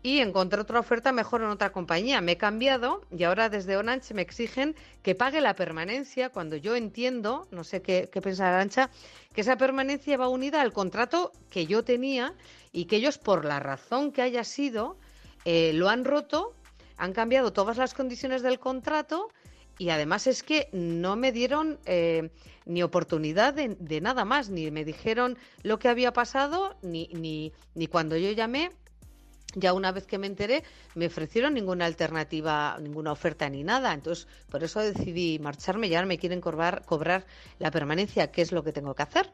y 0.06 0.20
encontré 0.20 0.62
otra 0.62 0.80
oferta 0.80 1.12
mejor 1.12 1.41
en 1.41 1.47
otra 1.47 1.72
compañía. 1.72 2.22
Me 2.22 2.34
he 2.34 2.38
cambiado 2.38 3.01
y 3.10 3.24
ahora 3.24 3.49
desde 3.49 3.76
Orange 3.76 4.14
me 4.14 4.22
exigen 4.22 4.76
que 5.01 5.16
pague 5.16 5.41
la 5.41 5.56
permanencia 5.56 6.30
cuando 6.30 6.56
yo 6.58 6.76
entiendo, 6.76 7.47
no 7.49 7.64
sé 7.64 7.82
qué, 7.82 8.08
qué 8.12 8.22
pensar 8.22 8.53
Arancha, 8.53 8.91
que 9.34 9.41
esa 9.41 9.58
permanencia 9.58 10.16
va 10.16 10.28
unida 10.28 10.62
al 10.62 10.74
contrato 10.74 11.32
que 11.49 11.66
yo 11.66 11.84
tenía 11.84 12.36
y 12.72 12.86
que 12.86 12.97
ellos, 12.97 13.18
por 13.18 13.45
la 13.45 13.60
razón 13.60 14.12
que 14.12 14.22
haya 14.22 14.43
sido, 14.43 14.97
eh, 15.43 15.74
lo 15.74 15.89
han 15.89 16.06
roto 16.06 16.53
han 16.97 17.13
cambiado 17.13 17.53
todas 17.53 17.77
las 17.77 17.93
condiciones 17.93 18.41
del 18.41 18.59
contrato 18.59 19.29
y 19.77 19.89
además 19.89 20.27
es 20.27 20.43
que 20.43 20.69
no 20.71 21.15
me 21.15 21.31
dieron 21.31 21.79
eh, 21.85 22.29
ni 22.65 22.81
oportunidad 22.83 23.53
de, 23.53 24.01
nada 24.01 24.23
más, 24.23 24.49
ni 24.49 24.71
me 24.71 24.85
dijeron 24.85 25.37
lo 25.63 25.79
que 25.79 25.89
había 25.89 26.13
pasado, 26.13 26.77
ni, 26.81 27.09
ni, 27.13 27.51
ni 27.73 27.87
cuando 27.87 28.15
yo 28.17 28.31
llamé. 28.31 28.71
Ya 29.57 29.71
una 29.71 29.93
vez 29.93 30.05
que 30.05 30.17
me 30.17 30.27
enteré, 30.27 30.63
me 30.95 31.07
ofrecieron 31.07 31.53
ninguna 31.53 31.85
alternativa, 31.85 32.77
ninguna 32.81 33.13
oferta 33.13 33.49
ni 33.49 33.63
nada. 33.63 33.93
Entonces, 33.93 34.27
por 34.49 34.63
eso 34.63 34.81
decidí 34.81 35.39
marcharme 35.39 35.87
y 35.87 35.95
ahora 35.95 36.07
me 36.07 36.17
quieren 36.17 36.41
cobrar, 36.41 36.83
cobrar 36.85 37.25
la 37.59 37.71
permanencia. 37.71 38.31
¿Qué 38.31 38.41
es 38.41 38.51
lo 38.51 38.63
que 38.63 38.73
tengo 38.73 38.95
que 38.95 39.03
hacer? 39.03 39.29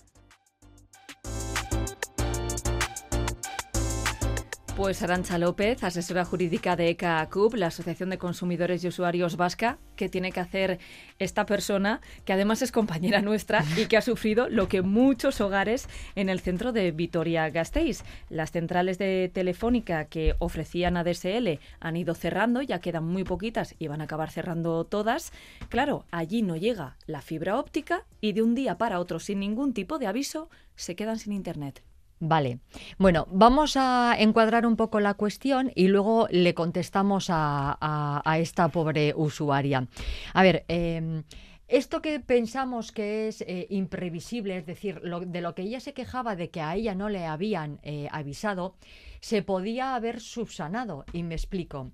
Pues 4.75 5.03
Arancha 5.03 5.37
López, 5.37 5.83
asesora 5.83 6.23
jurídica 6.23 6.75
de 6.75 6.89
ECACUB, 6.89 7.55
la 7.55 7.67
Asociación 7.67 8.09
de 8.09 8.17
Consumidores 8.17 8.83
y 8.83 8.87
Usuarios 8.87 9.35
Vasca, 9.35 9.77
que 9.95 10.07
tiene 10.07 10.31
que 10.31 10.39
hacer 10.39 10.79
esta 11.19 11.45
persona, 11.45 11.99
que 12.25 12.33
además 12.33 12.61
es 12.61 12.71
compañera 12.71 13.21
nuestra 13.21 13.63
y 13.77 13.85
que 13.85 13.97
ha 13.97 14.01
sufrido 14.01 14.49
lo 14.49 14.69
que 14.69 14.81
muchos 14.81 15.41
hogares 15.41 15.87
en 16.15 16.29
el 16.29 16.39
centro 16.39 16.71
de 16.71 16.91
Vitoria-Gasteiz. 16.91 18.03
Las 18.29 18.51
centrales 18.51 18.97
de 18.97 19.29
Telefónica 19.31 20.05
que 20.05 20.35
ofrecían 20.39 20.97
ADSL 20.97 21.59
han 21.79 21.97
ido 21.97 22.15
cerrando, 22.15 22.61
ya 22.61 22.79
quedan 22.79 23.05
muy 23.05 23.25
poquitas 23.25 23.75
y 23.77 23.87
van 23.87 24.01
a 24.01 24.05
acabar 24.05 24.31
cerrando 24.31 24.85
todas. 24.85 25.33
Claro, 25.69 26.05
allí 26.11 26.41
no 26.41 26.55
llega 26.55 26.95
la 27.05 27.21
fibra 27.21 27.59
óptica 27.59 28.05
y 28.21 28.31
de 28.33 28.41
un 28.41 28.55
día 28.55 28.77
para 28.77 28.99
otro, 28.99 29.19
sin 29.19 29.41
ningún 29.41 29.73
tipo 29.73 29.99
de 29.99 30.07
aviso, 30.07 30.49
se 30.75 30.95
quedan 30.95 31.19
sin 31.19 31.33
Internet. 31.33 31.83
Vale. 32.23 32.59
Bueno, 32.99 33.27
vamos 33.31 33.75
a 33.75 34.15
encuadrar 34.19 34.67
un 34.67 34.75
poco 34.75 34.99
la 34.99 35.15
cuestión 35.15 35.71
y 35.73 35.87
luego 35.87 36.27
le 36.29 36.53
contestamos 36.53 37.31
a, 37.31 38.21
a, 38.23 38.37
esta 38.37 38.67
pobre 38.67 39.13
usuaria. 39.15 39.87
A 40.33 40.43
ver, 40.43 40.63
eh, 40.67 41.23
esto 41.67 42.01
que 42.03 42.19
pensamos 42.19 42.91
que 42.91 43.27
es 43.27 43.41
eh, 43.41 43.65
imprevisible, 43.71 44.57
es 44.57 44.67
decir, 44.67 44.99
lo, 45.03 45.21
de 45.21 45.41
lo 45.41 45.55
que 45.55 45.63
ella 45.63 45.79
se 45.79 45.93
quejaba 45.93 46.35
de 46.35 46.51
que 46.51 46.61
a 46.61 46.75
ella 46.75 46.93
no 46.93 47.09
le 47.09 47.25
habían 47.25 47.79
eh, 47.81 48.07
avisado, 48.11 48.75
se 49.19 49.41
podía 49.41 49.95
haber 49.95 50.19
subsanado. 50.19 51.05
Y 51.13 51.23
me 51.23 51.33
explico. 51.33 51.91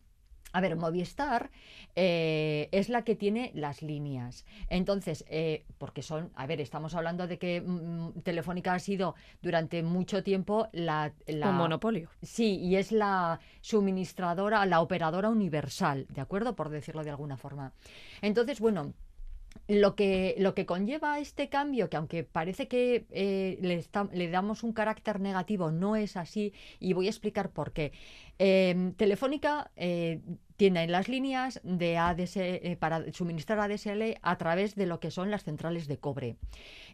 A 0.58 0.60
ver, 0.60 0.76
Movistar 0.76 1.52
eh, 1.96 2.68
es 2.72 2.90
la 2.90 3.04
que 3.04 3.16
tiene 3.16 3.52
las 3.54 3.84
líneas. 3.84 4.44
Entonces, 4.72 5.24
eh, 5.30 5.66
porque 5.78 6.02
son, 6.02 6.32
a 6.34 6.48
ver, 6.48 6.60
estamos 6.62 6.96
hablando 6.96 7.28
de 7.28 7.38
que 7.38 7.62
mm, 7.62 8.22
Telefónica 8.24 8.74
ha 8.74 8.80
sido 8.80 9.14
durante 9.44 9.84
mucho 9.84 10.24
tiempo 10.24 10.68
la, 10.72 11.14
la, 11.28 11.52
Un 11.52 11.58
monopolio. 11.58 12.10
Sí, 12.24 12.58
y 12.58 12.76
es 12.76 12.92
la 12.92 13.40
suministradora, 13.62 14.66
la 14.66 14.82
operadora 14.82 15.30
universal, 15.30 16.08
¿de 16.10 16.22
acuerdo? 16.22 16.56
Por 16.56 16.70
decirlo 16.70 17.04
de 17.04 17.12
alguna 17.12 17.38
forma. 17.38 17.74
Entonces, 18.24 18.60
bueno, 18.60 18.96
lo 19.68 19.96
que, 19.96 20.36
lo 20.38 20.54
que 20.54 20.66
conlleva 20.66 21.20
este 21.20 21.50
cambio, 21.50 21.90
que 21.90 21.98
aunque 21.98 22.24
parece 22.24 22.68
que 22.68 23.06
eh, 23.12 23.58
le, 23.62 23.76
está, 23.76 24.08
le, 24.14 24.30
damos 24.30 24.64
un 24.64 24.74
carácter 24.74 25.20
negativo, 25.20 25.72
no 25.72 25.96
es 25.96 26.18
así, 26.18 26.54
y 26.80 26.94
voy 26.94 27.08
a 27.08 27.10
explicar 27.10 27.52
por 27.52 27.74
qué. 27.74 27.92
Eh, 28.40 28.94
Telefónica 28.98 29.72
eh, 29.76 30.22
tiene 30.58 30.88
las 30.88 31.08
líneas 31.08 31.62
de 31.64 31.98
ADS, 31.98 32.38
eh, 32.38 32.78
para 32.80 33.12
suministrar 33.14 33.60
ADSL 33.60 34.18
a 34.22 34.38
través 34.38 34.76
de 34.76 34.88
lo 34.88 35.00
que 35.00 35.12
son 35.12 35.32
las 35.32 35.44
centrales 35.44 35.88
de 35.88 35.98
cobre. 35.98 36.36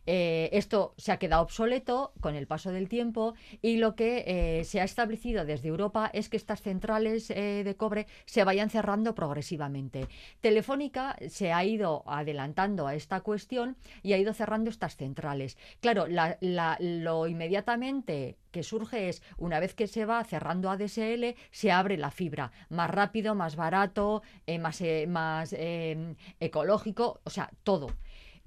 Eh, 0.05 0.49
esto 0.51 0.93
se 0.97 1.13
ha 1.13 1.17
quedado 1.17 1.41
obsoleto 1.41 2.11
con 2.19 2.35
el 2.35 2.45
paso 2.45 2.71
del 2.71 2.89
tiempo 2.89 3.35
y 3.61 3.77
lo 3.77 3.95
que 3.95 4.25
eh, 4.27 4.65
se 4.65 4.81
ha 4.81 4.83
establecido 4.83 5.45
desde 5.45 5.69
Europa 5.69 6.11
es 6.13 6.27
que 6.27 6.35
estas 6.35 6.61
centrales 6.61 7.29
de 7.29 7.75
cobre 7.77 8.05
se 8.25 8.43
vayan 8.43 8.69
cerrando 8.69 9.15
progresivamente. 9.15 10.07
Telefónica 10.41 11.15
se 11.29 11.53
ha 11.53 11.63
ido 11.63 12.03
adelantando 12.05 12.85
a 12.85 12.95
esta 12.95 13.21
cuestión 13.21 13.77
y 14.01 14.11
ha 14.11 14.17
ido 14.17 14.33
cerrando 14.33 14.69
estas 14.69 14.97
centrales. 14.97 15.57
Claro, 15.79 16.07
la, 16.07 16.37
la, 16.41 16.77
lo 16.79 17.27
inmediatamente 17.27 18.35
que 18.53 18.63
surge 18.63 19.09
es, 19.09 19.21
una 19.37 19.59
vez 19.59 19.73
que 19.73 19.87
se 19.87 20.05
va 20.05 20.23
cerrando 20.23 20.69
ADSL, 20.69 21.35
se 21.51 21.71
abre 21.71 21.97
la 21.97 22.11
fibra, 22.11 22.53
más 22.69 22.89
rápido, 22.89 23.35
más 23.35 23.57
barato, 23.57 24.21
eh, 24.47 24.59
más, 24.59 24.79
eh, 24.79 25.05
más 25.07 25.51
eh, 25.51 26.15
ecológico, 26.39 27.19
o 27.25 27.29
sea, 27.29 27.49
todo. 27.63 27.87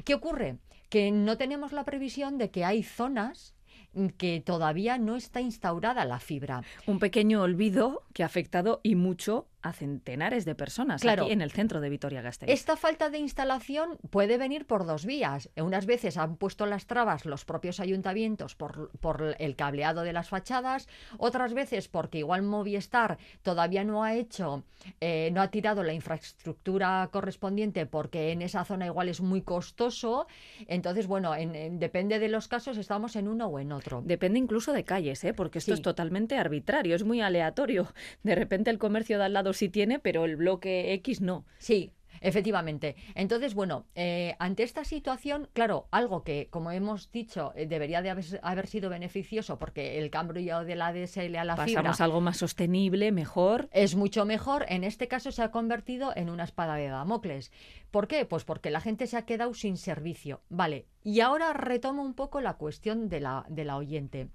¿Qué 0.04 0.14
ocurre? 0.14 0.59
Que 0.88 1.11
no 1.11 1.36
tenemos 1.36 1.72
la 1.72 1.84
previsión 1.84 2.38
de 2.38 2.50
que 2.50 2.64
hay 2.64 2.82
zonas 2.84 3.54
que 4.18 4.40
todavía 4.40 4.98
no 4.98 5.16
está 5.16 5.40
instaurada 5.40 6.04
la 6.04 6.20
fibra. 6.20 6.62
Un 6.86 6.98
pequeño 6.98 7.42
olvido 7.42 8.04
que 8.12 8.22
ha 8.22 8.26
afectado 8.26 8.80
y 8.82 8.94
mucho 8.94 9.48
a 9.68 9.72
centenares 9.72 10.44
de 10.44 10.54
personas 10.54 11.02
claro, 11.02 11.24
aquí 11.24 11.32
en 11.32 11.42
el 11.42 11.50
centro 11.50 11.80
de 11.80 11.88
Vitoria-Gasteiz. 11.88 12.50
Esta 12.50 12.76
falta 12.76 13.10
de 13.10 13.18
instalación 13.18 13.98
puede 14.10 14.38
venir 14.38 14.66
por 14.66 14.86
dos 14.86 15.04
vías. 15.04 15.50
Unas 15.56 15.86
veces 15.86 16.16
han 16.16 16.36
puesto 16.36 16.66
las 16.66 16.86
trabas 16.86 17.24
los 17.24 17.44
propios 17.44 17.80
ayuntamientos 17.80 18.54
por, 18.54 18.90
por 18.98 19.36
el 19.38 19.56
cableado 19.56 20.02
de 20.02 20.12
las 20.12 20.28
fachadas, 20.28 20.88
otras 21.18 21.54
veces 21.54 21.88
porque 21.88 22.18
igual 22.18 22.42
Movistar 22.42 23.18
todavía 23.42 23.84
no 23.84 24.04
ha 24.04 24.14
hecho, 24.14 24.64
eh, 25.00 25.30
no 25.32 25.42
ha 25.42 25.50
tirado 25.50 25.82
la 25.82 25.92
infraestructura 25.92 27.08
correspondiente 27.12 27.86
porque 27.86 28.32
en 28.32 28.42
esa 28.42 28.64
zona 28.64 28.86
igual 28.86 29.08
es 29.08 29.20
muy 29.20 29.42
costoso. 29.42 30.26
Entonces, 30.66 31.06
bueno, 31.06 31.34
en, 31.34 31.54
en, 31.54 31.78
depende 31.78 32.18
de 32.18 32.28
los 32.28 32.48
casos, 32.48 32.76
estamos 32.76 33.16
en 33.16 33.28
uno 33.28 33.46
o 33.46 33.58
en 33.58 33.72
otro. 33.72 34.02
Depende 34.04 34.38
incluso 34.38 34.72
de 34.72 34.84
calles, 34.84 35.24
¿eh? 35.24 35.34
porque 35.34 35.58
esto 35.58 35.72
sí. 35.72 35.80
es 35.80 35.82
totalmente 35.82 36.38
arbitrario, 36.38 36.94
es 36.94 37.04
muy 37.04 37.20
aleatorio. 37.20 37.92
De 38.22 38.34
repente 38.34 38.70
el 38.70 38.78
comercio 38.78 39.18
de 39.18 39.24
al 39.24 39.32
lado 39.32 39.52
sí 39.57 39.68
tiene, 39.68 39.98
pero 39.98 40.24
el 40.24 40.36
bloque 40.36 40.92
X 40.94 41.20
no. 41.20 41.44
Sí, 41.59 41.92
Efectivamente. 42.20 42.96
Entonces, 43.14 43.54
bueno, 43.54 43.86
eh, 43.94 44.34
ante 44.38 44.62
esta 44.62 44.84
situación, 44.84 45.48
claro, 45.52 45.88
algo 45.90 46.24
que, 46.24 46.48
como 46.50 46.70
hemos 46.70 47.11
dicho, 47.12 47.52
eh, 47.54 47.66
debería 47.66 48.02
de 48.02 48.11
haber, 48.11 48.24
haber 48.42 48.66
sido 48.66 48.90
beneficioso 48.90 49.59
porque 49.59 49.98
el 49.98 50.11
cambio 50.11 50.64
de 50.64 50.76
la 50.76 50.92
DSL 50.92 51.36
a 51.36 51.44
la 51.44 51.57
fibra 51.57 51.82
Pasamos 51.82 52.00
algo 52.00 52.20
más 52.20 52.38
sostenible, 52.38 53.12
mejor. 53.12 53.68
es 53.72 53.96
mucho 53.96 54.24
mejor, 54.24 54.66
en 54.68 54.84
este 54.84 55.09
caso 55.09 55.30
se 55.30 55.42
ha 55.42 55.50
convertido 55.50 56.12
en 56.16 56.30
una 56.30 56.44
espada 56.44 56.76
de 56.76 56.88
Damocles. 56.88 57.52
¿Por 57.90 58.09
qué? 58.09 58.24
Pues 58.24 58.44
porque 58.44 58.70
la 58.70 58.80
gente 58.80 59.07
se 59.07 59.16
ha 59.16 59.24
quedado 59.24 59.54
sin 59.54 59.76
servicio. 59.76 60.42
Vale, 60.48 60.86
y 61.02 61.20
ahora 61.20 61.52
retomo 61.52 62.02
un 62.02 62.14
poco 62.14 62.40
la 62.40 62.54
cuestión 62.54 63.09
de 63.09 63.20
la, 63.20 63.46
de 63.48 63.64
la 63.64 63.76
oyente. 63.76 64.28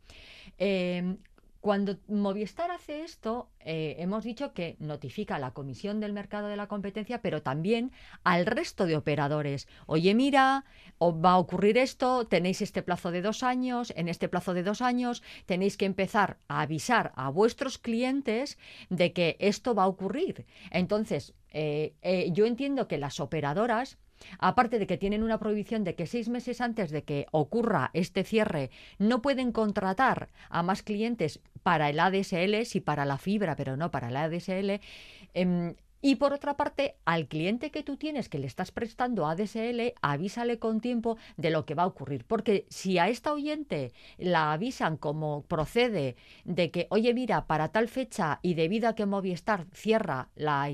Eh, 0.58 1.18
cuando 1.62 1.98
Movistar 2.08 2.72
hace 2.72 3.04
esto, 3.04 3.48
eh, 3.60 3.96
hemos 4.00 4.24
dicho 4.24 4.52
que 4.54 4.76
notifica 4.80 5.36
a 5.36 5.40
la 5.40 5.52
Comisión 5.52 6.00
del 6.00 6.12
Mercado 6.12 6.48
de 6.48 6.56
la 6.56 6.68
Competencia, 6.68 7.22
pero 7.22 7.44
también 7.44 7.92
al 8.24 8.48
resto 8.48 8.88
de 8.88 8.98
operadores. 8.98 9.68
Oye, 9.86 10.16
mira, 10.16 10.66
va 11.00 11.32
a 11.32 11.38
ocurrir 11.38 11.78
esto, 11.78 12.26
tenéis 12.26 12.64
este 12.64 12.82
plazo 12.82 13.12
de 13.12 13.22
dos 13.22 13.44
años, 13.44 13.94
en 13.96 14.08
este 14.08 14.28
plazo 14.28 14.56
de 14.56 14.64
dos 14.64 14.82
años 14.82 15.22
tenéis 15.46 15.78
que 15.78 15.86
empezar 15.86 16.38
a 16.48 16.62
avisar 16.62 17.12
a 17.16 17.30
vuestros 17.30 17.78
clientes 17.78 18.58
de 18.90 19.14
que 19.14 19.38
esto 19.40 19.76
va 19.76 19.84
a 19.84 19.88
ocurrir. 19.88 20.48
Entonces, 20.72 21.36
eh, 21.52 21.94
eh, 22.02 22.30
yo 22.32 22.48
entiendo 22.48 22.88
que 22.88 22.98
las 22.98 23.20
operadoras 23.20 24.00
Aparte 24.40 24.80
de 24.80 24.88
que 24.88 24.98
tienen 24.98 25.24
una 25.24 25.40
prohibición 25.40 25.84
de 25.84 25.96
que 25.96 26.08
seis 26.08 26.30
meses 26.30 26.62
antes 26.62 26.92
de 26.92 27.04
que 27.04 27.28
ocurra 27.32 27.92
este 27.94 28.24
cierre 28.24 28.70
no 29.00 29.22
pueden 29.22 29.52
contratar 29.52 30.30
a 30.50 30.64
más 30.64 30.84
clientes 30.84 31.40
para 31.64 31.90
el 31.90 32.00
ADSL, 32.00 32.66
sí 32.66 32.80
para 32.80 33.06
la 33.06 33.18
fibra, 33.18 33.56
pero 33.56 33.78
no 33.78 33.92
para 33.92 34.10
el 34.10 34.18
ADSL. 34.18 34.82
em, 35.34 35.76
y 36.02 36.16
por 36.16 36.34
otra 36.34 36.58
parte, 36.58 36.96
al 37.06 37.28
cliente 37.28 37.72
que 37.72 37.84
tú 37.84 37.98
tienes 37.98 38.28
que 38.28 38.40
le 38.40 38.48
estás 38.48 38.72
prestando 38.72 39.28
ADSL, 39.28 39.94
avísale 40.02 40.58
con 40.60 40.82
tiempo 40.82 41.18
de 41.38 41.52
lo 41.52 41.66
que 41.66 41.76
va 41.76 41.84
a 41.84 41.88
ocurrir. 41.88 42.26
Porque 42.26 42.66
si 42.70 42.98
a 42.98 43.08
esta 43.08 43.34
oyente 43.34 43.94
la 44.18 44.52
avisan 44.52 44.98
como 44.98 45.44
procede 45.44 46.16
de 46.44 46.72
que, 46.72 46.88
oye, 46.90 47.14
mira, 47.14 47.46
para 47.46 47.70
tal 47.70 47.88
fecha 47.88 48.40
y 48.42 48.56
debido 48.56 48.90
a 48.90 48.96
que 48.96 49.06
Movistar 49.06 49.68
cierra 49.74 50.30
la, 50.36 50.70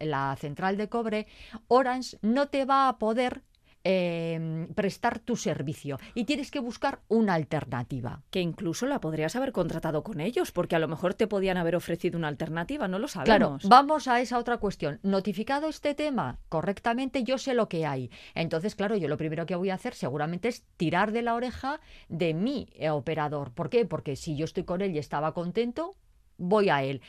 la 0.00 0.36
central 0.36 0.76
de 0.76 0.88
cobre, 0.88 1.26
Orange 1.66 2.18
no 2.22 2.48
te 2.48 2.64
va 2.64 2.88
a 2.88 2.98
poder 2.98 3.42
eh, 3.84 4.66
prestar 4.74 5.18
tu 5.18 5.36
servicio 5.36 5.98
y 6.14 6.24
tienes 6.24 6.50
que 6.50 6.60
buscar 6.60 7.00
una 7.08 7.34
alternativa. 7.34 8.22
Que 8.30 8.40
incluso 8.40 8.86
la 8.86 9.00
podrías 9.00 9.36
haber 9.36 9.52
contratado 9.52 10.02
con 10.02 10.20
ellos, 10.20 10.52
porque 10.52 10.76
a 10.76 10.78
lo 10.78 10.88
mejor 10.88 11.14
te 11.14 11.26
podían 11.26 11.56
haber 11.56 11.76
ofrecido 11.76 12.18
una 12.18 12.28
alternativa, 12.28 12.88
no 12.88 12.98
lo 12.98 13.08
Claro, 13.08 13.24
sabemos. 13.46 13.64
vamos 13.68 14.08
a 14.08 14.20
esa 14.20 14.38
otra 14.38 14.58
cuestión. 14.58 14.98
Notificado 15.02 15.68
este 15.68 15.94
tema 15.94 16.38
correctamente, 16.48 17.24
yo 17.24 17.38
sé 17.38 17.54
lo 17.54 17.68
que 17.68 17.86
hay. 17.86 18.10
Entonces, 18.34 18.74
claro, 18.74 18.96
yo 18.96 19.08
lo 19.08 19.16
primero 19.16 19.46
que 19.46 19.56
voy 19.56 19.70
a 19.70 19.74
hacer 19.74 19.94
seguramente 19.94 20.48
es 20.48 20.64
tirar 20.76 21.12
de 21.12 21.22
la 21.22 21.34
oreja 21.34 21.80
de 22.08 22.34
mi 22.34 22.68
eh, 22.74 22.90
operador. 22.90 23.52
¿Por 23.52 23.70
qué? 23.70 23.84
Porque 23.86 24.16
si 24.16 24.36
yo 24.36 24.44
estoy 24.44 24.64
con 24.64 24.80
él 24.82 24.94
y 24.94 24.98
estaba 24.98 25.32
contento, 25.34 25.96
voy 26.36 26.68
a 26.68 26.82
él. 26.82 27.00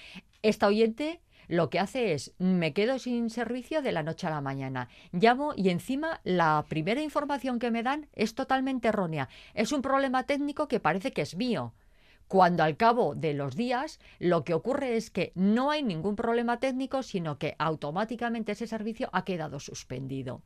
Esta 0.42 0.68
oyente 0.68 1.22
lo 1.50 1.70
que 1.70 1.80
hace 1.80 2.14
es, 2.14 2.34
me 2.38 2.74
quedo 2.74 3.00
sin 3.00 3.30
servicio 3.30 3.82
de 3.82 3.91
la 3.91 4.04
noche 4.04 4.28
a 4.28 4.30
la 4.30 4.39
mañana. 4.39 4.88
Llamo 5.12 5.54
y 5.56 5.70
encima 5.70 6.22
la 6.24 6.64
primera 6.70 7.02
información 7.02 7.58
que 7.58 7.72
me 7.72 7.84
dan 7.84 8.08
es 8.14 8.36
totalmente 8.36 8.88
errónea. 8.88 9.30
Es 9.56 9.72
un 9.72 9.82
problema 9.82 10.24
técnico 10.24 10.68
que 10.68 10.80
parece 10.80 11.12
que 11.12 11.24
es 11.24 11.36
mío 11.36 11.74
cuando 12.28 12.62
al 12.62 12.78
cabo 12.78 13.16
de 13.16 13.34
los 13.34 13.56
días 13.56 14.00
lo 14.20 14.43
que 14.43 14.54
ocurre 14.54 14.95
es 14.95 15.10
que 15.10 15.32
no 15.34 15.72
hay 15.72 15.82
ningún 15.82 16.16
problema 16.16 16.60
técnico, 16.60 17.02
sino 17.02 17.39
que 17.39 17.56
automáticamente 17.58 18.52
ese 18.52 18.68
servicio 18.68 19.10
ha 19.14 19.26
quedado 19.26 19.60
suspendido. 19.60 20.43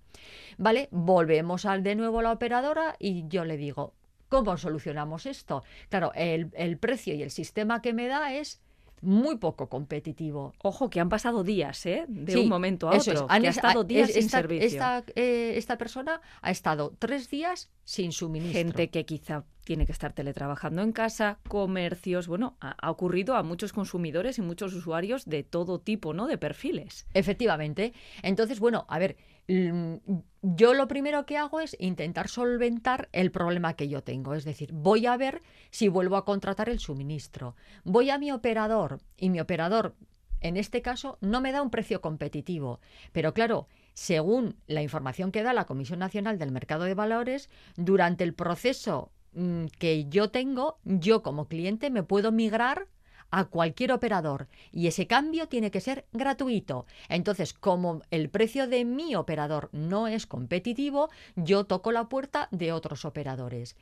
¿Vale? 0.58 0.88
Volvemos 0.92 1.66
al 1.66 1.84
de 1.84 1.96
nuevo 1.96 2.20
a 2.20 2.24
la 2.24 2.32
operadora 2.32 2.96
y 3.00 3.28
yo 3.28 3.44
le 3.44 3.58
digo, 3.58 3.94
¿cómo 4.30 4.56
solucionamos 4.56 5.26
esto? 5.26 5.64
Claro, 5.90 6.14
el, 6.16 6.52
el 6.54 6.78
precio 6.78 7.16
y 7.16 7.22
el 7.22 7.32
sistema 7.32 7.82
que 7.82 7.92
me 7.92 8.08
da 8.08 8.34
es 8.34 8.62
muy 9.04 9.38
poco 9.38 9.70
competitivo. 9.70 10.54
Ojo, 10.64 10.90
que 10.90 11.00
han 11.00 11.10
pasado 11.10 11.44
días, 11.44 11.86
¿eh? 11.86 12.06
De 12.08 12.34
Sí, 12.34 12.40
un 12.40 12.50
momento 12.50 12.90
a 12.90 12.98
otro. 12.98 13.14
es. 13.14 13.24
Han 13.30 13.42
que 13.42 13.48
ha 13.48 13.52
es- 13.52 13.58
estado 13.58 13.84
días 13.84 14.10
es- 14.10 14.16
sin 14.16 14.26
esta, 14.26 14.38
servicio. 14.40 14.66
Esta, 14.68 15.04
eh, 15.16 15.54
esta 15.58 15.78
persona 15.78 16.22
ha 16.42 16.52
estado 16.52 16.94
tres 16.98 17.30
días 17.30 17.70
sin 17.84 18.12
suministro. 18.12 18.58
Gente 18.60 18.90
que 18.90 19.06
quizá 19.06 19.44
tiene 19.66 19.86
que 19.86 19.92
estar 19.94 20.12
teletrabajando 20.14 20.82
en 20.82 20.92
casa, 20.92 21.40
comercios, 21.48 22.28
bueno, 22.28 22.58
ha, 22.60 22.72
ha 22.72 22.92
ocurrido 22.92 23.36
a 23.36 23.44
muchos 23.44 23.72
consumidores 23.74 24.38
y 24.38 24.42
muchos 24.42 24.74
usuarios 24.74 25.26
de 25.26 25.44
todo 25.44 25.80
tipo, 25.80 26.14
¿no? 26.14 26.28
De 26.28 26.38
perfiles. 26.38 27.06
Efectivamente. 27.14 27.94
Entonces, 28.24 28.60
bueno, 28.60 28.86
a 28.90 29.00
ver, 29.00 29.16
yo 29.48 30.74
lo 30.74 30.88
primero 30.88 31.26
que 31.26 31.38
hago 31.38 31.60
es 31.60 31.76
intentar 31.80 32.28
solventar 32.28 33.10
el 33.12 33.32
problema 33.32 33.76
que 33.76 33.90
yo 33.90 34.04
tengo. 34.04 34.34
Es 34.34 34.46
decir, 34.46 34.72
voy 34.74 35.06
a 35.06 35.18
ver 35.18 35.42
si 35.70 35.88
vuelvo 35.88 36.16
a 36.16 36.26
contratar 36.26 36.70
el 36.70 36.80
suministro. 36.80 37.56
Voy 37.84 38.10
a 38.10 38.18
mi 38.18 38.32
operador 38.32 39.00
y 39.18 39.30
mi 39.30 39.40
operador, 39.40 39.96
en 40.42 40.58
este 40.58 40.82
caso, 40.82 41.18
no 41.22 41.42
me 41.42 41.52
da 41.52 41.62
un 41.62 41.70
precio 41.70 42.02
competitivo. 42.02 42.80
Pero 43.12 43.34
claro, 43.34 43.68
según 43.94 44.58
la 44.68 44.82
información 44.82 45.32
que 45.32 45.44
da 45.44 45.54
la 45.54 45.66
Comisión 45.66 46.00
Nacional 46.00 46.38
del 46.38 46.52
Mercado 46.52 46.84
de 46.84 46.94
Valores, 46.94 47.50
durante 47.76 48.24
el 48.24 48.34
proceso 48.34 49.12
mm, 49.34 49.66
que 49.80 50.06
yo 50.10 50.30
tengo, 50.32 50.80
yo 50.84 51.22
como 51.22 51.48
cliente 51.48 51.90
me 51.90 52.04
puedo 52.04 52.32
migrar 52.32 52.88
a 53.34 53.46
cualquier 53.46 53.92
operador 53.92 54.48
y 54.72 54.86
ese 54.86 55.08
cambio 55.08 55.48
tiene 55.48 55.72
que 55.72 55.82
ser 55.82 56.06
gratuito. 56.14 56.86
Entonces, 57.10 57.54
como 57.54 58.04
el 58.12 58.30
precio 58.30 58.68
de 58.68 58.86
mi 58.86 59.16
operador 59.16 59.70
no 59.72 60.08
es 60.08 60.28
competitivo, 60.28 61.10
yo 61.36 61.64
toco 61.64 61.92
la 61.92 62.10
puerta 62.10 62.48
de 62.52 62.72
otros 62.72 63.06
operadores. 63.06 63.76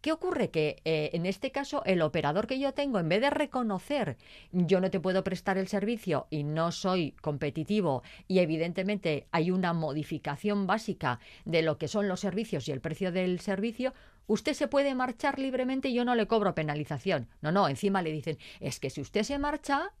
¿Qué 0.00 0.12
ocurre? 0.12 0.50
Que 0.50 0.80
eh, 0.84 1.10
en 1.12 1.26
este 1.26 1.50
caso 1.50 1.82
el 1.84 2.00
operador 2.00 2.46
que 2.46 2.58
yo 2.58 2.72
tengo, 2.72 2.98
en 2.98 3.08
vez 3.08 3.20
de 3.20 3.30
reconocer 3.30 4.16
yo 4.50 4.80
no 4.80 4.90
te 4.90 5.00
puedo 5.00 5.22
prestar 5.24 5.58
el 5.58 5.68
servicio 5.68 6.26
y 6.30 6.42
no 6.44 6.72
soy 6.72 7.12
competitivo 7.20 8.02
y 8.26 8.38
evidentemente 8.38 9.26
hay 9.30 9.50
una 9.50 9.72
modificación 9.72 10.66
básica 10.66 11.20
de 11.44 11.62
lo 11.62 11.76
que 11.76 11.88
son 11.88 12.08
los 12.08 12.20
servicios 12.20 12.68
y 12.68 12.72
el 12.72 12.80
precio 12.80 13.12
del 13.12 13.40
servicio, 13.40 13.92
usted 14.26 14.54
se 14.54 14.68
puede 14.68 14.94
marchar 14.94 15.38
libremente 15.38 15.88
y 15.88 15.94
yo 15.94 16.04
no 16.04 16.14
le 16.14 16.26
cobro 16.26 16.54
penalización. 16.54 17.28
No, 17.42 17.52
no, 17.52 17.68
encima 17.68 18.00
le 18.00 18.12
dicen, 18.12 18.38
es 18.60 18.80
que 18.80 18.90
si 18.90 19.00
usted 19.00 19.22
se 19.22 19.38
marcha, 19.38 19.92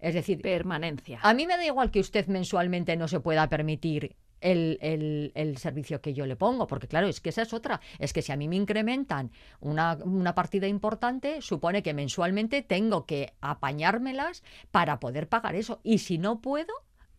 es 0.00 0.14
decir, 0.14 0.40
Permanencia. 0.40 1.18
a 1.22 1.34
mí 1.34 1.46
me 1.46 1.56
da 1.56 1.64
igual 1.64 1.90
que 1.90 2.00
usted 2.00 2.26
mensualmente 2.28 2.96
no 2.96 3.08
se 3.08 3.20
pueda 3.20 3.48
permitir 3.48 4.16
el, 4.44 4.78
el- 4.80 5.32
el 5.34 5.56
servicio 5.58 6.00
que 6.00 6.14
yo 6.14 6.26
le 6.26 6.36
pongo, 6.36 6.66
porque 6.68 6.86
claro, 6.88 7.08
es 7.08 7.20
que 7.20 7.30
esa 7.30 7.42
es 7.42 7.52
otra. 7.52 7.80
Es 7.98 8.12
que 8.12 8.22
si 8.22 8.30
a 8.32 8.36
mí 8.36 8.46
me 8.48 8.56
incrementan 8.56 9.32
una, 9.60 9.98
una 10.04 10.34
partida 10.34 10.68
importante, 10.68 11.40
supone 11.42 11.82
que 11.82 11.94
mensualmente 11.94 12.62
tengo 12.62 13.06
que 13.06 13.32
apañármelas 13.40 14.42
para 14.70 15.00
poder 15.00 15.28
pagar 15.28 15.54
eso. 15.56 15.80
Y 15.82 15.98
si 15.98 16.18
no 16.18 16.40
puedo, 16.40 16.72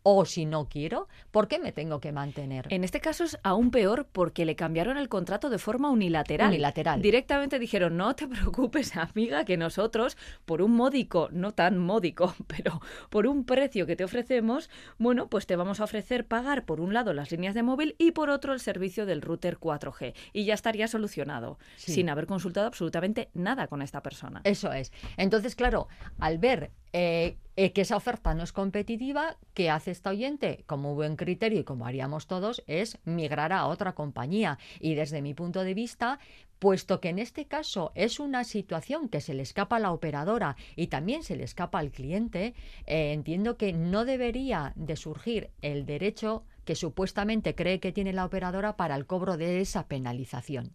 o 0.08 0.24
si 0.24 0.46
no 0.46 0.68
quiero, 0.68 1.08
¿por 1.32 1.48
qué 1.48 1.58
me 1.58 1.72
tengo 1.72 1.98
que 1.98 2.12
mantener? 2.12 2.68
En 2.70 2.84
este 2.84 3.00
caso 3.00 3.24
es 3.24 3.40
aún 3.42 3.72
peor 3.72 4.06
porque 4.12 4.44
le 4.44 4.54
cambiaron 4.54 4.98
el 4.98 5.08
contrato 5.08 5.50
de 5.50 5.58
forma 5.58 5.90
unilateral. 5.90 6.46
Unilateral. 6.50 7.02
Directamente 7.02 7.58
dijeron, 7.58 7.96
no 7.96 8.14
te 8.14 8.28
preocupes, 8.28 8.96
amiga, 8.96 9.44
que 9.44 9.56
nosotros, 9.56 10.16
por 10.44 10.62
un 10.62 10.76
módico, 10.76 11.28
no 11.32 11.54
tan 11.54 11.78
módico, 11.78 12.36
pero 12.46 12.80
por 13.10 13.26
un 13.26 13.44
precio 13.44 13.84
que 13.84 13.96
te 13.96 14.04
ofrecemos, 14.04 14.70
bueno, 14.96 15.26
pues 15.26 15.44
te 15.48 15.56
vamos 15.56 15.80
a 15.80 15.84
ofrecer 15.84 16.24
pagar 16.24 16.66
por 16.66 16.80
un 16.80 16.94
lado 16.94 17.12
las 17.12 17.32
líneas 17.32 17.56
de 17.56 17.64
móvil 17.64 17.96
y 17.98 18.12
por 18.12 18.30
otro 18.30 18.52
el 18.52 18.60
servicio 18.60 19.06
del 19.06 19.22
router 19.22 19.58
4G. 19.58 20.14
Y 20.32 20.44
ya 20.44 20.54
estaría 20.54 20.86
solucionado, 20.86 21.58
Sí. 21.74 21.92
sin 21.94 22.10
haber 22.10 22.28
consultado 22.28 22.68
absolutamente 22.68 23.28
nada 23.34 23.66
con 23.66 23.82
esta 23.82 24.02
persona. 24.04 24.40
Eso 24.44 24.72
es. 24.72 24.92
Entonces, 25.16 25.56
claro, 25.56 25.88
al 26.20 26.38
ver 26.38 26.70
eh, 26.92 27.38
que 27.56 27.80
esa 27.80 27.96
oferta 27.96 28.34
no 28.34 28.44
es 28.44 28.52
competitiva, 28.52 29.38
¿qué 29.54 29.70
hace 29.70 29.90
esta 29.90 30.10
oyente? 30.10 30.64
Como 30.66 30.94
buen 30.94 31.16
criterio 31.16 31.60
y 31.60 31.64
como 31.64 31.86
haríamos 31.86 32.26
todos, 32.26 32.62
es 32.66 32.98
migrar 33.04 33.52
a 33.52 33.66
otra 33.66 33.94
compañía. 33.94 34.58
Y 34.78 34.94
desde 34.94 35.22
mi 35.22 35.32
punto 35.32 35.64
de 35.64 35.72
vista, 35.72 36.18
puesto 36.58 37.00
que 37.00 37.08
en 37.08 37.18
este 37.18 37.46
caso 37.46 37.92
es 37.94 38.20
una 38.20 38.44
situación 38.44 39.08
que 39.08 39.20
se 39.20 39.34
le 39.34 39.42
escapa 39.42 39.76
a 39.76 39.80
la 39.80 39.92
operadora 39.92 40.56
y 40.74 40.88
también 40.88 41.22
se 41.22 41.36
le 41.36 41.44
escapa 41.44 41.78
al 41.78 41.90
cliente, 41.90 42.54
eh, 42.86 43.12
entiendo 43.12 43.56
que 43.56 43.72
no 43.72 44.04
debería 44.04 44.72
de 44.76 44.96
surgir 44.96 45.50
el 45.62 45.86
derecho 45.86 46.44
que 46.64 46.74
supuestamente 46.74 47.54
cree 47.54 47.80
que 47.80 47.92
tiene 47.92 48.12
la 48.12 48.24
operadora 48.24 48.76
para 48.76 48.96
el 48.96 49.06
cobro 49.06 49.36
de 49.36 49.60
esa 49.60 49.86
penalización. 49.86 50.72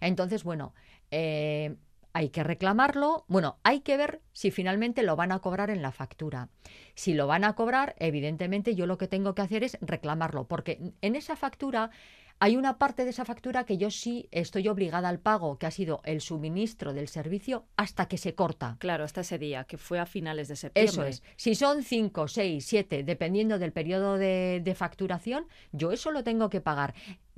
Entonces, 0.00 0.42
bueno, 0.42 0.74
eh, 1.10 1.76
hay 2.12 2.30
que 2.30 2.42
reclamarlo. 2.42 3.24
Bueno, 3.28 3.58
hay 3.62 3.80
que 3.80 3.96
ver 3.96 4.20
si 4.32 4.50
finalmente 4.50 5.02
lo 5.02 5.16
van 5.16 5.32
a 5.32 5.40
cobrar 5.40 5.70
en 5.70 5.82
la 5.82 5.92
factura. 5.92 6.48
Si 6.94 7.14
lo 7.14 7.26
van 7.26 7.44
a 7.44 7.54
cobrar, 7.54 7.94
evidentemente 7.98 8.74
yo 8.74 8.86
lo 8.86 8.98
que 8.98 9.08
tengo 9.08 9.34
que 9.34 9.42
hacer 9.42 9.64
es 9.64 9.78
reclamarlo, 9.80 10.46
porque 10.46 10.92
en 11.00 11.16
esa 11.16 11.36
factura 11.36 11.90
hay 12.42 12.56
una 12.56 12.78
parte 12.78 13.04
de 13.04 13.10
esa 13.10 13.26
factura 13.26 13.64
que 13.64 13.76
yo 13.76 13.90
sí 13.90 14.26
estoy 14.30 14.66
obligada 14.68 15.10
al 15.10 15.20
pago, 15.20 15.58
que 15.58 15.66
ha 15.66 15.70
sido 15.70 16.00
el 16.04 16.22
suministro 16.22 16.94
del 16.94 17.06
servicio 17.06 17.66
hasta 17.76 18.08
que 18.08 18.16
se 18.16 18.34
corta. 18.34 18.76
Claro, 18.78 19.04
hasta 19.04 19.20
ese 19.20 19.38
día, 19.38 19.64
que 19.64 19.76
fue 19.76 19.98
a 19.98 20.06
finales 20.06 20.48
de 20.48 20.56
septiembre. 20.56 20.90
Eso 20.90 21.04
es. 21.04 21.22
Si 21.36 21.54
son 21.54 21.82
5, 21.82 22.28
6, 22.28 22.64
7, 22.64 23.04
dependiendo 23.04 23.58
del 23.58 23.72
periodo 23.72 24.16
de, 24.16 24.62
de 24.64 24.74
facturación, 24.74 25.46
yo 25.72 25.92
eso 25.92 26.12
lo 26.12 26.24
tengo 26.24 26.48
que 26.48 26.62
pagar. 26.62 26.94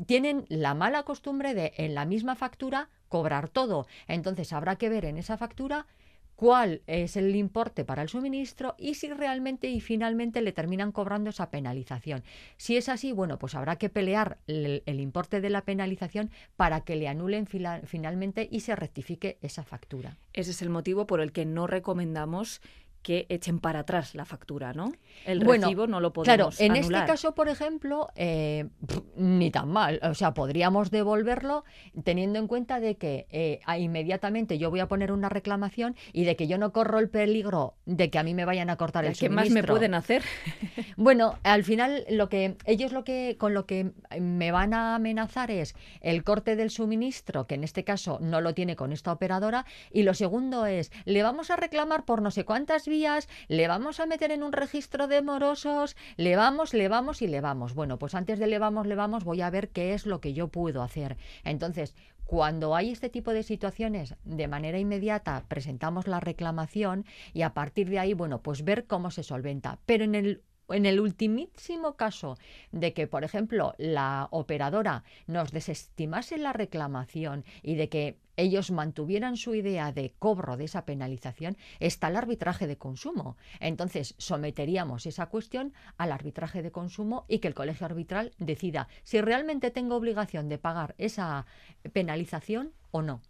Tienen 0.07 0.45
la 0.49 0.75
mala 0.75 1.03
costumbre 1.03 1.53
de 1.53 1.73
en 1.79 1.97
la 1.97 2.05
misma 2.05 2.37
factura 2.37 2.89
cobrar 3.13 3.51
todo. 3.51 3.87
Entonces 4.09 4.55
habrá 4.55 4.77
que 4.77 4.89
ver 4.89 5.05
en 5.05 5.19
esa 5.19 5.37
factura 5.37 5.87
cuál 6.35 6.81
es 6.87 7.19
el 7.19 7.37
importe 7.37 7.85
para 7.85 8.01
el 8.01 8.09
suministro 8.09 8.75
y 8.79 8.95
si 8.95 9.13
realmente 9.13 9.69
y 9.69 9.83
finalmente 9.83 10.41
le 10.41 10.53
terminan 10.53 10.91
cobrando 10.91 11.29
esa 11.29 11.51
penalización. 11.51 12.25
Si 12.57 12.79
es 12.79 12.89
así, 12.89 13.13
bueno, 13.13 13.39
pues 13.39 13.55
habrá 13.55 13.77
que 13.77 13.91
pelear 13.91 14.39
el, 14.47 14.83
importe 14.87 15.43
de 15.43 15.51
la 15.51 15.61
penalización 15.61 16.31
para 16.57 16.81
que 16.81 16.97
le 16.97 17.07
anulen 17.07 17.47
finalmente 17.47 18.49
y 18.51 18.61
se 18.61 18.75
rectifique 18.75 19.37
esa 19.43 19.63
factura. 19.63 20.17
Ese 20.33 20.53
es 20.53 20.63
el 20.63 20.71
motivo 20.71 21.07
por 21.07 21.21
el 21.21 21.33
que 21.33 21.45
no 21.45 21.67
recomendamos 21.67 22.63
que 23.03 23.27
echen 23.29 23.59
para 23.59 23.81
atrás 23.81 24.15
la 24.15 24.25
factura, 24.25 24.73
¿no? 24.73 24.93
El 25.27 25.41
Bueno, 25.41 25.67
recibo 25.67 25.87
no 25.87 26.01
lo 26.01 26.13
Claro, 26.13 26.45
podemos 26.45 26.61
en 26.61 26.73
anular. 26.73 27.03
este 27.03 27.13
caso, 27.13 27.35
por 27.35 27.49
ejemplo, 27.49 28.09
eh, 28.17 28.69
ni 29.17 29.51
tan 29.51 29.69
mal. 29.69 30.01
O 30.03 30.15
sea, 30.15 30.35
podríamos 30.35 30.91
devolverlo 30.91 31.65
teniendo 32.05 32.39
en 32.39 32.47
cuenta 32.47 32.81
de 32.81 32.97
que 32.97 33.27
eh, 33.31 33.61
inmediatamente 33.79 34.59
yo 34.59 34.71
voy 34.71 34.81
a 34.81 34.89
poner 34.89 35.13
una 35.13 35.29
reclamación 35.29 35.97
y 36.13 36.25
de 36.25 36.37
que 36.37 36.47
yo 36.47 36.59
no 36.59 36.73
corro 36.73 36.99
el 36.99 37.09
peligro 37.11 37.75
de 37.87 38.11
que 38.11 38.19
a 38.19 38.23
mí 38.23 38.35
me 38.35 38.45
vayan 38.45 38.71
a 38.71 38.77
cortar 38.77 39.05
el 39.05 39.17
¿Qué 39.17 39.29
más 39.29 39.45
me 39.45 39.49
suministro. 39.49 39.75
pueden 39.75 39.95
hacer? 39.95 40.23
Bueno, 40.97 41.39
al 41.43 41.65
final 41.65 42.05
lo 42.11 42.29
que 42.29 42.57
ellos 42.67 42.93
lo 42.93 43.05
que 43.05 43.37
con 43.39 43.55
lo 43.55 43.67
que 43.67 43.93
me 44.21 44.53
van 44.53 44.75
a 44.75 44.95
amenazar 44.95 45.51
es 45.51 45.75
el 46.01 46.23
corte 46.25 46.55
del 46.57 46.71
suministro, 46.71 47.47
que 47.47 47.55
en 47.55 47.65
este 47.65 47.85
caso 47.85 48.19
no 48.21 48.41
lo 48.41 48.55
tiene 48.55 48.77
con 48.77 48.93
esta 48.93 49.13
operadora, 49.13 49.65
y 49.91 50.03
lo 50.03 50.15
segundo 50.15 50.67
es 50.67 50.93
le 51.05 51.23
vamos 51.23 51.51
a 51.51 51.57
reclamar 51.57 52.05
por 52.05 52.23
no 52.23 52.31
sé 52.31 52.45
cuántas 52.45 52.87
le 53.49 53.69
vamos 53.69 54.01
a 54.01 54.07
meter 54.07 54.33
en 54.33 54.43
un 54.43 54.53
registro 54.53 55.07
de 55.07 55.23
morosos, 55.23 55.97
le 56.17 56.37
vamos, 56.37 56.75
le 56.75 56.89
vamos 56.89 57.23
y 57.23 57.27
le 57.27 57.41
vamos. 57.41 57.75
Bueno, 57.75 57.99
pues 57.99 58.15
antes 58.15 58.39
de 58.39 58.47
le 58.47 58.59
vamos, 58.59 58.87
le 58.87 58.95
vamos, 58.95 59.25
voy 59.25 59.41
a 59.41 59.51
ver 59.51 59.71
qué 59.71 59.95
es 59.95 60.05
lo 60.05 60.21
que 60.21 60.35
yo 60.35 60.49
puedo 60.49 60.83
hacer. 60.83 61.17
Entonces, 61.43 61.95
cuando 62.25 62.77
hay 62.77 62.91
este 62.91 63.09
tipo 63.09 63.33
de 63.33 63.43
situaciones, 63.43 64.15
de 64.25 64.49
manera 64.49 64.79
inmediata 64.79 65.45
presentamos 65.49 66.07
la 66.07 66.21
reclamación 66.21 67.07
y 67.33 67.43
a 67.43 67.55
partir 67.55 67.89
de 67.89 67.99
ahí, 67.99 68.15
bueno, 68.15 68.43
pues 68.43 68.63
ver 68.63 68.87
cómo 68.87 69.11
se 69.11 69.23
solventa. 69.23 69.79
Pero 69.87 70.05
en 70.05 70.15
el 70.15 70.43
en 70.69 70.87
el 70.87 71.01
ultimísimo 71.01 71.97
caso 71.97 72.39
de 72.71 72.93
que, 72.93 73.07
por 73.07 73.25
ejemplo, 73.25 73.75
la 73.79 74.29
operadora 74.31 75.05
nos 75.27 75.53
desestimase 75.53 76.39
la 76.39 76.53
reclamación 76.53 77.45
y 77.63 77.75
de 77.75 77.89
que 77.89 78.17
ellos 78.37 78.71
mantuvieran 78.71 79.37
su 79.37 79.55
idea 79.55 79.93
de 79.93 80.15
cobro 80.19 80.57
de 80.57 80.65
esa 80.65 80.85
penalización, 80.85 81.57
está 81.81 82.09
el 82.09 82.17
arbitraje 82.17 82.67
de 82.67 82.79
consumo. 82.79 83.37
Entonces, 83.61 84.15
someteríamos 84.19 85.07
esa 85.07 85.27
cuestión 85.27 85.73
al 85.97 86.13
arbitraje 86.13 86.63
de 86.63 86.73
consumo 86.73 87.25
y 87.29 87.39
que 87.39 87.49
el 87.49 87.55
colegio 87.55 87.87
arbitral 87.87 88.33
decida 88.39 88.89
si 89.03 89.21
realmente 89.21 89.71
tengo 89.71 89.97
obligación 89.97 90.49
de 90.49 90.59
pagar 90.59 90.95
esa 90.99 91.47
penalización 91.93 92.73
o 92.91 93.03
no. 93.03 93.21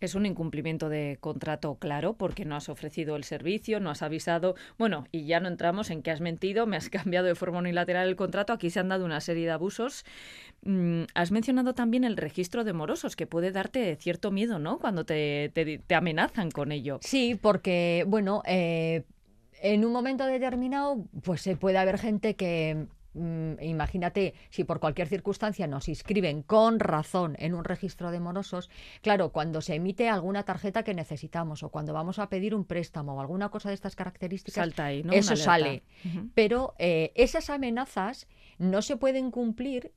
Es 0.00 0.14
un 0.14 0.24
incumplimiento 0.24 0.88
de 0.88 1.18
contrato 1.20 1.74
claro 1.74 2.14
porque 2.14 2.46
no 2.46 2.56
has 2.56 2.70
ofrecido 2.70 3.16
el 3.16 3.24
servicio, 3.24 3.80
no 3.80 3.90
has 3.90 4.00
avisado. 4.00 4.54
Bueno, 4.78 5.06
y 5.12 5.26
ya 5.26 5.40
no 5.40 5.48
entramos 5.48 5.90
en 5.90 6.02
que 6.02 6.10
has 6.10 6.22
mentido, 6.22 6.66
me 6.66 6.78
has 6.78 6.88
cambiado 6.90 7.26
de 7.26 7.34
forma 7.34 7.58
unilateral 7.58 8.08
el 8.08 8.16
contrato. 8.16 8.54
Aquí 8.54 8.70
se 8.70 8.80
han 8.80 8.88
dado 8.88 9.04
una 9.04 9.20
serie 9.20 9.44
de 9.44 9.50
abusos. 9.50 10.06
Mm, 10.62 11.02
has 11.14 11.30
mencionado 11.32 11.74
también 11.74 12.04
el 12.04 12.16
registro 12.16 12.64
de 12.64 12.72
morosos, 12.72 13.14
que 13.14 13.26
puede 13.26 13.52
darte 13.52 13.94
cierto 13.96 14.30
miedo, 14.30 14.58
¿no? 14.60 14.78
Cuando 14.78 15.04
te, 15.04 15.50
te- 15.54 15.78
te 15.78 15.94
amenazan 15.94 16.50
con 16.50 16.70
ello. 16.72 16.98
Sí, 17.02 17.38
porque, 17.40 18.04
bueno, 18.06 18.42
eh, 18.46 19.04
en 19.62 19.84
un 19.84 19.92
momento 19.92 20.24
determinado, 20.26 21.04
pues 21.22 21.42
se 21.42 21.56
puede 21.56 21.76
haber 21.78 21.98
gente 21.98 22.34
que, 22.36 22.86
mm, 23.14 23.60
imagínate, 23.60 24.32
si 24.48 24.64
por 24.64 24.80
cualquier 24.80 25.08
circunstancia 25.08 25.66
nos 25.66 25.88
inscriben 25.88 26.42
con 26.42 26.80
razón 26.80 27.36
en 27.38 27.54
un 27.54 27.64
registro 27.64 28.10
de 28.10 28.20
morosos, 28.20 28.70
claro, 29.02 29.30
cuando 29.32 29.60
se 29.60 29.74
emite 29.74 30.08
alguna 30.08 30.44
tarjeta 30.44 30.82
que 30.82 30.94
necesitamos 30.94 31.62
o 31.62 31.68
cuando 31.68 31.92
vamos 31.92 32.18
a 32.18 32.28
pedir 32.30 32.54
un 32.54 32.64
préstamo 32.64 33.14
o 33.16 33.20
alguna 33.20 33.50
cosa 33.50 33.68
de 33.68 33.74
estas 33.74 33.96
características, 33.96 34.54
Salta 34.62 34.86
ahí, 34.86 35.02
¿no? 35.02 35.12
eso 35.12 35.36
sale. 35.36 35.82
Pero 36.34 36.74
eh, 36.78 37.12
esas 37.16 37.50
amenazas 37.50 38.28
no 38.58 38.80
se 38.80 38.96
pueden 38.96 39.30
cumplir 39.30 39.92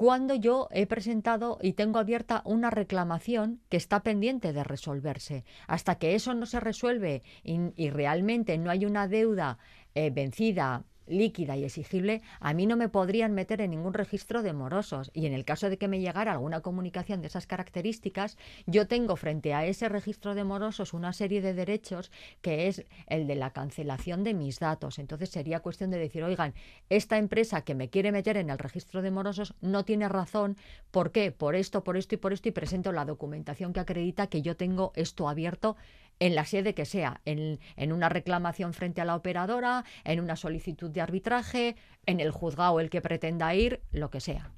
cuando 0.00 0.34
yo 0.34 0.66
he 0.70 0.86
presentado 0.86 1.58
y 1.60 1.74
tengo 1.74 1.98
abierta 1.98 2.40
una 2.46 2.70
reclamación 2.70 3.60
que 3.68 3.76
está 3.76 4.02
pendiente 4.02 4.54
de 4.54 4.64
resolverse. 4.64 5.44
Hasta 5.66 5.96
que 5.96 6.14
eso 6.14 6.32
no 6.32 6.46
se 6.46 6.58
resuelve 6.58 7.22
y, 7.44 7.90
realmente 7.90 8.56
no 8.56 8.70
hay 8.70 8.86
una 8.86 9.08
deuda 9.08 9.58
eh, 9.94 10.08
vencida 10.08 10.84
líquida 11.10 11.56
y 11.56 11.64
exigible, 11.64 12.22
a 12.40 12.54
mí 12.54 12.66
no 12.66 12.76
me 12.76 12.88
podrían 12.88 13.34
meter 13.34 13.60
en 13.60 13.72
ningún 13.72 13.92
registro 13.92 14.42
de 14.42 14.52
morosos. 14.52 15.10
Y 15.12 15.26
en 15.26 15.34
el 15.34 15.44
caso 15.44 15.68
de 15.68 15.76
que 15.76 15.88
me 15.88 16.00
llegara 16.00 16.32
alguna 16.32 16.60
comunicación 16.60 17.20
de 17.20 17.26
esas 17.26 17.46
características, 17.46 18.38
yo 18.66 18.86
tengo 18.86 19.16
frente 19.16 19.52
a 19.52 19.66
ese 19.66 19.88
registro 19.88 20.34
de 20.34 20.44
morosos 20.44 20.94
una 20.94 21.12
serie 21.12 21.42
de 21.42 21.54
derechos 21.54 22.10
que 22.40 22.68
es 22.68 22.84
el 23.06 23.26
de 23.26 23.34
la 23.34 23.50
cancelación 23.50 24.24
de 24.24 24.34
mis 24.34 24.58
datos. 24.58 24.98
Entonces 24.98 25.30
sería 25.30 25.60
cuestión 25.60 25.90
de 25.90 25.98
decir, 25.98 26.22
oigan, 26.22 26.54
esta 26.88 27.18
empresa 27.18 27.62
que 27.62 27.74
me 27.74 27.90
quiere 27.90 28.12
meter 28.12 28.36
en 28.36 28.50
el 28.50 28.58
registro 28.58 29.02
de 29.02 29.10
morosos 29.10 29.54
no 29.60 29.84
tiene 29.84 30.08
razón. 30.08 30.56
¿Por 30.90 31.12
qué? 31.12 31.32
Por 31.32 31.54
esto, 31.54 31.84
por 31.84 31.96
esto 31.96 32.14
y 32.14 32.18
por 32.18 32.32
esto 32.32 32.48
y 32.48 32.52
presento 32.52 32.92
la 32.92 33.04
documentación 33.04 33.72
que 33.72 33.80
acredita 33.80 34.28
que 34.28 34.42
yo 34.42 34.56
tengo 34.56 34.92
esto 34.94 35.28
abierto 35.28 35.76
en 36.20 36.34
la 36.34 36.44
sede 36.44 36.74
que 36.74 36.84
sea, 36.84 37.20
en, 37.24 37.58
en 37.76 37.92
una 37.92 38.08
reclamación 38.08 38.72
frente 38.72 39.00
a 39.00 39.04
la 39.04 39.16
operadora, 39.16 39.84
en 40.04 40.20
una 40.20 40.36
solicitud 40.36 40.90
de 40.90 41.00
arbitraje, 41.00 41.76
en 42.06 42.20
el 42.20 42.30
juzgado 42.30 42.78
el 42.78 42.90
que 42.90 43.00
pretenda 43.00 43.54
ir, 43.54 43.80
lo 43.90 44.10
que 44.10 44.20
sea. 44.20 44.52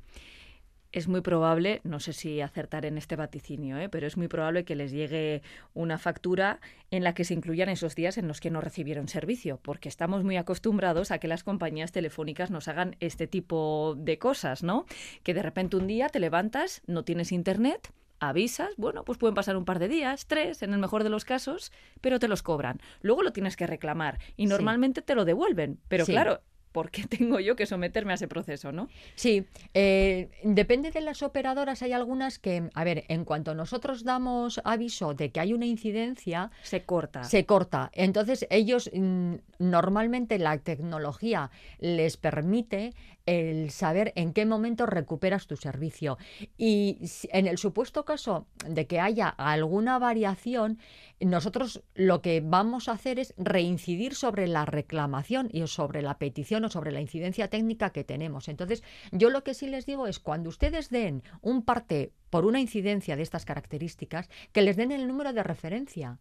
Es 0.93 1.09
muy 1.09 1.23
probable, 1.23 1.81
no 1.85 2.01
sé 2.01 2.13
si 2.13 2.43
acertar 2.43 2.85
en 2.85 2.99
este 2.99 3.17
vaticinio, 3.17 3.79
¿eh? 3.79 3.89
pero 3.89 4.07
es 4.07 4.19
muy 4.19 4.29
probable 4.29 4.67
que 4.67 4.77
les 4.77 4.93
llegue 4.93 5.41
una 5.73 5.97
factura 5.97 6.61
en 6.91 7.03
la 7.03 7.15
que 7.15 7.25
se 7.25 7.33
incluyan 7.33 7.71
esos 7.71 7.95
días 7.95 8.19
en 8.19 8.29
los 8.29 8.41
que 8.41 8.51
no 8.51 8.61
recibieron 8.61 9.09
servicio, 9.09 9.59
porque 9.63 9.89
estamos 9.89 10.23
muy 10.23 10.37
acostumbrados 10.37 11.11
a 11.11 11.19
que 11.19 11.29
las 11.29 11.45
compañías 11.45 11.93
telefónicas 11.93 12.51
nos 12.51 12.69
hagan 12.69 12.97
este 13.01 13.27
tipo 13.27 13.95
de 13.97 14.19
cosas, 14.19 14.63
¿no? 14.63 14.85
Que 15.23 15.33
de 15.33 15.43
repente 15.43 15.79
un 15.79 15.87
día 15.87 16.11
te 16.11 16.21
levantas, 16.21 16.83
no 16.87 17.05
tienes 17.05 17.33
internet, 17.33 17.91
avisas, 18.23 18.71
bueno, 18.77 19.05
pues 19.05 19.19
pueden 19.19 19.35
pasar 19.35 19.57
un 19.57 19.65
par 19.65 19.79
de 19.79 19.89
días, 19.89 20.27
tres 20.27 20.63
en 20.63 20.73
el 20.73 20.79
mejor 20.79 21.03
de 21.05 21.11
los 21.11 21.25
casos, 21.25 21.73
pero 22.01 22.19
te 22.19 22.29
los 22.29 22.43
cobran. 22.43 22.81
Luego 23.01 23.23
lo 23.23 23.33
tienes 23.33 23.57
que 23.57 23.67
reclamar 23.67 24.19
y 24.37 24.45
Sí. 24.45 24.49
normalmente 24.49 25.03
te 25.03 25.15
lo 25.15 25.25
devuelven, 25.25 25.81
pero 25.89 26.07
Sí. 26.07 26.13
claro, 26.13 26.41
¿por 26.71 26.91
qué 26.91 27.03
tengo 27.09 27.39
yo 27.41 27.55
que 27.57 27.67
someterme 27.67 28.13
a 28.13 28.15
ese 28.15 28.29
proceso, 28.29 28.73
no? 28.73 28.89
Sí, 29.15 29.45
eh, 29.75 30.31
depende 30.43 30.91
de 30.91 31.01
las 31.03 31.23
operadoras. 31.23 31.83
Hay 31.83 31.93
algunas 31.93 32.39
que, 32.39 32.71
a 32.75 32.85
ver, 32.85 33.05
en 33.09 33.25
cuanto 33.27 33.55
nosotros 33.55 34.05
damos 34.05 34.59
aviso 34.65 35.13
de 35.13 35.31
que 35.33 35.41
hay 35.41 35.53
una 35.53 35.67
incidencia, 35.67 36.51
Se 36.63 36.83
corta. 36.85 37.25
se 37.25 37.45
corta. 37.45 37.91
Entonces, 37.93 38.47
ellos 38.49 38.89
mm, 38.95 39.35
normalmente 39.59 40.39
la 40.39 40.57
tecnología 40.59 41.51
les 41.79 42.17
permite 42.17 42.95
el 43.27 43.71
saber 43.71 44.13
en 44.17 44.33
qué 44.33 44.47
momento 44.47 44.87
recuperas 44.87 45.47
tu 45.47 45.57
servicio. 45.57 46.19
Y 46.57 46.99
en 47.31 47.47
el 47.47 47.59
supuesto 47.59 48.05
caso 48.05 48.47
de 48.67 48.87
que 48.87 49.01
haya 49.01 49.29
alguna 49.29 49.99
variación, 49.99 50.79
nosotros 51.21 51.83
lo 51.95 52.23
que 52.23 52.43
vamos 52.45 52.89
a 52.89 52.93
hacer 52.93 53.19
es 53.19 53.35
reincidir 53.37 54.15
sobre 54.15 54.49
la 54.49 54.65
reclamación 54.65 55.49
y 55.53 55.67
sobre 55.67 56.03
la 56.03 56.19
petición 56.19 56.65
o 56.65 56.71
sobre 56.71 56.93
la 56.93 57.01
incidencia 57.01 57.49
técnica 57.49 57.91
que 57.91 58.05
tenemos. 58.05 58.49
Entonces, 58.49 58.83
yo 59.11 59.31
lo 59.31 59.45
que 59.45 59.55
sí 59.55 59.69
les 59.69 59.87
digo 59.87 60.07
es 60.07 60.19
cuando 60.19 60.49
ustedes 60.49 60.91
den 60.91 61.23
un 61.41 61.63
parte 61.63 62.13
por 62.31 62.45
una 62.47 62.61
incidencia 62.61 63.17
de 63.17 63.23
estas 63.23 63.45
características, 63.45 64.29
que 64.53 64.63
les 64.63 64.77
den 64.77 64.91
el 64.93 65.07
número 65.07 65.33
de 65.33 65.43
referencia 65.43 66.19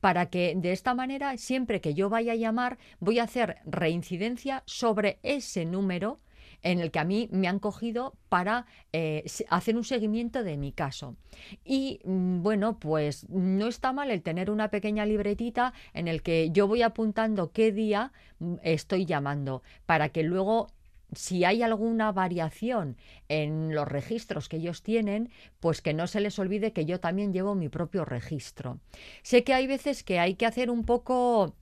para 0.00 0.26
que 0.26 0.54
de 0.56 0.72
esta 0.72 0.94
manera, 0.94 1.36
siempre 1.36 1.80
que 1.80 1.94
yo 1.94 2.08
vaya 2.08 2.32
a 2.32 2.36
llamar, 2.36 2.78
voy 3.00 3.18
a 3.18 3.24
hacer 3.24 3.58
reincidencia 3.64 4.62
sobre 4.66 5.18
ese 5.22 5.64
número 5.64 6.20
en 6.64 6.80
el 6.80 6.90
que 6.90 6.98
a 6.98 7.04
mí 7.04 7.28
me 7.30 7.46
han 7.46 7.60
cogido 7.60 8.14
para 8.28 8.66
eh, 8.92 9.24
hacer 9.48 9.76
un 9.76 9.84
seguimiento 9.84 10.42
de 10.42 10.56
mi 10.56 10.72
caso. 10.72 11.14
Y 11.64 12.00
mm, 12.04 12.42
bueno, 12.42 12.80
pues 12.80 13.28
no 13.28 13.68
está 13.68 13.92
mal 13.92 14.10
el 14.10 14.22
tener 14.22 14.50
una 14.50 14.70
pequeña 14.70 15.06
libretita 15.06 15.74
en 15.92 16.08
el 16.08 16.22
que 16.22 16.50
yo 16.50 16.66
voy 16.66 16.82
apuntando 16.82 17.52
qué 17.52 17.70
día 17.70 18.12
mm, 18.40 18.54
estoy 18.62 19.04
llamando 19.04 19.62
para 19.86 20.08
que 20.08 20.24
luego 20.24 20.68
si 21.12 21.44
hay 21.44 21.62
alguna 21.62 22.10
variación 22.10 22.96
en 23.28 23.72
los 23.72 23.86
registros 23.86 24.48
que 24.48 24.56
ellos 24.56 24.82
tienen, 24.82 25.30
pues 25.60 25.80
que 25.80 25.94
no 25.94 26.06
se 26.06 26.20
les 26.20 26.38
olvide 26.38 26.72
que 26.72 26.86
yo 26.86 26.98
también 26.98 27.32
llevo 27.32 27.54
mi 27.54 27.68
propio 27.68 28.04
registro. 28.04 28.80
Sé 29.22 29.44
que 29.44 29.54
hay 29.54 29.68
veces 29.68 30.02
que 30.02 30.18
hay 30.18 30.34
que 30.34 30.46
hacer 30.46 30.70
un 30.70 30.84
poco, 30.84 31.54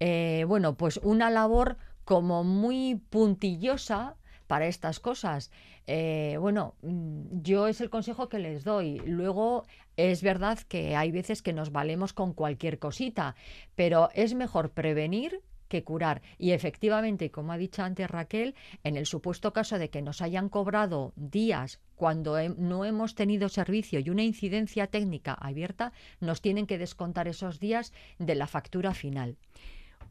eh, 0.00 0.44
bueno, 0.46 0.74
pues 0.74 1.00
una 1.02 1.30
labor 1.30 1.78
como 2.04 2.44
muy 2.44 3.00
puntillosa 3.08 4.16
para 4.50 4.66
estas 4.66 4.98
cosas. 4.98 5.52
Eh, 5.86 6.36
bueno, 6.40 6.74
mm, 6.82 7.40
yo 7.40 7.68
es 7.68 7.80
el 7.80 7.88
consejo 7.88 8.28
que 8.28 8.40
les 8.40 8.64
doy. 8.64 8.98
Luego, 9.06 9.64
es 9.96 10.24
verdad 10.24 10.58
que 10.58 10.96
hay 10.96 11.12
veces 11.12 11.40
que 11.40 11.52
nos 11.52 11.70
valemos 11.70 12.12
con 12.12 12.34
cualquier 12.34 12.80
cosita, 12.80 13.36
pero 13.76 14.08
es 14.12 14.34
mejor 14.34 14.72
prevenir 14.72 15.40
que 15.68 15.84
curar. 15.84 16.20
Y 16.36 16.50
efectivamente, 16.50 17.30
como 17.30 17.52
ha 17.52 17.58
dicho 17.58 17.84
antes 17.84 18.10
Raquel, 18.10 18.56
en 18.82 18.96
el 18.96 19.06
supuesto 19.06 19.52
caso 19.52 19.78
de 19.78 19.88
que 19.88 20.02
nos 20.02 20.20
hayan 20.20 20.48
cobrado 20.48 21.12
días 21.14 21.78
cuando 21.94 22.36
no 22.56 22.84
hemos 22.84 23.14
tenido 23.14 23.48
servicio 23.48 24.00
y 24.00 24.10
una 24.10 24.24
incidencia 24.24 24.88
técnica 24.88 25.32
abierta, 25.32 25.92
nos 26.18 26.42
tienen 26.42 26.66
que 26.66 26.78
descontar 26.78 27.28
esos 27.28 27.60
días 27.60 27.92
de 28.18 28.34
la 28.34 28.48
factura 28.48 28.94
final. 28.94 29.36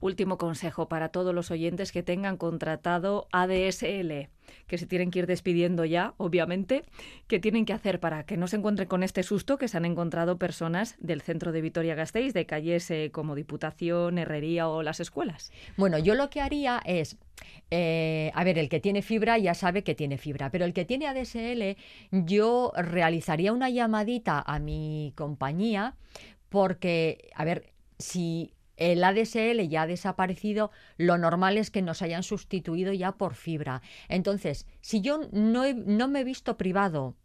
Último 0.01 0.37
consejo 0.37 0.87
para 0.87 1.09
todos 1.09 1.35
los 1.35 1.51
oyentes 1.51 1.91
que 1.91 2.03
tengan 2.03 2.37
contratado 2.37 3.27
ADSL, 3.31 4.29
que 4.67 4.77
se 4.77 4.85
tienen 4.85 5.11
que 5.11 5.19
ir 5.19 5.27
despidiendo 5.27 5.85
ya, 5.85 6.13
obviamente, 6.17 6.83
¿qué 7.27 7.39
tienen 7.39 7.65
que 7.65 7.73
hacer 7.73 7.99
para 7.99 8.25
que 8.25 8.37
no 8.37 8.47
se 8.47 8.57
encuentren 8.57 8.87
con 8.87 9.03
este 9.03 9.23
susto 9.23 9.57
que 9.57 9.67
se 9.67 9.77
han 9.77 9.85
encontrado 9.85 10.37
personas 10.37 10.95
del 10.99 11.21
centro 11.21 11.51
de 11.51 11.61
Vitoria-Gasteiz, 11.61 12.33
de 12.33 12.45
calles 12.45 12.89
eh, 12.91 13.09
como 13.11 13.35
Diputación, 13.35 14.17
Herrería 14.17 14.69
o 14.69 14.83
las 14.83 14.99
escuelas? 14.99 15.51
Bueno, 15.75 15.97
yo 15.97 16.15
lo 16.15 16.29
que 16.29 16.41
haría 16.41 16.81
es 16.85 17.17
eh, 17.71 18.31
a 18.33 18.43
ver, 18.43 18.57
el 18.57 18.69
que 18.69 18.79
tiene 18.79 19.01
fibra 19.01 19.37
ya 19.37 19.53
sabe 19.53 19.83
que 19.83 19.95
tiene 19.95 20.17
fibra, 20.17 20.49
pero 20.49 20.65
el 20.65 20.73
que 20.73 20.85
tiene 20.85 21.07
ADSL, 21.07 21.77
yo 22.11 22.73
realizaría 22.75 23.53
una 23.53 23.69
llamadita 23.69 24.43
a 24.45 24.59
mi 24.59 25.13
compañía 25.15 25.95
porque, 26.49 27.29
a 27.35 27.45
ver, 27.45 27.73
si 27.97 28.53
el 28.79 29.03
ADSL 29.03 29.67
ya 29.67 29.83
ha 29.83 29.87
desaparecido, 29.87 30.71
lo 30.97 31.17
normal 31.17 31.57
es 31.57 31.69
que 31.69 31.81
nos 31.81 32.01
hayan 32.01 32.23
sustituido 32.23 32.93
ya 32.93 33.11
por 33.11 33.35
fibra. 33.35 33.81
Entonces, 34.07 34.65
si 34.81 35.01
yo 35.01 35.19
no, 35.31 35.71
no 35.73 36.07
me 36.07 36.21
he 36.21 36.23
visto 36.23 36.57
privado 36.57 37.15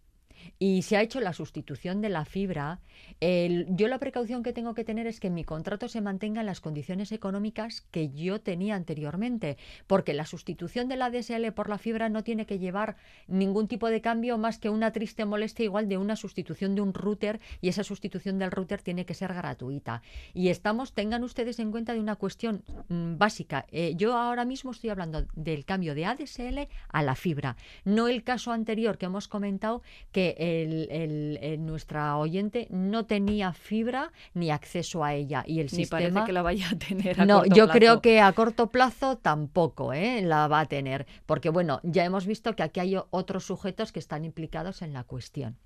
y 0.59 0.83
se 0.83 0.97
ha 0.97 1.03
hecho 1.03 1.21
la 1.21 1.33
sustitución 1.33 2.01
de 2.01 2.09
la 2.09 2.25
fibra, 2.25 2.81
yo 3.21 3.89
la 3.89 3.99
precaución 3.99 4.43
que 4.43 4.53
tengo 4.53 4.75
que 4.75 4.85
tener 4.85 5.07
es 5.07 5.21
que 5.21 5.31
mi 5.31 5.45
contrato 5.45 5.89
se 5.89 6.01
mantenga 6.01 6.41
en 6.41 6.47
las 6.47 6.61
condiciones 6.61 7.13
económicas 7.13 7.83
que 7.91 8.11
yo 8.11 8.41
tenía 8.41 8.75
anteriormente, 8.75 9.57
porque 9.87 10.15
la 10.15 10.27
sustitución 10.27 10.89
de 10.89 10.97
la 10.97 11.11
DSL 11.11 11.53
por 11.53 11.69
la 11.69 11.79
fibra 11.79 12.09
no 12.09 12.23
tiene 12.23 12.47
que 12.47 12.59
llevar 12.59 12.97
ningún 13.27 13.69
tipo 13.69 13.89
de 13.89 14.01
cambio 14.01 14.39
más 14.39 14.59
que 14.59 14.71
una 14.71 14.93
triste 14.93 15.25
molestia 15.25 15.65
igual 15.65 15.89
de 15.89 15.99
una 15.99 16.17
sustitución 16.17 16.75
de 16.75 16.81
un 16.81 16.95
router 16.95 17.41
y 17.61 17.69
esa 17.69 17.85
sustitución 17.85 18.39
del 18.39 18.51
router 18.51 18.83
tiene 18.83 19.07
que 19.07 19.15
ser 19.15 19.33
gratuita. 19.33 20.03
Y 20.33 20.49
estamos, 20.49 20.93
tengan 20.93 21.25
ustedes 21.25 21.59
en 21.59 21.71
cuenta 21.71 21.95
de 21.95 22.01
una 22.01 22.17
cuestión 22.17 22.63
mm, 22.89 23.17
básica. 23.17 23.67
Eh, 23.71 23.95
yo 23.97 24.17
ahora 24.17 24.45
mismo 24.45 24.71
estoy 24.71 24.91
hablando 24.91 25.27
del 25.35 25.65
cambio 25.65 25.95
de 25.95 26.07
ADSL 26.07 26.69
a 26.89 27.03
la 27.03 27.15
fibra, 27.15 27.57
no 27.85 28.09
el 28.09 28.23
caso 28.25 28.53
anterior 28.53 28.99
que 28.99 29.07
hemos 29.07 29.29
comentado 29.29 29.83
que 30.13 30.34
el, 30.39 31.65
nuestra 31.65 32.17
oyente 32.17 32.67
no 32.71 33.07
tenía 33.07 33.53
fibra 33.53 34.13
ni 34.35 34.51
acceso 34.51 35.05
a 35.05 35.15
ella 35.15 35.45
y 35.47 35.61
el 35.61 35.67
ni 35.67 35.71
sistema 35.71 36.01
parece 36.01 36.27
que 36.27 36.33
la 36.33 36.43
vaya 36.43 36.69
a 36.71 36.79
tener 36.79 37.21
a 37.21 37.27
no 37.27 37.45
yo 37.47 37.69
creo 37.69 38.01
que 38.01 38.21
a 38.21 38.33
corto 38.33 38.71
plazo 38.71 39.17
tampoco 39.17 39.93
¿eh? 39.93 40.23
la 40.23 40.49
va 40.49 40.61
a 40.61 40.67
tener 40.67 41.07
porque 41.27 41.51
bueno 41.51 41.81
ya 41.83 42.05
hemos 42.05 42.27
visto 42.27 42.55
que 42.57 42.63
aquí 42.63 42.81
hay 42.81 42.97
otros 43.11 43.45
sujetos 43.45 43.93
que 43.93 43.99
están 43.99 44.25
implicados 44.25 44.83
en 44.83 44.93
la 44.93 45.05
cuestión. 45.05 45.57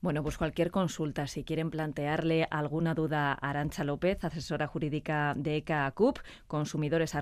Bueno 0.00 0.22
pues 0.22 0.38
cualquier 0.38 0.70
consulta 0.70 1.26
si 1.26 1.44
quieren 1.44 1.70
plantearle 1.70 2.46
alguna 2.50 2.94
duda 2.94 3.32
a 3.32 3.50
Arancha 3.50 3.84
López 3.84 4.24
asesora 4.24 4.66
jurídica 4.66 5.34
de 5.36 5.58
ECA 5.58 5.90
CUP 5.92 6.18
consumidores 6.46 7.14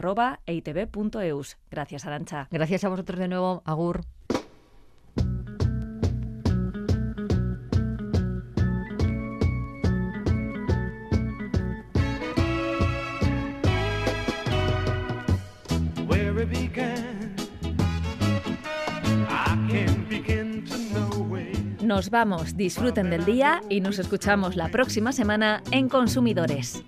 gracias 1.71 2.07
Arancha. 2.07 2.49
Gracias 2.51 2.85
a 2.85 2.89
vosotros 2.89 3.19
de 3.19 3.29
nuevo 3.29 3.63
Agur 3.65 4.05
Nos 21.87 22.11
vamos, 22.11 22.57
disfruten 22.57 23.11
del 23.11 23.25
día 23.25 23.61
y 23.69 23.81
nos 23.81 24.01
escuchamos 24.01 24.57
la 24.57 24.69
próxima 24.71 25.13
semana 25.13 25.63
en 25.71 25.89
Consumidores. 25.89 26.83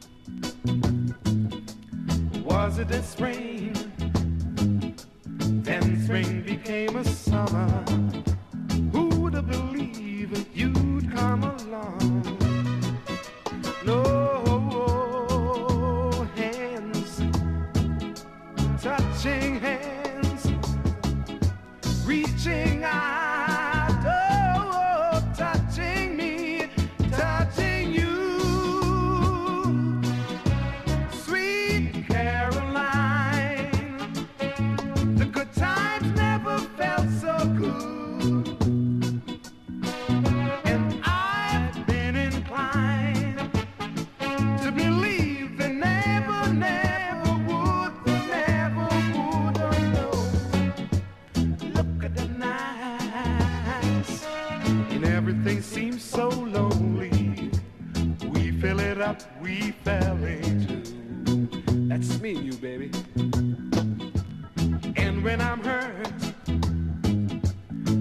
And 64.97 65.25
when 65.25 65.41
I'm 65.41 65.63
hurt, 65.63 66.07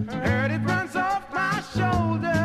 hurt 0.10 0.52
it 0.52 0.62
runs 0.64 0.96
off 0.96 1.24
my 1.34 1.62
shoulder. 1.76 2.44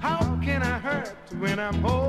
How 0.00 0.38
can 0.42 0.62
I 0.62 0.78
hurt 0.78 1.14
when 1.38 1.58
I'm 1.58 1.74
whole? 1.82 1.99